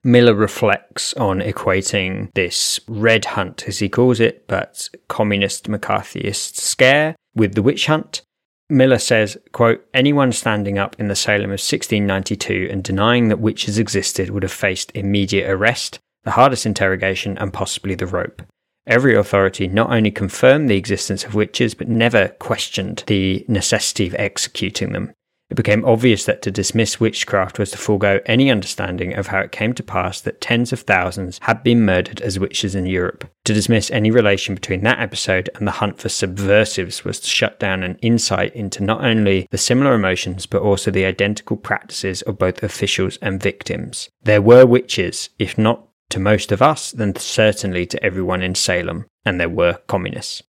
Miller 0.05 0.35
reflects 0.35 1.13
on 1.15 1.41
equating 1.41 2.31
this 2.35 2.81
red 2.89 3.25
hunt, 3.25 3.65
as 3.67 3.81
he 3.81 3.89
calls 3.89 4.21
it, 4.21 4.47
but 4.47 4.89
communist 5.09 5.69
McCarthyist 5.69 6.55
scare 6.55 7.17
with 7.39 7.55
the 7.55 7.63
witch 7.63 7.87
hunt. 7.87 8.23
Miller 8.69 8.99
says, 8.99 9.39
quote, 9.53 9.87
anyone 9.95 10.31
standing 10.33 10.79
up 10.79 10.95
in 10.99 11.09
the 11.09 11.17
Salem 11.17 11.45
of 11.45 11.61
1692 11.61 12.69
and 12.71 12.85
denying 12.85 13.29
that 13.29 13.41
witches 13.41 13.79
existed 13.79 14.29
would 14.29 14.43
have 14.43 14.53
faced 14.53 14.93
immediate 14.95 15.49
arrest, 15.49 15.99
the 16.25 16.33
hardest 16.33 16.67
interrogation, 16.67 17.39
and 17.39 17.53
possibly 17.53 17.95
the 17.95 18.07
rope. 18.07 18.43
Every 18.87 19.15
authority 19.15 19.69
not 19.69 19.91
only 19.91 20.11
confirmed 20.11 20.69
the 20.69 20.77
existence 20.77 21.25
of 21.25 21.35
witches, 21.35 21.75
but 21.75 21.89
never 21.89 22.29
questioned 22.41 23.05
the 23.07 23.45
necessity 23.49 24.07
of 24.07 24.15
executing 24.17 24.93
them. 24.93 25.13
It 25.51 25.57
became 25.57 25.85
obvious 25.85 26.27
that 26.27 26.43
to 26.43 26.51
dismiss 26.51 27.01
witchcraft 27.01 27.59
was 27.59 27.71
to 27.71 27.79
forego 27.79 28.21
any 28.27 28.51
understanding 28.51 29.15
of 29.15 29.29
how 29.29 29.41
it 29.41 29.53
came 29.53 29.73
to 29.75 29.83
pass 29.83 30.21
that 30.21 30.43
tens 30.43 30.73
of 30.75 30.81
thousands 30.81 31.39
had 31.43 31.63
been 31.63 31.87
murdered 31.87 32.21
as 32.21 32.39
witches 32.39 32.75
in 32.75 32.85
Europe. 32.85 33.29
To 33.45 33.55
dismiss 33.55 33.91
any 33.91 34.11
relation 34.11 34.55
between 34.55 34.83
that 34.83 35.01
episode 35.01 35.49
and 35.55 35.67
the 35.67 35.73
hunt 35.73 35.99
for 35.99 36.11
subversives 36.11 37.03
was 37.03 37.19
to 37.21 37.29
shut 37.29 37.59
down 37.59 37.83
an 37.83 37.99
insight 38.03 38.55
into 38.55 38.83
not 38.83 39.03
only 39.03 39.49
the 39.51 39.57
similar 39.57 39.95
emotions 39.95 40.45
but 40.45 40.61
also 40.61 40.91
the 40.91 41.07
identical 41.07 41.57
practices 41.57 42.21
of 42.23 42.39
both 42.39 42.63
officials 42.63 43.17
and 43.23 43.43
victims. 43.43 44.11
There 44.23 44.43
were 44.43 44.67
witches, 44.67 45.31
if 45.39 45.57
not 45.57 45.89
to 46.11 46.21
most 46.21 46.53
of 46.53 46.61
us, 46.61 46.93
then 46.93 47.17
certainly 47.17 47.87
to 47.87 48.03
everyone 48.03 48.43
in 48.43 48.55
Salem, 48.55 49.07
and 49.25 49.41
there 49.41 49.49
were 49.49 49.79
communists. 49.87 50.43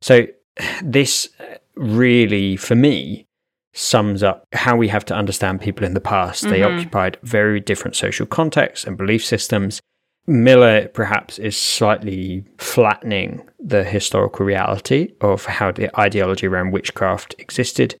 So, 0.00 0.26
this 0.82 1.28
uh, 1.40 1.56
really, 1.74 2.56
for 2.56 2.74
me, 2.74 3.27
sums 3.74 4.22
up 4.22 4.44
how 4.52 4.76
we 4.76 4.88
have 4.88 5.04
to 5.06 5.14
understand 5.14 5.60
people 5.60 5.84
in 5.84 5.94
the 5.94 6.00
past. 6.00 6.42
Mm-hmm. 6.42 6.52
They 6.52 6.62
occupied 6.62 7.18
very 7.22 7.60
different 7.60 7.96
social 7.96 8.26
contexts 8.26 8.86
and 8.86 8.96
belief 8.96 9.24
systems. 9.24 9.80
Miller 10.26 10.88
perhaps 10.88 11.38
is 11.38 11.56
slightly 11.56 12.44
flattening 12.58 13.48
the 13.58 13.84
historical 13.84 14.44
reality 14.44 15.12
of 15.20 15.46
how 15.46 15.72
the 15.72 15.96
ideology 15.98 16.46
around 16.46 16.72
witchcraft 16.72 17.34
existed, 17.38 17.96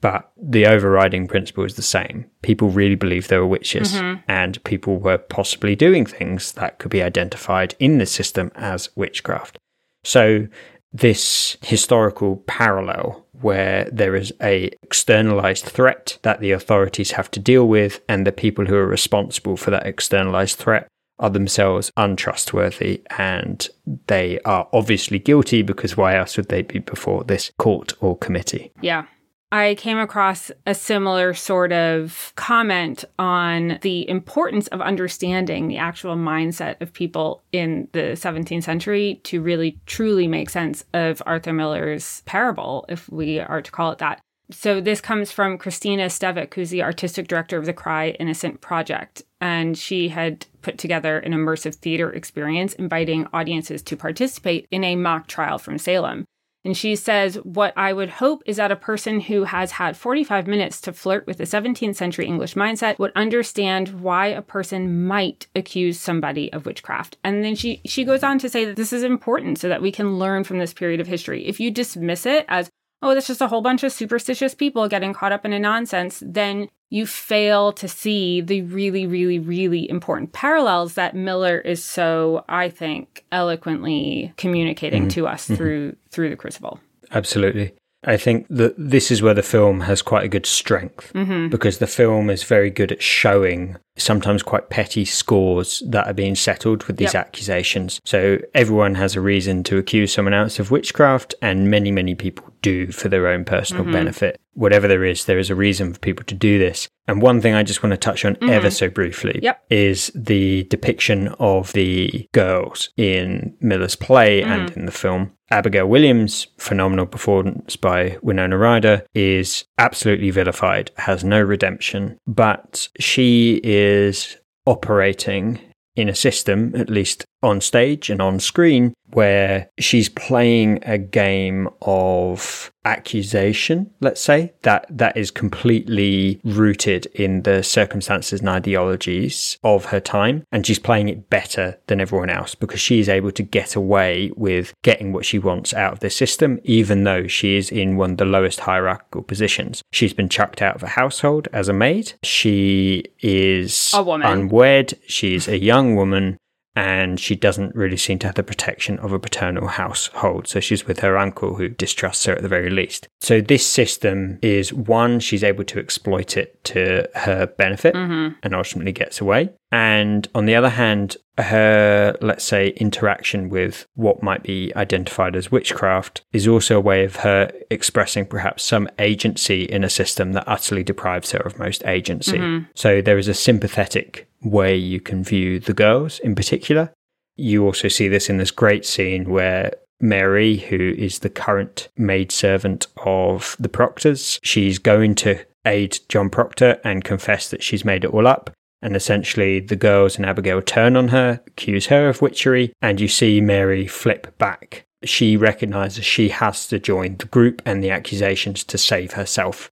but 0.00 0.32
the 0.40 0.66
overriding 0.66 1.26
principle 1.26 1.64
is 1.64 1.74
the 1.74 1.82
same. 1.82 2.26
People 2.42 2.68
really 2.68 2.94
believed 2.94 3.28
there 3.28 3.40
were 3.40 3.46
witches, 3.46 3.94
mm-hmm. 3.94 4.20
and 4.28 4.62
people 4.62 4.98
were 4.98 5.18
possibly 5.18 5.74
doing 5.74 6.06
things 6.06 6.52
that 6.52 6.78
could 6.78 6.90
be 6.90 7.02
identified 7.02 7.74
in 7.80 7.98
the 7.98 8.06
system 8.06 8.52
as 8.54 8.88
witchcraft. 8.94 9.58
So, 10.04 10.46
this 10.92 11.56
historical 11.62 12.36
parallel 12.46 13.21
where 13.40 13.88
there 13.90 14.14
is 14.14 14.32
a 14.42 14.70
externalized 14.82 15.64
threat 15.64 16.18
that 16.22 16.40
the 16.40 16.52
authorities 16.52 17.12
have 17.12 17.30
to 17.30 17.40
deal 17.40 17.66
with 17.66 18.00
and 18.08 18.26
the 18.26 18.32
people 18.32 18.66
who 18.66 18.76
are 18.76 18.86
responsible 18.86 19.56
for 19.56 19.70
that 19.70 19.86
externalized 19.86 20.58
threat 20.58 20.86
are 21.18 21.30
themselves 21.30 21.90
untrustworthy 21.96 23.00
and 23.18 23.68
they 24.08 24.40
are 24.40 24.68
obviously 24.72 25.18
guilty 25.18 25.62
because 25.62 25.96
why 25.96 26.16
else 26.16 26.36
would 26.36 26.48
they 26.48 26.62
be 26.62 26.80
before 26.80 27.22
this 27.24 27.52
court 27.58 27.92
or 28.00 28.16
committee? 28.18 28.72
Yeah. 28.80 29.06
I 29.52 29.74
came 29.74 29.98
across 29.98 30.50
a 30.64 30.74
similar 30.74 31.34
sort 31.34 31.72
of 31.72 32.32
comment 32.36 33.04
on 33.18 33.78
the 33.82 34.08
importance 34.08 34.66
of 34.68 34.80
understanding 34.80 35.68
the 35.68 35.76
actual 35.76 36.16
mindset 36.16 36.80
of 36.80 36.94
people 36.94 37.42
in 37.52 37.86
the 37.92 38.16
17th 38.16 38.62
century 38.64 39.20
to 39.24 39.42
really 39.42 39.78
truly 39.84 40.26
make 40.26 40.48
sense 40.48 40.86
of 40.94 41.22
Arthur 41.26 41.52
Miller's 41.52 42.22
parable, 42.24 42.86
if 42.88 43.10
we 43.10 43.40
are 43.40 43.60
to 43.60 43.70
call 43.70 43.92
it 43.92 43.98
that. 43.98 44.20
So, 44.50 44.80
this 44.80 45.02
comes 45.02 45.30
from 45.30 45.58
Christina 45.58 46.06
Stevick, 46.06 46.54
who's 46.54 46.70
the 46.70 46.82
artistic 46.82 47.28
director 47.28 47.58
of 47.58 47.66
the 47.66 47.72
Cry 47.74 48.10
Innocent 48.18 48.62
Project. 48.62 49.22
And 49.40 49.76
she 49.76 50.08
had 50.08 50.46
put 50.62 50.78
together 50.78 51.18
an 51.18 51.32
immersive 51.32 51.74
theater 51.74 52.10
experience, 52.10 52.72
inviting 52.74 53.26
audiences 53.34 53.82
to 53.82 53.96
participate 53.96 54.66
in 54.70 54.82
a 54.82 54.96
mock 54.96 55.26
trial 55.26 55.58
from 55.58 55.76
Salem. 55.76 56.24
And 56.64 56.76
she 56.76 56.94
says, 56.94 57.36
What 57.42 57.72
I 57.76 57.92
would 57.92 58.10
hope 58.10 58.42
is 58.46 58.56
that 58.56 58.70
a 58.70 58.76
person 58.76 59.20
who 59.20 59.44
has 59.44 59.72
had 59.72 59.96
45 59.96 60.46
minutes 60.46 60.80
to 60.82 60.92
flirt 60.92 61.26
with 61.26 61.38
the 61.38 61.44
17th 61.44 61.96
century 61.96 62.26
English 62.26 62.54
mindset 62.54 62.98
would 62.98 63.12
understand 63.16 64.00
why 64.00 64.26
a 64.28 64.42
person 64.42 65.04
might 65.06 65.48
accuse 65.56 65.98
somebody 65.98 66.52
of 66.52 66.66
witchcraft. 66.66 67.18
And 67.24 67.44
then 67.44 67.54
she, 67.54 67.80
she 67.84 68.04
goes 68.04 68.22
on 68.22 68.38
to 68.38 68.48
say 68.48 68.64
that 68.64 68.76
this 68.76 68.92
is 68.92 69.02
important 69.02 69.58
so 69.58 69.68
that 69.68 69.82
we 69.82 69.90
can 69.90 70.18
learn 70.18 70.44
from 70.44 70.58
this 70.58 70.72
period 70.72 71.00
of 71.00 71.06
history. 71.06 71.46
If 71.46 71.58
you 71.58 71.70
dismiss 71.70 72.26
it 72.26 72.44
as, 72.48 72.70
oh, 73.02 73.14
that's 73.14 73.26
just 73.26 73.40
a 73.40 73.48
whole 73.48 73.62
bunch 73.62 73.82
of 73.82 73.92
superstitious 73.92 74.54
people 74.54 74.88
getting 74.88 75.12
caught 75.12 75.32
up 75.32 75.44
in 75.44 75.52
a 75.52 75.58
nonsense, 75.58 76.22
then 76.24 76.68
you 76.90 77.06
fail 77.06 77.72
to 77.72 77.88
see 77.88 78.40
the 78.40 78.62
really, 78.62 79.06
really, 79.06 79.38
really 79.38 79.88
important 79.88 80.32
parallels 80.32 80.94
that 80.94 81.16
Miller 81.16 81.58
is 81.58 81.82
so, 81.82 82.44
I 82.48 82.68
think, 82.68 83.24
eloquently 83.32 84.32
communicating 84.36 85.04
mm-hmm. 85.04 85.20
to 85.20 85.26
us 85.26 85.44
mm-hmm. 85.44 85.54
through 85.54 85.96
through 86.10 86.30
the 86.30 86.36
Crucible. 86.36 86.80
Absolutely. 87.10 87.74
I 88.04 88.16
think 88.16 88.46
that 88.48 88.74
this 88.76 89.10
is 89.10 89.22
where 89.22 89.34
the 89.34 89.42
film 89.42 89.80
has 89.82 90.02
quite 90.02 90.24
a 90.24 90.28
good 90.28 90.46
strength 90.46 91.12
mm-hmm. 91.12 91.48
because 91.48 91.78
the 91.78 91.86
film 91.86 92.30
is 92.30 92.42
very 92.42 92.70
good 92.70 92.90
at 92.90 93.02
showing 93.02 93.76
sometimes 93.96 94.42
quite 94.42 94.70
petty 94.70 95.04
scores 95.04 95.82
that 95.86 96.06
are 96.06 96.14
being 96.14 96.34
settled 96.34 96.84
with 96.84 96.96
these 96.96 97.14
Yep. 97.14 97.26
accusations. 97.26 98.00
So 98.04 98.38
everyone 98.54 98.94
has 98.94 99.14
a 99.14 99.20
reason 99.20 99.62
to 99.64 99.78
accuse 99.78 100.12
someone 100.12 100.34
else 100.34 100.58
of 100.58 100.70
witchcraft, 100.70 101.34
and 101.42 101.70
many, 101.70 101.90
many 101.90 102.14
people 102.14 102.52
do 102.62 102.90
for 102.90 103.08
their 103.08 103.28
own 103.28 103.44
personal 103.44 103.82
mm-hmm. 103.82 103.92
benefit. 103.92 104.40
Whatever 104.54 104.88
there 104.88 105.04
is, 105.04 105.24
there 105.24 105.38
is 105.38 105.50
a 105.50 105.54
reason 105.54 105.92
for 105.92 105.98
people 105.98 106.24
to 106.26 106.34
do 106.34 106.58
this. 106.58 106.88
And 107.06 107.20
one 107.20 107.40
thing 107.40 107.54
I 107.54 107.62
just 107.62 107.82
want 107.82 107.92
to 107.92 107.96
touch 107.96 108.24
on 108.24 108.36
ever 108.42 108.68
mm-hmm. 108.68 108.70
so 108.70 108.88
briefly 108.88 109.40
Yep. 109.42 109.64
is 109.70 110.10
the 110.14 110.64
depiction 110.64 111.28
of 111.38 111.72
the 111.72 112.28
girls 112.32 112.90
in 112.96 113.56
Miller's 113.60 113.96
play 113.96 114.42
and 114.42 114.70
in 114.70 114.86
the 114.86 114.92
film. 114.92 115.32
Abigail 115.52 115.86
Williams' 115.86 116.46
phenomenal 116.56 117.04
performance 117.04 117.76
by 117.76 118.16
Winona 118.22 118.56
Ryder 118.56 119.04
is 119.14 119.66
absolutely 119.76 120.30
vilified, 120.30 120.90
has 120.96 121.22
no 121.22 121.40
redemption, 121.42 122.16
but 122.26 122.88
she 122.98 123.60
is 123.62 124.38
operating 124.64 125.60
in 125.94 126.08
a 126.08 126.14
system, 126.14 126.74
at 126.74 126.88
least 126.88 127.26
on 127.42 127.60
stage 127.60 128.10
and 128.10 128.20
on 128.22 128.40
screen, 128.40 128.94
where 129.12 129.68
she's 129.78 130.08
playing 130.08 130.78
a 130.84 130.96
game 130.98 131.68
of 131.82 132.70
accusation, 132.84 133.90
let's 134.00 134.20
say, 134.20 134.52
that 134.62 134.86
that 134.88 135.16
is 135.16 135.30
completely 135.30 136.40
rooted 136.44 137.06
in 137.06 137.42
the 137.42 137.62
circumstances 137.62 138.40
and 138.40 138.48
ideologies 138.48 139.58
of 139.62 139.86
her 139.86 140.00
time. 140.00 140.44
And 140.50 140.66
she's 140.66 140.78
playing 140.78 141.08
it 141.08 141.28
better 141.30 141.78
than 141.86 142.00
everyone 142.00 142.30
else 142.30 142.54
because 142.54 142.80
she 142.80 143.00
is 143.00 143.08
able 143.08 143.30
to 143.32 143.42
get 143.42 143.76
away 143.76 144.32
with 144.36 144.72
getting 144.82 145.12
what 145.12 145.24
she 145.24 145.38
wants 145.38 145.74
out 145.74 145.92
of 145.92 146.00
the 146.00 146.10
system, 146.10 146.58
even 146.64 147.04
though 147.04 147.26
she 147.26 147.56
is 147.56 147.70
in 147.70 147.96
one 147.96 148.12
of 148.12 148.16
the 148.16 148.24
lowest 148.24 148.60
hierarchical 148.60 149.22
positions. 149.22 149.82
She's 149.92 150.14
been 150.14 150.28
chucked 150.28 150.62
out 150.62 150.76
of 150.76 150.82
a 150.82 150.88
household 150.88 151.48
as 151.52 151.68
a 151.68 151.72
maid. 151.72 152.14
She 152.22 153.04
is 153.20 153.92
A 153.94 154.02
woman. 154.02 154.26
unwed. 154.26 154.94
She's 155.06 155.48
a 155.48 155.58
young 155.58 155.96
woman 155.96 156.38
and 156.74 157.20
she 157.20 157.36
doesn't 157.36 157.74
really 157.74 157.96
seem 157.96 158.18
to 158.20 158.26
have 158.26 158.36
the 158.36 158.42
protection 158.42 158.98
of 159.00 159.12
a 159.12 159.18
paternal 159.18 159.68
household. 159.68 160.48
So 160.48 160.60
she's 160.60 160.86
with 160.86 161.00
her 161.00 161.18
uncle 161.18 161.54
who 161.56 161.68
distrusts 161.68 162.24
her 162.24 162.34
at 162.34 162.42
the 162.42 162.48
very 162.48 162.70
least. 162.70 163.08
So 163.20 163.40
this 163.40 163.66
system 163.66 164.38
is 164.42 164.72
one, 164.72 165.20
she's 165.20 165.44
able 165.44 165.64
to 165.64 165.78
exploit 165.78 166.36
it 166.36 166.62
to 166.64 167.08
her 167.14 167.46
benefit 167.46 167.94
mm-hmm. 167.94 168.34
and 168.42 168.54
ultimately 168.54 168.92
gets 168.92 169.20
away. 169.20 169.50
And 169.70 170.28
on 170.34 170.46
the 170.46 170.54
other 170.54 170.68
hand, 170.68 171.16
her, 171.38 172.14
let's 172.20 172.44
say, 172.44 172.68
interaction 172.76 173.48
with 173.48 173.86
what 173.94 174.22
might 174.22 174.42
be 174.42 174.70
identified 174.76 175.34
as 175.34 175.50
witchcraft 175.50 176.22
is 176.32 176.46
also 176.46 176.76
a 176.76 176.80
way 176.80 177.04
of 177.04 177.16
her 177.16 177.50
expressing 177.70 178.26
perhaps 178.26 178.62
some 178.62 178.88
agency 178.98 179.64
in 179.64 179.82
a 179.82 179.88
system 179.88 180.32
that 180.32 180.44
utterly 180.46 180.82
deprives 180.82 181.32
her 181.32 181.38
of 181.38 181.58
most 181.58 181.84
agency. 181.86 182.36
Mm-hmm. 182.36 182.66
So 182.74 183.00
there 183.00 183.16
is 183.16 183.28
a 183.28 183.34
sympathetic 183.34 184.28
way 184.42 184.76
you 184.76 185.00
can 185.00 185.22
view 185.22 185.58
the 185.60 185.74
girls 185.74 186.18
in 186.20 186.34
particular. 186.34 186.92
You 187.36 187.64
also 187.64 187.88
see 187.88 188.08
this 188.08 188.28
in 188.28 188.38
this 188.38 188.50
great 188.50 188.84
scene 188.84 189.30
where 189.30 189.72
Mary, 190.00 190.56
who 190.56 190.94
is 190.98 191.20
the 191.20 191.30
current 191.30 191.88
maidservant 191.96 192.88
of 193.04 193.56
the 193.58 193.68
Proctors, 193.68 194.40
she's 194.42 194.78
going 194.78 195.14
to 195.16 195.38
aid 195.64 195.98
John 196.08 196.28
Proctor 196.28 196.80
and 196.84 197.04
confess 197.04 197.48
that 197.50 197.62
she's 197.62 197.84
made 197.84 198.04
it 198.04 198.10
all 198.10 198.26
up. 198.26 198.50
And 198.82 198.96
essentially, 198.96 199.60
the 199.60 199.76
girls 199.76 200.16
and 200.16 200.26
Abigail 200.26 200.60
turn 200.60 200.96
on 200.96 201.08
her, 201.08 201.40
accuse 201.46 201.86
her 201.86 202.08
of 202.08 202.20
witchery, 202.20 202.72
and 202.82 203.00
you 203.00 203.06
see 203.06 203.40
Mary 203.40 203.86
flip 203.86 204.36
back. 204.38 204.84
She 205.04 205.36
recognizes 205.36 206.04
she 206.04 206.30
has 206.30 206.66
to 206.66 206.80
join 206.80 207.16
the 207.16 207.26
group 207.26 207.62
and 207.64 207.82
the 207.82 207.90
accusations 207.90 208.64
to 208.64 208.78
save 208.78 209.12
herself. 209.12 209.70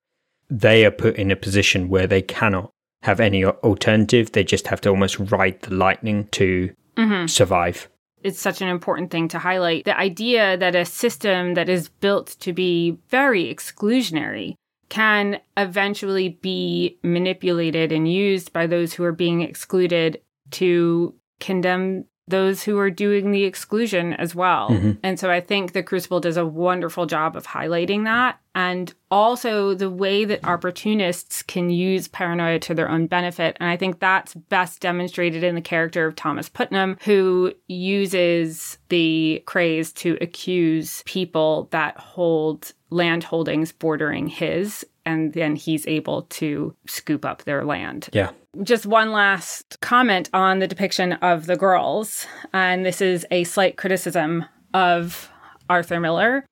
They 0.48 0.84
are 0.84 0.92
put 0.92 1.16
in 1.16 1.32
a 1.32 1.36
position 1.36 1.88
where 1.88 2.06
they 2.06 2.22
cannot 2.22 2.70
have 3.02 3.20
any 3.20 3.44
alternative. 3.44 4.32
They 4.32 4.44
just 4.44 4.66
have 4.68 4.80
to 4.82 4.90
almost 4.90 5.18
ride 5.18 5.62
the 5.62 5.74
lightning 5.74 6.28
to 6.32 6.74
mm-hmm. 6.96 7.26
survive. 7.26 7.88
it's 8.22 8.40
such 8.40 8.60
an 8.60 8.68
important 8.68 9.10
thing 9.10 9.28
to 9.28 9.38
highlight. 9.38 9.84
The 9.84 9.98
idea 9.98 10.56
that 10.58 10.74
a 10.74 10.84
system 10.84 11.54
that 11.54 11.68
is 11.68 11.88
built 11.88 12.36
to 12.40 12.52
be 12.52 12.98
very 13.08 13.52
exclusionary 13.52 14.54
can 14.90 15.40
eventually 15.56 16.28
be 16.42 16.98
manipulated 17.02 17.92
and 17.92 18.12
used 18.12 18.52
by 18.52 18.66
those 18.66 18.92
who 18.92 19.04
are 19.04 19.12
being 19.12 19.40
excluded 19.40 20.20
to 20.50 21.14
condemn 21.38 22.04
those 22.30 22.62
who 22.62 22.78
are 22.78 22.90
doing 22.90 23.30
the 23.30 23.44
exclusion 23.44 24.14
as 24.14 24.34
well. 24.34 24.70
Mm-hmm. 24.70 24.92
And 25.02 25.18
so 25.18 25.30
I 25.30 25.40
think 25.40 25.72
the 25.72 25.82
Crucible 25.82 26.20
does 26.20 26.36
a 26.36 26.46
wonderful 26.46 27.06
job 27.06 27.36
of 27.36 27.46
highlighting 27.46 28.04
that. 28.04 28.38
And 28.54 28.92
also 29.10 29.74
the 29.74 29.90
way 29.90 30.24
that 30.24 30.44
opportunists 30.44 31.42
can 31.42 31.70
use 31.70 32.08
paranoia 32.08 32.58
to 32.60 32.74
their 32.74 32.88
own 32.88 33.06
benefit. 33.06 33.56
And 33.60 33.68
I 33.68 33.76
think 33.76 34.00
that's 34.00 34.34
best 34.34 34.80
demonstrated 34.80 35.44
in 35.44 35.54
the 35.54 35.60
character 35.60 36.06
of 36.06 36.16
Thomas 36.16 36.48
Putnam, 36.48 36.96
who 37.04 37.52
uses 37.68 38.78
the 38.88 39.42
craze 39.46 39.92
to 39.94 40.18
accuse 40.20 41.02
people 41.06 41.68
that 41.70 41.96
hold 41.96 42.72
land 42.90 43.22
holdings 43.24 43.72
bordering 43.72 44.26
his. 44.26 44.84
And 45.10 45.32
then 45.32 45.56
he's 45.56 45.86
able 45.88 46.22
to 46.22 46.74
scoop 46.86 47.24
up 47.24 47.42
their 47.44 47.64
land 47.64 48.08
Yeah. 48.12 48.30
just 48.62 48.86
one 48.86 49.10
last 49.12 49.78
comment 49.80 50.30
on 50.32 50.58
the 50.60 50.66
depiction 50.68 51.14
of 51.14 51.46
the 51.46 51.56
girls, 51.56 52.26
and 52.52 52.84
this 52.86 53.00
is 53.00 53.26
a 53.30 53.44
slight 53.44 53.76
criticism 53.76 54.44
of 54.74 55.30
Arthur 55.68 56.00
Miller. 56.00 56.44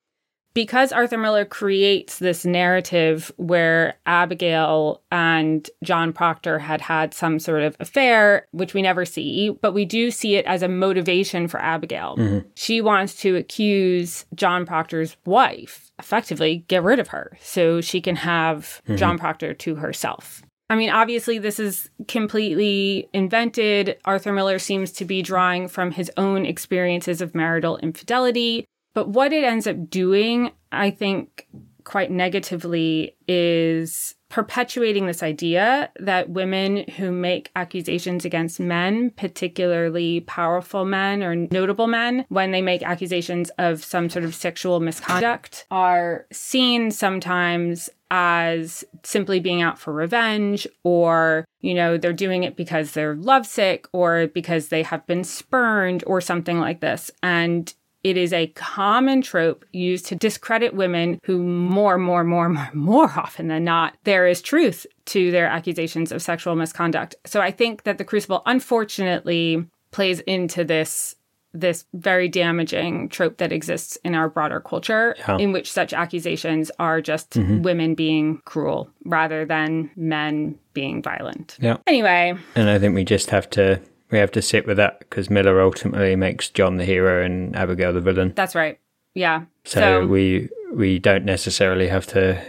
Because 0.59 0.91
Arthur 0.91 1.19
Miller 1.19 1.45
creates 1.45 2.19
this 2.19 2.45
narrative 2.45 3.31
where 3.37 3.95
Abigail 4.07 5.01
and 5.13 5.71
John 5.85 6.13
Proctor 6.13 6.59
had 6.59 6.81
had 6.81 7.15
some 7.15 7.39
sort 7.39 7.63
of 7.63 7.77
affair, 7.79 8.49
which 8.51 8.75
we 8.75 8.83
never 8.83 9.05
see, 9.05 9.57
but 9.63 9.73
we 9.73 9.85
do 9.85 10.11
see 10.11 10.35
it 10.35 10.45
as 10.47 10.65
a 10.65 10.69
motivation 10.69 11.47
for 11.47 11.63
Abigail. 11.63 12.17
Mm-hmm. 12.17 12.49
She 12.57 12.81
wants 12.81 13.15
to 13.21 13.37
accuse 13.37 14.27
John 14.35 14.67
Proctor's 14.67 15.17
wife, 15.25 15.93
effectively 16.01 16.65
get 16.67 16.83
rid 16.83 16.99
of 16.99 17.07
her 17.07 17.39
so 17.41 17.81
she 17.81 18.01
can 18.01 18.17
have 18.17 18.83
mm-hmm. 18.83 18.97
John 18.97 19.17
Proctor 19.17 19.55
to 19.55 19.77
herself. 19.77 20.43
I 20.69 20.75
mean, 20.75 20.91
obviously, 20.91 21.39
this 21.39 21.61
is 21.61 21.89
completely 22.09 23.09
invented. 23.13 23.97
Arthur 24.05 24.33
Miller 24.33 24.59
seems 24.59 24.91
to 24.95 25.05
be 25.05 25.23
drawing 25.23 25.69
from 25.69 25.93
his 25.93 26.11
own 26.17 26.45
experiences 26.45 27.21
of 27.21 27.33
marital 27.33 27.77
infidelity. 27.77 28.67
But 28.99 29.11
what 29.11 29.33
it 29.33 29.45
ends 29.45 29.69
up 29.69 29.89
doing, 29.89 30.51
I 30.73 30.91
think, 30.91 31.47
quite 31.85 32.11
negatively, 32.11 33.15
is 33.29 34.17
perpetuating 34.29 35.07
this 35.07 35.23
idea 35.23 35.93
that 36.01 36.31
women 36.31 36.79
who 36.97 37.13
make 37.13 37.53
accusations 37.55 38.25
against 38.25 38.59
men, 38.59 39.11
particularly 39.11 40.23
powerful 40.23 40.85
men 40.85 41.23
or 41.23 41.37
notable 41.37 41.87
men, 41.87 42.27
when 42.29 42.51
they 42.51 42.61
make 42.61 42.83
accusations 42.83 43.51
of 43.51 43.85
some 43.85 44.11
sort 44.11 44.25
of 44.25 44.35
sexual 44.35 44.81
misconduct, 44.81 45.65
are 45.71 46.27
seen 46.33 46.91
sometimes 46.91 47.89
as 48.11 48.85
simply 49.05 49.39
being 49.39 49.63
out 49.63 49.79
for 49.79 49.93
revenge 49.93 50.67
or 50.83 51.45
you 51.61 51.75
know 51.75 51.99
they're 51.99 52.13
doing 52.13 52.43
it 52.43 52.57
because 52.57 52.93
they're 52.93 53.15
lovesick 53.15 53.87
or 53.93 54.29
because 54.29 54.69
they 54.69 54.83
have 54.83 55.07
been 55.07 55.23
spurned 55.23 56.03
or 56.07 56.21
something 56.21 56.59
like 56.59 56.81
this. 56.81 57.11
And 57.23 57.73
it 58.09 58.17
is 58.17 58.33
a 58.33 58.47
common 58.49 59.21
trope 59.23 59.65
used 59.73 60.07
to 60.07 60.15
discredit 60.15 60.73
women 60.75 61.21
who 61.25 61.39
more 61.43 61.99
more 61.99 62.25
more 62.25 62.49
more 62.49 62.71
more 62.75 63.11
often 63.25 63.49
than 63.49 63.65
not 63.65 63.97
there 64.05 64.27
is 64.27 64.41
truth 64.43 64.87
to 65.05 65.31
their 65.31 65.47
accusations 65.47 66.11
of 66.13 66.23
sexual 66.23 66.55
misconduct 66.57 67.15
so 67.27 67.41
i 67.41 67.51
think 67.51 67.83
that 67.83 67.99
the 67.99 68.05
crucible 68.05 68.43
unfortunately 68.47 69.67
plays 69.91 70.21
into 70.21 70.65
this 70.65 71.15
this 71.55 71.87
very 71.95 72.29
damaging 72.29 73.09
trope 73.09 73.39
that 73.39 73.53
exists 73.53 73.97
in 74.05 74.15
our 74.15 74.29
broader 74.29 74.61
culture 74.61 75.17
Yeah. 75.19 75.39
in 75.39 75.53
which 75.53 75.73
such 75.73 75.93
accusations 75.93 76.71
are 76.79 77.01
just 77.01 77.31
mm-hmm. 77.31 77.63
women 77.63 77.95
being 77.95 78.41
cruel 78.45 78.91
rather 79.07 79.47
than 79.47 79.91
men 79.97 80.59
being 80.75 81.03
violent. 81.03 81.57
Yeah. 81.61 81.79
Anyway, 81.87 82.35
And 82.55 82.69
I 82.69 82.79
think 82.79 82.95
we 82.95 83.03
just 83.03 83.31
have 83.31 83.49
to 83.51 83.81
we 84.11 84.19
have 84.19 84.33
to 84.33 84.43
sit 84.43 84.67
with 84.67 84.77
that 84.79 85.01
because 85.01 85.31
Miller 85.31 85.61
ultimately 85.61 86.17
makes 86.17 86.49
John 86.51 86.77
the 86.77 86.85
hero 86.85 87.25
and 87.25 87.55
Abigail 87.55 87.93
the 87.93 88.01
villain. 88.01 88.33
that's 88.35 88.55
right. 88.55 88.79
Yeah. 89.15 89.45
So, 89.65 90.07
we 90.07 90.49
we 90.73 90.99
don't 90.99 91.25
necessarily 91.25 91.89
have 91.89 92.07
to 92.09 92.41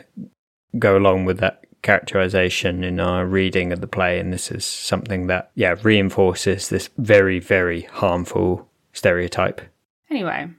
go 0.78 0.98
along 0.98 1.26
with 1.26 1.40
that 1.40 1.66
characterization 1.82 2.84
in 2.84 3.00
our 3.00 3.26
reading 3.26 3.72
of 3.72 3.80
the 3.80 3.88
play 3.88 4.20
and 4.20 4.34
this 4.34 4.52
is 4.52 4.66
something 4.66 5.28
that 5.28 5.50
yeah 5.56 5.76
reinforces 5.82 6.68
this 6.68 6.90
very 6.98 7.40
very 7.40 7.82
harmful 7.84 8.70
stereotype. 8.94 9.62
Anyway, 10.10 10.50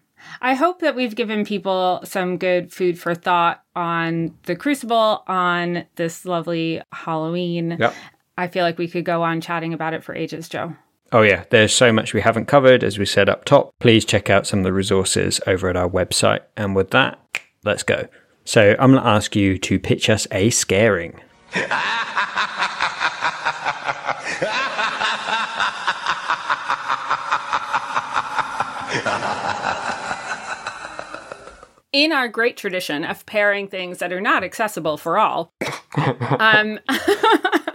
I 0.40 0.54
hope 0.54 0.80
that 0.80 0.94
we've 0.94 1.14
given 1.14 1.44
people 1.44 2.00
some 2.04 2.38
good 2.38 2.72
food 2.72 2.98
for 2.98 3.14
thought 3.14 3.62
on 3.74 4.34
the 4.44 4.56
Crucible, 4.56 5.22
on 5.26 5.84
this 5.96 6.24
lovely 6.24 6.82
Halloween. 6.92 7.76
Yep. 7.78 7.94
I 8.38 8.48
feel 8.48 8.64
like 8.64 8.78
we 8.78 8.88
could 8.88 9.04
go 9.04 9.22
on 9.22 9.40
chatting 9.40 9.74
about 9.74 9.92
it 9.92 10.04
for 10.04 10.14
ages, 10.14 10.48
Joe. 10.48 10.74
Oh, 11.12 11.22
yeah, 11.22 11.44
there's 11.50 11.74
so 11.74 11.92
much 11.92 12.14
we 12.14 12.20
haven't 12.20 12.46
covered, 12.46 12.84
as 12.84 12.96
we 12.98 13.04
said 13.04 13.28
up 13.28 13.44
top. 13.44 13.74
Please 13.80 14.04
check 14.04 14.30
out 14.30 14.46
some 14.46 14.60
of 14.60 14.64
the 14.64 14.72
resources 14.72 15.40
over 15.46 15.68
at 15.68 15.76
our 15.76 15.88
website. 15.88 16.40
And 16.56 16.76
with 16.76 16.90
that, 16.90 17.18
let's 17.64 17.82
go. 17.82 18.06
So 18.44 18.76
I'm 18.78 18.92
going 18.92 19.02
to 19.02 19.08
ask 19.08 19.34
you 19.34 19.58
to 19.58 19.78
pitch 19.80 20.08
us 20.08 20.28
a 20.30 20.50
scaring. 20.50 21.20
In 31.92 32.12
our 32.12 32.28
great 32.28 32.56
tradition 32.56 33.04
of 33.04 33.26
pairing 33.26 33.66
things 33.66 33.98
that 33.98 34.12
are 34.12 34.20
not 34.20 34.44
accessible 34.44 34.96
for 34.96 35.18
all, 35.18 35.52
um, 36.38 36.78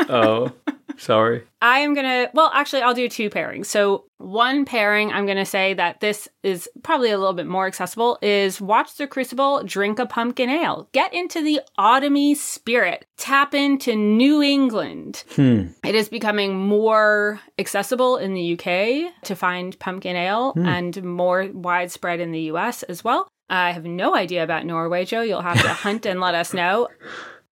Oh, 0.08 0.52
sorry. 0.98 1.44
I 1.62 1.80
am 1.80 1.94
going 1.94 2.06
to, 2.06 2.30
well, 2.34 2.52
actually, 2.54 2.82
I'll 2.82 2.94
do 2.94 3.10
two 3.10 3.30
pairings. 3.30 3.66
So, 3.66 4.06
one 4.18 4.66
pairing, 4.66 5.12
I'm 5.12 5.26
going 5.26 5.38
to 5.38 5.46
say 5.46 5.74
that 5.74 6.00
this 6.00 6.28
is 6.44 6.70
probably 6.84 7.12
a 7.12 7.18
little 7.18 7.34
bit 7.34 7.48
more 7.48 7.68
accessible 7.68 8.18
is 8.22 8.62
watch 8.62 8.96
the 8.96 9.08
Crucible, 9.08 9.64
drink 9.64 10.00
a 10.00 10.06
pumpkin 10.06 10.50
ale, 10.50 10.90
get 10.94 11.14
into 11.14 11.44
the 11.44 11.62
autumny 11.78 12.36
spirit, 12.36 13.06
tap 13.18 13.54
into 13.54 13.96
New 13.96 14.42
England. 14.42 15.24
Hmm. 15.36 15.68
It 15.84 15.96
is 15.96 16.08
becoming 16.08 16.56
more 16.56 17.42
accessible 17.60 18.18
in 18.18 18.34
the 18.34 18.54
UK 18.54 19.14
to 19.24 19.36
find 19.36 19.78
pumpkin 19.80 20.16
ale 20.16 20.54
hmm. 20.54 20.66
and 20.66 21.04
more 21.04 21.50
widespread 21.54 22.20
in 22.20 22.32
the 22.32 22.42
US 22.52 22.84
as 22.84 23.04
well. 23.04 23.28
I 23.50 23.72
have 23.72 23.86
no 23.86 24.16
idea 24.16 24.44
about 24.44 24.66
Norway, 24.66 25.06
Joe. 25.06 25.22
You'll 25.22 25.42
have 25.42 25.62
to 25.62 25.70
hunt 25.70 26.06
and 26.06 26.20
let 26.20 26.36
us 26.36 26.54
know. 26.54 26.88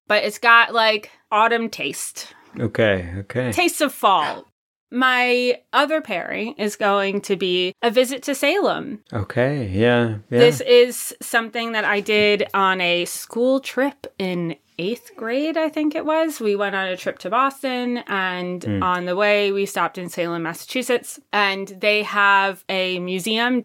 But 0.07 0.25
it's 0.25 0.39
got 0.39 0.75
like 0.75 1.11
autumn 1.31 1.69
taste 1.69 2.35
Okay, 2.59 3.13
okay. 3.19 3.53
Taste 3.53 3.81
of 3.81 3.93
Fall. 3.93 4.47
My 4.91 5.61
other 5.73 6.03
pairing 6.03 6.53
is 6.59 6.77
going 6.77 7.23
to 7.23 7.35
be 7.35 7.73
a 7.81 7.91
visit 7.91 8.23
to 8.25 8.35
Salem. 8.35 9.03
Okay, 9.11 9.67
yeah, 9.69 10.19
yeah. 10.29 10.39
This 10.39 10.61
is 10.61 11.17
something 11.23 11.73
that 11.73 11.87
I 11.87 12.01
did 12.01 12.47
on 12.53 12.83
a 12.83 13.07
school 13.07 13.59
trip 13.59 14.07
in 14.19 14.57
eighth 14.79 15.13
grade, 15.17 15.57
I 15.57 15.71
think 15.71 15.95
it 15.95 16.05
was. 16.05 16.41
We 16.41 16.57
went 16.57 16.75
on 16.75 16.89
a 16.89 16.97
trip 16.97 17.19
to 17.21 17.31
Boston, 17.31 17.99
and 18.07 18.63
hmm. 18.63 18.83
on 18.83 19.07
the 19.07 19.17
way, 19.17 19.51
we 19.51 19.65
stopped 19.65 19.97
in 19.97 20.11
Salem, 20.11 20.43
Massachusetts, 20.43 21.19
and 21.33 21.69
they 21.69 22.03
have 22.03 22.65
a 22.69 22.99
museum, 22.99 23.63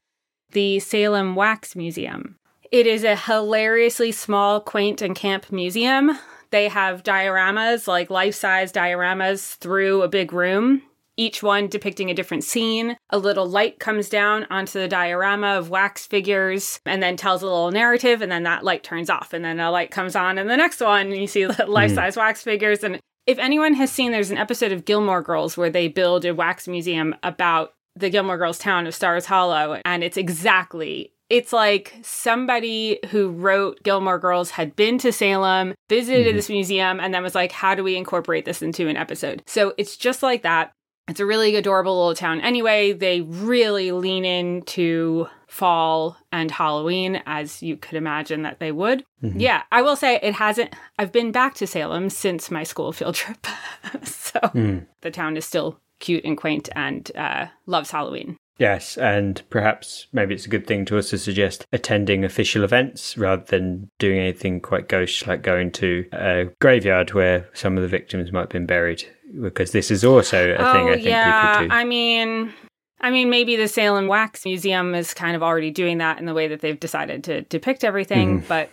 the 0.51 0.79
Salem 0.79 1.35
Wax 1.35 1.75
Museum. 1.75 2.37
It 2.71 2.87
is 2.87 3.03
a 3.03 3.15
hilariously 3.15 4.11
small, 4.11 4.59
quaint, 4.61 5.01
and 5.01 5.15
camp 5.15 5.51
museum. 5.51 6.17
They 6.51 6.67
have 6.67 7.03
dioramas, 7.03 7.87
like 7.87 8.09
life 8.09 8.35
size 8.35 8.71
dioramas, 8.71 9.57
through 9.57 10.01
a 10.01 10.07
big 10.07 10.33
room, 10.33 10.81
each 11.17 11.41
one 11.41 11.67
depicting 11.67 12.09
a 12.09 12.13
different 12.13 12.43
scene. 12.43 12.95
A 13.09 13.17
little 13.17 13.47
light 13.47 13.79
comes 13.79 14.07
down 14.09 14.45
onto 14.49 14.79
the 14.79 14.87
diorama 14.87 15.57
of 15.57 15.69
wax 15.69 16.05
figures 16.05 16.79
and 16.85 17.01
then 17.01 17.17
tells 17.17 17.41
a 17.41 17.45
little 17.45 17.71
narrative, 17.71 18.21
and 18.21 18.31
then 18.31 18.43
that 18.43 18.63
light 18.63 18.83
turns 18.83 19.09
off, 19.09 19.33
and 19.33 19.43
then 19.43 19.59
a 19.59 19.71
light 19.71 19.91
comes 19.91 20.15
on 20.15 20.37
in 20.37 20.47
the 20.47 20.57
next 20.57 20.79
one, 20.79 21.07
and 21.07 21.17
you 21.17 21.27
see 21.27 21.45
the 21.45 21.65
life 21.67 21.93
size 21.93 22.15
wax 22.15 22.41
figures. 22.43 22.83
And 22.83 22.99
if 23.25 23.39
anyone 23.39 23.73
has 23.73 23.91
seen, 23.91 24.11
there's 24.11 24.31
an 24.31 24.37
episode 24.37 24.71
of 24.71 24.85
Gilmore 24.85 25.21
Girls 25.21 25.57
where 25.57 25.69
they 25.69 25.87
build 25.87 26.23
a 26.23 26.33
wax 26.33 26.67
museum 26.67 27.15
about 27.23 27.73
the 27.95 28.09
Gilmore 28.09 28.37
Girls 28.37 28.59
town 28.59 28.87
of 28.87 28.95
Stars 28.95 29.25
Hollow, 29.25 29.81
and 29.83 30.03
it's 30.03 30.17
exactly 30.17 31.11
it's 31.29 31.51
like 31.51 31.95
somebody 32.03 32.99
who 33.09 33.29
wrote 33.29 33.81
Gilmore 33.83 34.19
Girls 34.19 34.51
had 34.51 34.75
been 34.75 34.97
to 34.99 35.11
Salem, 35.11 35.73
visited 35.89 36.27
mm-hmm. 36.27 36.35
this 36.35 36.49
museum, 36.49 36.99
and 36.99 37.13
then 37.13 37.23
was 37.23 37.35
like, 37.35 37.51
how 37.51 37.75
do 37.75 37.83
we 37.83 37.97
incorporate 37.97 38.45
this 38.45 38.61
into 38.61 38.87
an 38.87 38.97
episode? 38.97 39.43
So 39.45 39.73
it's 39.77 39.97
just 39.97 40.23
like 40.23 40.43
that. 40.43 40.71
It's 41.09 41.19
a 41.19 41.25
really 41.25 41.55
adorable 41.55 41.97
little 41.97 42.15
town. 42.15 42.41
Anyway, 42.41 42.91
they 42.91 43.21
really 43.21 43.93
lean 43.93 44.25
into 44.25 45.27
fall 45.47 46.17
and 46.33 46.51
Halloween, 46.51 47.21
as 47.25 47.63
you 47.63 47.77
could 47.77 47.95
imagine 47.95 48.41
that 48.41 48.59
they 48.59 48.73
would. 48.73 49.05
Mm-hmm. 49.23 49.39
Yeah, 49.39 49.63
I 49.71 49.81
will 49.81 49.95
say 49.95 50.19
it 50.21 50.33
hasn't, 50.33 50.75
I've 50.99 51.13
been 51.13 51.31
back 51.31 51.55
to 51.55 51.67
Salem 51.67 52.09
since 52.09 52.51
my 52.51 52.63
school 52.63 52.91
field 52.91 53.15
trip. 53.15 53.47
so 54.03 54.39
hmm. 54.51 54.79
the 55.01 55.11
town 55.11 55.37
is 55.37 55.45
still 55.45 55.79
cute 55.99 56.25
and 56.25 56.37
quaint 56.37 56.69
and 56.75 57.09
uh, 57.15 57.47
loves 57.65 57.91
Halloween. 57.91 58.37
Yes, 58.59 58.97
and 58.97 59.41
perhaps 59.49 60.07
maybe 60.11 60.33
it's 60.33 60.45
a 60.45 60.49
good 60.49 60.65
thing 60.65 60.85
to 60.85 60.95
also 60.95 61.17
suggest 61.17 61.65
attending 61.71 62.23
official 62.23 62.63
events 62.63 63.17
rather 63.17 63.43
than 63.43 63.89
doing 63.99 64.19
anything 64.19 64.59
quite 64.61 64.89
gauche 64.89 65.27
like 65.27 65.43
going 65.43 65.71
to 65.73 66.05
a 66.13 66.45
graveyard 66.59 67.13
where 67.13 67.47
some 67.53 67.77
of 67.77 67.83
the 67.83 67.87
victims 67.87 68.31
might 68.31 68.41
have 68.41 68.49
been 68.49 68.65
buried. 68.65 69.03
Because 69.41 69.71
this 69.71 69.91
is 69.91 70.05
also 70.05 70.51
a 70.51 70.57
thing 70.57 70.65
oh, 70.65 70.87
I 70.87 70.93
think 70.93 71.05
Oh, 71.05 71.09
yeah. 71.09 71.51
people 71.53 71.67
do. 71.67 71.73
I 71.73 71.83
mean, 71.83 72.53
I 73.01 73.11
mean, 73.11 73.29
maybe 73.29 73.55
the 73.55 73.67
Salem 73.67 74.07
Wax 74.07 74.45
Museum 74.45 74.95
is 74.95 75.13
kind 75.13 75.35
of 75.35 75.43
already 75.43 75.69
doing 75.69 75.99
that 75.99 76.17
in 76.19 76.25
the 76.25 76.33
way 76.33 76.47
that 76.47 76.61
they've 76.61 76.79
decided 76.79 77.23
to 77.25 77.41
depict 77.41 77.83
everything, 77.83 78.39
mm-hmm. 78.39 78.47
but 78.47 78.69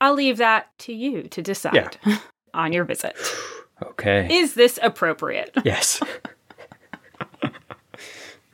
I'll 0.00 0.14
leave 0.14 0.36
that 0.36 0.68
to 0.80 0.92
you 0.92 1.22
to 1.24 1.42
decide 1.42 1.96
on 2.54 2.72
your 2.72 2.84
visit. 2.84 3.16
okay. 3.82 4.28
Is 4.30 4.54
this 4.54 4.78
appropriate? 4.82 5.56
yes. 5.64 6.00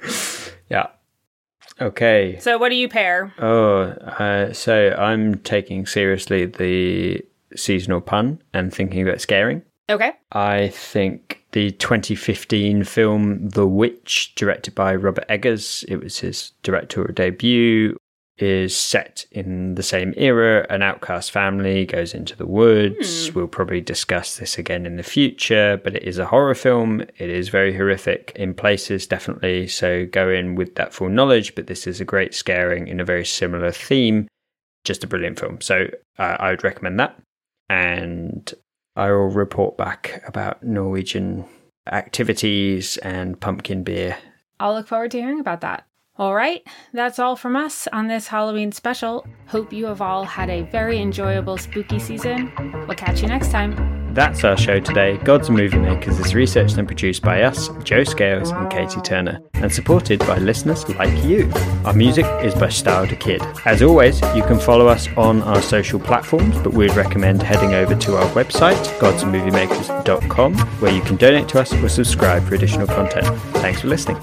Okay. 1.81 2.39
So, 2.41 2.59
what 2.59 2.69
do 2.69 2.77
you 2.77 2.89
pair? 2.89 3.33
Oh, 3.39 3.83
uh, 3.83 4.53
so 4.53 4.95
I'm 4.99 5.39
taking 5.39 5.87
seriously 5.87 6.47
the 6.47 7.25
seasonal 7.57 8.01
pun 8.01 8.43
and 8.53 8.73
thinking 8.73 9.03
about 9.07 9.21
scaring. 9.21 9.63
Okay. 9.91 10.13
I 10.33 10.69
think 10.69 11.45
the 11.53 11.73
2015 11.73 12.85
film 12.85 13.49
The 13.51 13.67
Witch, 13.67 14.35
directed 14.35 14.75
by 14.75 14.95
Robert 14.95 15.25
Eggers, 15.29 15.85
it 15.89 15.97
was 15.97 16.19
his 16.19 16.53
directorial 16.63 17.13
debut, 17.13 17.97
is 18.43 18.77
set 18.77 19.25
in 19.31 19.75
the 19.77 19.83
same 19.83 20.13
era. 20.17 20.67
An 20.69 20.83
outcast 20.83 21.31
family 21.31 21.87
goes 21.87 22.13
into 22.13 22.37
the 22.37 22.47
woods. 22.47 23.33
We'll 23.35 23.47
probably 23.47 23.81
discuss 23.81 24.37
this 24.37 24.59
again 24.59 24.85
in 24.85 24.97
the 24.97 25.03
future, 25.03 25.81
but 25.83 25.97
it 25.97 26.03
is 26.03 26.19
a 26.19 26.27
horror 26.27 26.55
film. 26.55 27.01
It 27.01 27.31
is 27.31 27.49
very 27.49 27.75
horrific 27.75 28.33
in 28.37 28.55
places, 28.55 29.07
definitely. 29.07 29.69
So 29.69 30.07
go 30.07 30.29
in 30.29 30.55
with 30.57 30.75
that 30.75 30.93
full 30.93 31.09
knowledge, 31.09 31.55
but 31.55 31.67
this 31.67 31.87
is 31.87 32.01
a 32.01 32.05
great 32.05 32.35
scaring 32.35 32.89
in 32.89 33.01
a 33.01 33.05
very 33.05 33.25
similar 33.25 33.71
theme. 33.71 34.29
Just 34.85 35.05
a 35.05 35.07
brilliant 35.07 35.39
film. 35.39 35.61
So 35.61 35.89
uh, 36.19 36.37
I 36.41 36.51
would 36.51 36.65
recommend 36.65 36.99
that. 37.01 37.17
And 37.71 38.53
I 38.97 39.11
will 39.11 39.31
report 39.31 39.77
back 39.79 40.23
about 40.27 40.63
Norwegian 40.63 41.47
activities 41.91 42.97
and 42.99 43.41
pumpkin 43.41 43.83
beer. 43.83 44.19
I'll 44.61 44.75
look 44.75 44.87
forward 44.87 45.11
to 45.13 45.21
hearing 45.21 45.41
about 45.41 45.63
that. 45.63 45.87
All 46.23 46.37
right, 46.37 46.65
that's 46.93 47.19
all 47.19 47.35
from 47.35 47.57
us 47.57 47.89
on 47.93 48.07
this 48.07 48.29
Halloween 48.29 48.71
special. 48.71 49.27
Hope 49.47 49.73
you 49.73 49.87
have 49.87 50.01
all 50.01 50.23
had 50.23 50.51
a 50.51 50.63
very 50.63 51.01
enjoyable 51.01 51.59
spooky 51.59 51.99
season. 51.99 52.53
We'll 52.87 52.97
catch 52.97 53.23
you 53.23 53.27
next 53.27 53.51
time. 53.51 54.15
That's 54.15 54.45
our 54.45 54.57
show 54.57 54.79
today. 54.79 55.17
Gods 55.17 55.49
and 55.49 55.59
Movie 55.59 55.79
Makers 55.79 56.21
is 56.21 56.33
researched 56.33 56.77
and 56.77 56.87
produced 56.87 57.23
by 57.23 57.43
us, 57.43 57.71
Joe 57.83 58.05
Scales 58.05 58.51
and 58.51 58.71
Katie 58.71 59.01
Turner, 59.01 59.41
and 59.55 59.73
supported 59.73 60.21
by 60.21 60.39
listeners 60.39 60.89
like 60.91 61.25
you. 61.25 61.51
Our 61.85 61.93
music 61.93 62.27
is 62.45 62.55
by 62.55 62.69
Style 62.69 63.05
the 63.05 63.17
Kid. 63.17 63.43
As 63.67 63.83
always, 63.83 64.21
you 64.37 64.45
can 64.45 64.61
follow 64.61 64.87
us 64.87 65.09
on 65.17 65.43
our 65.43 65.61
social 65.61 65.99
platforms, 65.99 66.57
but 66.59 66.73
we'd 66.73 66.95
recommend 66.95 67.43
heading 67.43 67.75
over 67.75 67.97
to 67.97 68.17
our 68.17 68.31
website, 68.31 68.81
godsandmoviemakers.com, 69.01 70.55
where 70.55 70.93
you 70.93 71.03
can 71.03 71.17
donate 71.17 71.49
to 71.49 71.61
us 71.61 71.73
or 71.73 71.89
subscribe 71.89 72.47
for 72.47 72.55
additional 72.55 72.87
content. 72.87 73.27
Thanks 73.55 73.81
for 73.81 73.89
listening. 73.89 74.23